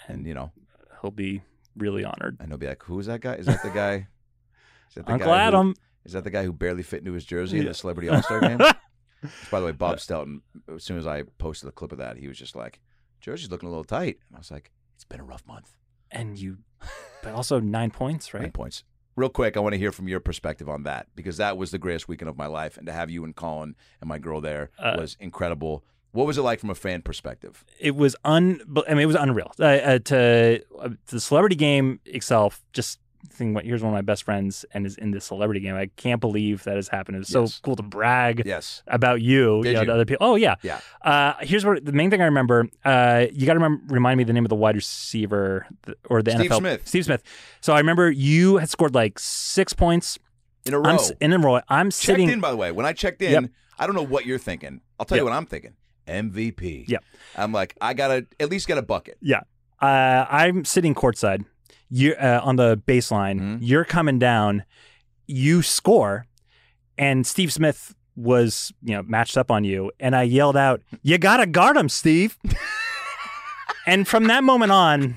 [0.08, 0.52] and you know,
[1.02, 1.42] he'll be
[1.76, 2.38] really honored.
[2.40, 3.34] and he'll be like, "Who is that guy?
[3.36, 4.08] Is that the guy?
[4.90, 5.76] Is that the Uncle guy who- Adam.
[6.06, 7.70] is that the guy who barely fit into his jersey in Yeah.
[7.70, 8.60] the Celebrity All Star game?"
[9.24, 10.42] Which, by the way, Bob Stelton,
[10.76, 12.80] as soon as I posted the clip of that, he was just like,
[13.22, 14.18] Jersey's looking a little tight.
[14.30, 15.76] And I was like, it's been a rough month.
[16.12, 16.58] and you,
[17.24, 18.42] but also nine points, right?
[18.44, 18.84] Nine points.
[19.16, 21.78] Real quick, I want to hear from your perspective on that because that was the
[21.78, 22.78] greatest weekend of my life.
[22.78, 25.84] And to have you and Colin and my girl there Uh, was incredible.
[26.14, 27.64] What was it like from a fan perspective?
[27.80, 28.62] It was un.
[28.88, 29.52] I mean, it was unreal.
[29.60, 33.00] Uh, uh, to uh, the celebrity game itself, just
[33.40, 35.76] what here's one of my best friends and is in this celebrity game.
[35.76, 37.16] I can't believe that has happened.
[37.16, 37.54] It was Yes.
[37.56, 38.84] so cool to brag Yes.
[38.88, 39.86] about you, you know, you?
[39.88, 40.26] to other people.
[40.28, 40.80] Oh yeah, Yeah.
[41.02, 42.68] Uh, here's what the main thing I remember.
[42.86, 45.66] Uh, you got to remind me the name of the wide receiver
[46.10, 46.58] or the Steve NFL.
[46.60, 46.88] Smith.
[46.88, 47.24] Steve Smith.
[47.62, 50.18] So I remember you had scored like six points.
[50.66, 50.92] In a row.
[50.92, 51.60] I'm in a row.
[51.68, 52.30] I'm checked sitting.
[52.30, 52.72] in, by the way.
[52.72, 53.52] When I checked in, Yep.
[53.80, 54.80] I don't know what you're thinking.
[55.00, 55.74] I'll tell you what I'm thinking.
[56.08, 56.86] MVP.
[56.88, 57.04] Yep.
[57.36, 59.18] I'm like, I gotta at least get a bucket.
[59.22, 59.42] Yeah.
[59.82, 61.44] Uh, I'm sitting courtside.
[61.96, 63.40] You uh, on the baseline.
[63.40, 63.58] Mhm.
[63.62, 64.64] You're coming down.
[65.28, 66.26] You score,
[66.98, 71.18] and Steve Smith was you know matched up on you, and I yelled out, "You
[71.20, 72.38] gotta guard him, Steve!"
[73.86, 75.16] and from that moment on,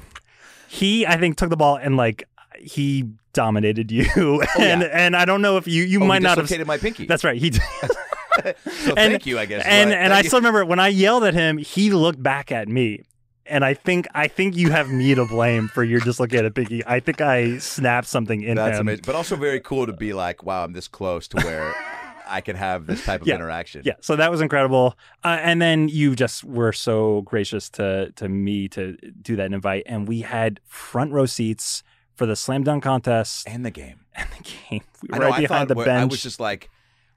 [0.69, 2.29] he I think took the ball and like
[2.59, 4.05] he dominated you,
[4.59, 4.89] and yeah.
[4.93, 6.67] and I don't know if you you Oh, might not have.
[6.67, 7.07] my pinky.
[7.07, 7.41] That's right.
[7.41, 7.51] He.
[7.51, 7.63] did.
[8.67, 9.65] so thank you, I guess.
[9.67, 12.69] and But and I still remember when I yelled at him, he looked back at
[12.69, 13.03] me.
[13.49, 16.85] And I think I think you have me to blame for your dislocated pinky.
[16.87, 18.83] I think I snapped something in That's him.
[18.83, 19.05] amazing.
[19.07, 21.75] But also very cool to be like, wow, I'm this close to where
[22.29, 23.37] I can have this type of Yeah.
[23.37, 23.83] interaction.
[23.85, 24.97] Yeah, so that was incredible.
[25.23, 29.85] Uh, and then you just were so gracious to to me to do that invite,
[29.87, 31.83] and we had front row seats
[32.15, 34.01] for the slam dunk contest And the game.
[34.17, 34.81] and the game.
[35.03, 35.31] We were know.
[35.31, 36.03] right behind thought the bench.
[36.03, 36.69] I was just like,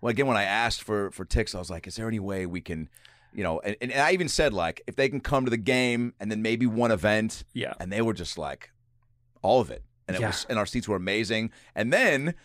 [0.02, 2.46] well, again, when I asked for for ticks, I was like, is there any way
[2.46, 2.88] we can,
[3.34, 6.14] you know, and, and I even said like, if they can come to the game
[6.20, 8.72] and then maybe one event, yeah, and they were just like,
[9.42, 10.28] all of it, and it Yeah.
[10.28, 12.36] was, and our seats were amazing, and then.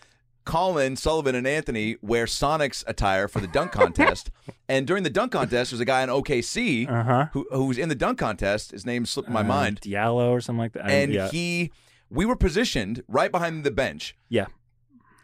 [0.46, 4.30] Colin, Sullivan, and Anthony wear Sonic's attire for the dunk contest.
[4.68, 7.28] and during the dunk contest, there's a guy in OKC Uh-huh.
[7.32, 8.72] who, who's in the dunk contest.
[8.72, 9.80] His name slipped my Uh, mind.
[9.80, 10.84] Diallo or something like that.
[10.84, 11.28] I- And yeah.
[11.30, 11.72] he,
[12.10, 14.14] we were positioned right behind the bench.
[14.28, 14.48] yeah.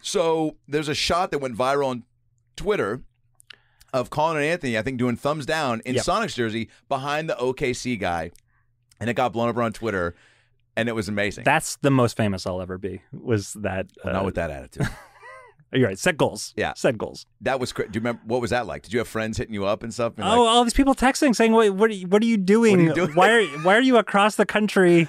[0.01, 2.05] So there's a shot that went viral on
[2.57, 3.03] Twitter
[3.93, 6.05] of Colin and Anthony, I think, doing thumbs down in Yep.
[6.05, 8.31] Sonic's jersey behind the OKC guy.
[9.01, 10.15] And it got blown up on Twitter.
[10.77, 11.45] And it was amazing.
[11.45, 13.03] That's the most famous I'll ever be.
[13.13, 13.87] Was that?
[14.05, 14.89] Well, uh, not with that attitude.
[15.73, 15.99] You're right.
[15.99, 16.53] Set goals.
[16.57, 16.75] Yeah.
[16.75, 17.27] Set goals.
[17.41, 17.73] That was.
[17.73, 18.83] Do you remember what was that like?
[18.83, 20.15] Did you have friends hitting you up and stuff?
[20.17, 21.91] And oh, like, all these people texting saying, "Wait, what?
[21.91, 22.81] Are you, what are you doing?
[22.81, 25.09] you doing?" Why are Why are you across the country?"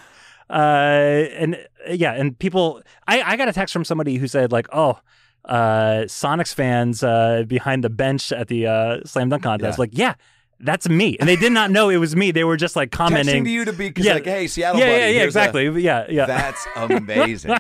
[0.49, 1.56] Uh, and
[1.88, 2.82] uh, yeah, and people.
[3.08, 4.99] I I got a text from somebody who said like, "Oh."
[5.44, 9.82] Uh, Sonics fans uh, behind the bench at the uh, slam dunk contest, Yeah.
[9.82, 10.14] like, yeah,
[10.60, 12.30] that's me, and they did not know it was me.
[12.32, 13.42] They were just like commenting.
[13.44, 14.14] texting to you to be because Yeah.
[14.14, 15.82] like, hey, Seattle, yeah, buddy, yeah, yeah, here's a- exactly.
[15.82, 16.26] yeah, yeah.
[16.28, 17.58] That's amazing.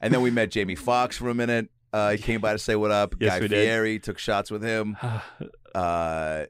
[0.00, 1.68] and then we met Jamie Foxx for a minute.
[1.92, 3.14] Uh, he came by to say what up.
[3.20, 4.02] Yes, Guy we did.
[4.02, 4.96] Took shots with him.
[5.74, 6.46] Uh,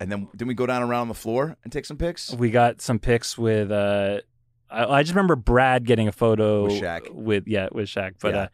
[0.00, 2.32] and then didn't we go down around the floor and take some pics?
[2.34, 3.70] we got some pics with.
[3.70, 4.20] Uh,
[4.70, 7.10] I, I just remember Brad getting a photo With Shaq.
[7.10, 8.14] With yeah, with Shaq.
[8.20, 8.40] But Yeah.
[8.42, 8.48] uh,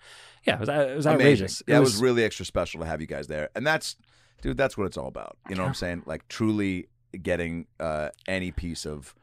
[0.46, 1.20] yeah, it was, it was Amazing.
[1.20, 1.62] outrageous.
[1.66, 3.50] Yeah, it was, really extra special to have you guys there.
[3.54, 3.96] And that's,
[4.42, 5.36] dude, that's what it's all about.
[5.48, 6.02] You know what I'm saying?
[6.06, 6.88] Like truly
[7.22, 9.14] getting uh, any piece of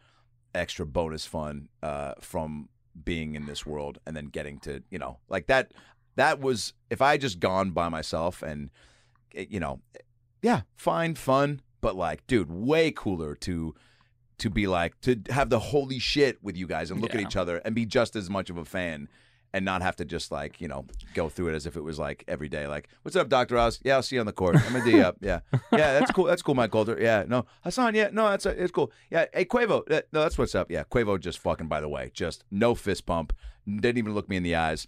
[0.54, 2.70] extra bonus fun uh, from
[3.04, 5.72] being in this world and then getting to, you know, like that.
[6.16, 8.70] That was, if I had just gone by myself and,
[9.34, 9.80] eh, you know,
[10.44, 13.74] yeah, fine, fun, but like, dude, way cooler to
[14.40, 17.36] to be like to have the holy shit with you guys and look at each
[17.36, 19.08] other and be just as much of a fan
[19.54, 22.00] and not have to just like you know go through it as if it was
[22.00, 23.80] like every day like what's up Doctor Oz?
[23.84, 24.56] Yeah I'll see you on the court.
[24.56, 25.18] I'm gonna D up.
[25.22, 25.40] Yeah.
[25.72, 26.26] Yeah that's cool.
[26.26, 27.46] That's cool Mike Colter yeah no.
[27.64, 28.92] Hasan yeah no that's it's cool.
[29.10, 30.72] Yeah hey Quavo uh, no that's what's up.
[30.72, 33.34] Yeah Quavo just fucking by the way just no fist bump
[33.66, 34.88] didn't even look me in the eyes.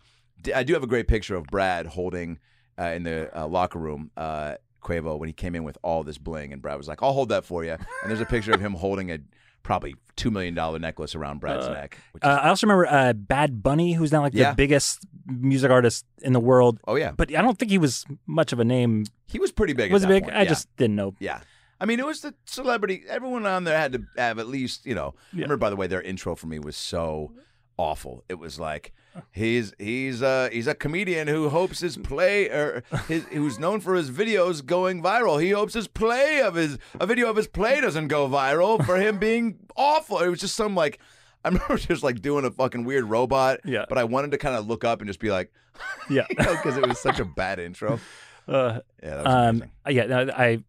[0.53, 2.39] I do have a great picture of Brad holding
[2.77, 6.17] uh, in the uh, locker room uh, Quavo when he came in with all this
[6.17, 8.59] bling, and Brad was like, "I'll hold that for you." And there's a picture of
[8.61, 9.19] him holding a
[9.65, 11.97] probably two million dollar necklace around Brad's neck.
[12.11, 14.51] Which is, Uh, I also remember uh, Bad Bunny, who's now like Yeah.
[14.51, 16.79] the biggest music artist in the world.
[16.87, 19.05] oh yeah, But I don't think he was much of a name.
[19.27, 19.91] he was pretty big.
[19.91, 20.23] Was at that big?
[20.25, 20.35] point.
[20.35, 20.49] I yeah.
[20.49, 21.15] just didn't know.
[21.19, 21.39] yeah.
[21.81, 23.03] I mean, it was the celebrity.
[23.09, 25.13] Everyone on there had to have at least, you know.
[25.33, 27.33] I remember, by the way, their intro for me was so
[27.77, 28.23] awful.
[28.29, 28.93] It was like
[29.31, 33.95] he's he's uh he's a comedian who hopes his play or his who's known for
[33.95, 35.41] his videos going viral.
[35.41, 38.97] He hopes his play of his a video of his play doesn't go viral for
[38.97, 40.19] him being awful.
[40.19, 40.99] It was just some like
[41.43, 43.59] I remember just like doing a fucking weird robot.
[43.65, 43.85] Yeah.
[43.87, 45.51] But I wanted to kind of look up and just be like,
[46.09, 46.25] Yeah.
[46.29, 47.99] you know, because it was such a bad intro.
[48.47, 49.71] Uh, Yeah, um, amazing.
[49.89, 50.63] yeah, no, I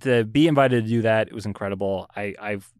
[0.00, 2.08] to be invited to do that it was incredible.
[2.16, 2.72] I I've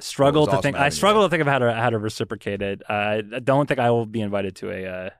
[0.00, 0.76] struggled Well, to think.
[0.76, 2.82] I struggle to think of how to how to reciprocate it.
[2.88, 2.92] Uh,
[3.34, 5.10] I don't think I will be invited to a uh,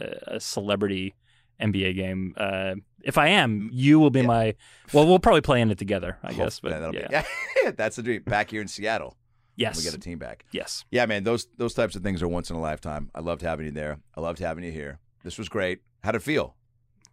[0.00, 1.14] a, a celebrity
[1.60, 2.34] NBA game.
[2.36, 4.26] Uh, if I am, you will be Yeah.
[4.26, 4.54] my.
[4.92, 6.60] Well, we'll probably play in it together, I guess.
[6.60, 7.24] But yeah, that'll be- yeah.
[7.64, 8.22] yeah, that's the dream.
[8.22, 9.16] Back here in Seattle,
[9.56, 10.44] yes, we get a team back.
[10.52, 10.84] yes.
[10.90, 13.10] Yeah, man, those those types of things are once in a lifetime.
[13.14, 13.98] I loved having you there.
[14.16, 14.98] I loved having you here.
[15.24, 15.80] This was great.
[16.02, 16.56] How'd it feel?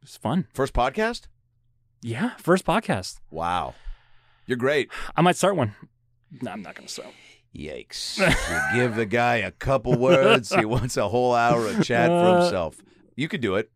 [0.01, 0.47] It's fun.
[0.53, 1.23] First podcast?
[2.01, 3.19] Yeah, first podcast.
[3.29, 3.75] Wow.
[4.45, 4.89] You're great.
[5.15, 5.75] I might start one.
[6.41, 7.13] No, I'm not going to start.
[7.55, 8.19] Yikes.
[8.19, 12.13] you give the guy a couple words, he wants a whole hour of chat for
[12.13, 12.81] Uh, himself.
[13.15, 13.71] You could do it.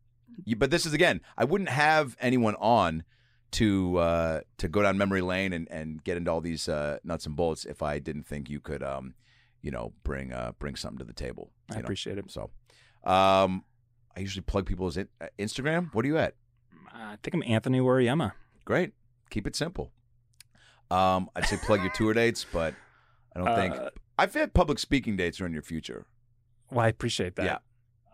[0.45, 3.03] You, but this is again, I wouldn't have anyone on
[3.51, 7.25] to uh, to go down memory lane and, and get into all these uh, nuts
[7.25, 9.13] and bolts if I didn't think you could um,
[9.61, 11.51] you know, bring uh, bring something to the table.
[11.69, 11.79] I know?
[11.81, 12.29] appreciate it.
[12.31, 12.49] So,
[13.03, 13.63] um,
[14.15, 15.93] I usually plug people's in, uh, Instagram.
[15.93, 16.35] What are you at?
[16.93, 18.33] I think I'm Anthony Wariema.
[18.65, 18.93] Great.
[19.29, 19.91] Keep it simple.
[20.91, 22.73] Um, I'd say plug your tour dates, but
[23.35, 26.05] I don't think Uh, I've had public speaking dates are in your future.
[26.71, 27.45] Well, I appreciate that.
[27.45, 27.57] Yeah.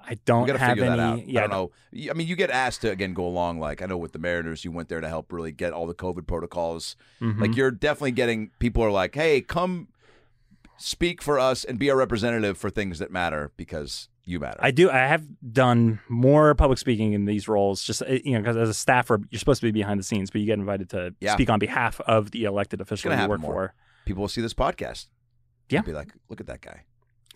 [0.02, 0.96] I don't we got to have figure any.
[0.98, 1.28] that out.
[1.28, 1.52] Yeah, I don't
[1.94, 2.10] know.
[2.10, 3.60] I mean, you get asked to again go along.
[3.60, 5.94] Like I know with the Mariners, you went there to help really get all the
[5.94, 6.96] COVID protocols.
[7.22, 7.40] Mhm.
[7.40, 9.90] Like you're definitely getting people are like, hey, come
[10.80, 14.60] speak for us and be our representative for things that matter because you matter.
[14.61, 14.89] I do.
[14.89, 17.84] I have done more public speaking in these roles.
[17.84, 20.30] Just uh, you know, because as a staffer, you're supposed to be behind the scenes,
[20.30, 21.34] but you get invited to Yeah.
[21.34, 23.53] speak on behalf of the elected official you work more.
[23.53, 23.73] for.
[24.06, 25.07] people will see this podcast.
[25.69, 25.80] Yeah.
[25.80, 26.84] and be like, look at that guy.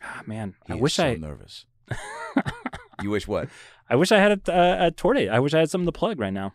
[0.03, 1.15] Ah, man, He I is wish so I.
[1.15, 1.65] nervous.
[3.03, 3.49] you wish what?
[3.89, 5.29] I wish I had a, a, a tour date.
[5.29, 6.53] I wish I had something to plug right now.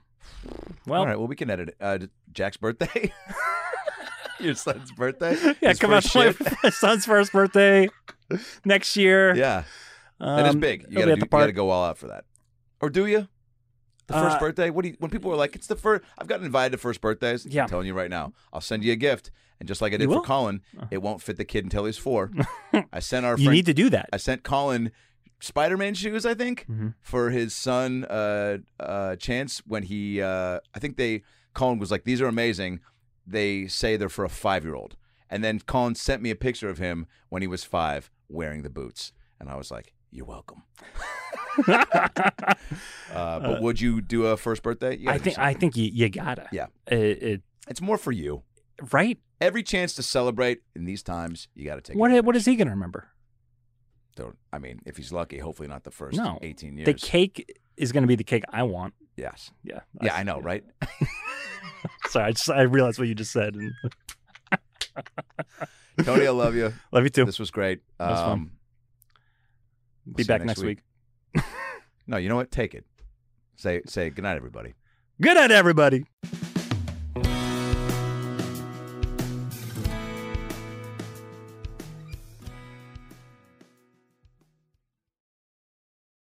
[0.86, 1.77] Well, All right, well, we can edit it.
[1.81, 1.98] Uh,
[2.32, 3.12] Jack's birthday.
[4.44, 5.36] Your son's birthday.
[5.60, 6.43] yeah, His come out to my, shift?
[6.62, 7.89] my son's first birthday
[8.65, 9.35] next year.
[9.36, 9.65] Yeah,
[10.20, 10.86] um, that is big.
[10.89, 12.24] You gotta, do, you gotta go all out for that.
[12.81, 13.28] Or do you?
[14.06, 14.70] The first Uh, birthday?
[14.70, 14.97] What do you?
[15.01, 17.44] When people are like, "It's the first, I've gotten invited to first birthdays.
[17.47, 17.65] Yeah.
[17.65, 20.09] I'm telling you right now, I'll send you a gift, and just like I did
[20.09, 20.23] for?
[20.23, 22.31] Colin, it won't fit the kid until he's four.
[22.93, 24.09] I sent our Friend, You need to do that.
[24.12, 24.93] I sent Colin
[25.40, 26.94] Spider-Man shoes, I think, Mhm.
[27.01, 30.23] for his son uh, uh, Chance when he.
[30.23, 31.23] Uh, I think they
[31.55, 32.81] Colin was like, "These are amazing."
[33.31, 34.97] They say they're for a five-year-old,
[35.29, 38.71] and then Colin sent me a picture of him when he was five wearing the
[38.71, 40.63] boots, and I was like, "You're welcome."
[43.13, 44.97] Uh, but would you do a first birthday?
[44.97, 46.47] You I think I think you, you gotta.
[46.53, 46.67] Yeah.
[46.87, 48.43] It, it, it's more for you.
[48.93, 49.19] right.
[49.41, 51.97] Every chance to celebrate in these times, you got to take.
[51.97, 53.09] What what is he gonna remember?
[54.17, 56.39] Don't- I mean, if he's lucky, hopefully not the first No.
[56.43, 56.87] 18 years.
[56.87, 58.95] The cake is gonna be the cake I want.
[59.17, 59.51] yes.
[59.65, 59.81] Yeah.
[60.03, 60.65] Yeah, I know, right?
[62.09, 63.55] Sorry, I just I realized what you just said.
[63.55, 63.73] And
[66.05, 66.73] Tony, I love you.
[66.93, 67.24] love you too.
[67.24, 67.81] This was great.
[67.98, 68.31] was fun.
[68.31, 68.51] Um,
[70.06, 70.81] we'll Be back next week.
[72.10, 72.51] No, you know what?
[72.51, 72.86] Take it.
[73.56, 74.73] Say say good night, everybody.
[75.20, 76.06] Good night, everybody.